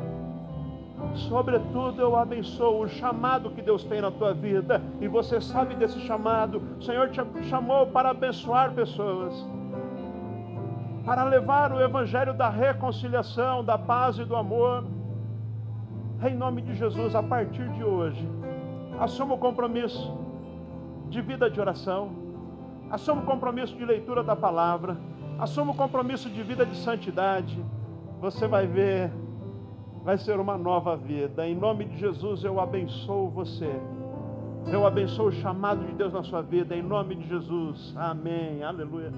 Sobretudo 1.28 2.00
eu 2.00 2.14
abençoo 2.14 2.80
o 2.80 2.88
chamado 2.88 3.50
que 3.50 3.62
Deus 3.62 3.82
tem 3.82 4.00
na 4.00 4.12
tua 4.12 4.32
vida. 4.32 4.80
E 5.00 5.08
você 5.08 5.40
sabe 5.40 5.74
desse 5.74 5.98
chamado. 6.02 6.62
O 6.78 6.82
Senhor 6.84 7.10
te 7.10 7.20
chamou 7.48 7.88
para 7.88 8.10
abençoar 8.10 8.70
pessoas. 8.74 9.34
Para 11.04 11.24
levar 11.24 11.72
o 11.72 11.80
evangelho 11.80 12.32
da 12.32 12.48
reconciliação, 12.48 13.64
da 13.64 13.76
paz 13.76 14.18
e 14.18 14.24
do 14.24 14.36
amor 14.36 14.84
em 16.28 16.36
nome 16.36 16.62
de 16.62 16.74
Jesus, 16.74 17.14
a 17.14 17.22
partir 17.22 17.68
de 17.70 17.82
hoje, 17.82 18.28
assuma 18.98 19.34
o 19.34 19.38
compromisso 19.38 20.16
de 21.08 21.20
vida 21.20 21.50
de 21.50 21.60
oração, 21.60 22.10
assuma 22.90 23.22
o 23.22 23.24
compromisso 23.24 23.76
de 23.76 23.84
leitura 23.84 24.22
da 24.22 24.36
palavra, 24.36 24.96
assuma 25.38 25.72
o 25.72 25.76
compromisso 25.76 26.30
de 26.30 26.42
vida 26.42 26.64
de 26.64 26.76
santidade. 26.76 27.62
Você 28.20 28.46
vai 28.46 28.66
ver, 28.66 29.10
vai 30.04 30.16
ser 30.16 30.38
uma 30.38 30.56
nova 30.56 30.96
vida. 30.96 31.46
Em 31.46 31.54
nome 31.54 31.86
de 31.86 31.98
Jesus, 31.98 32.44
eu 32.44 32.60
abençoo 32.60 33.28
você. 33.30 33.80
Eu 34.66 34.86
abençoo 34.86 35.26
o 35.26 35.32
chamado 35.32 35.84
de 35.84 35.92
Deus 35.94 36.12
na 36.12 36.22
sua 36.22 36.42
vida, 36.42 36.76
em 36.76 36.82
nome 36.82 37.16
de 37.16 37.28
Jesus. 37.28 37.94
Amém. 37.96 38.62
Aleluia. 38.62 39.12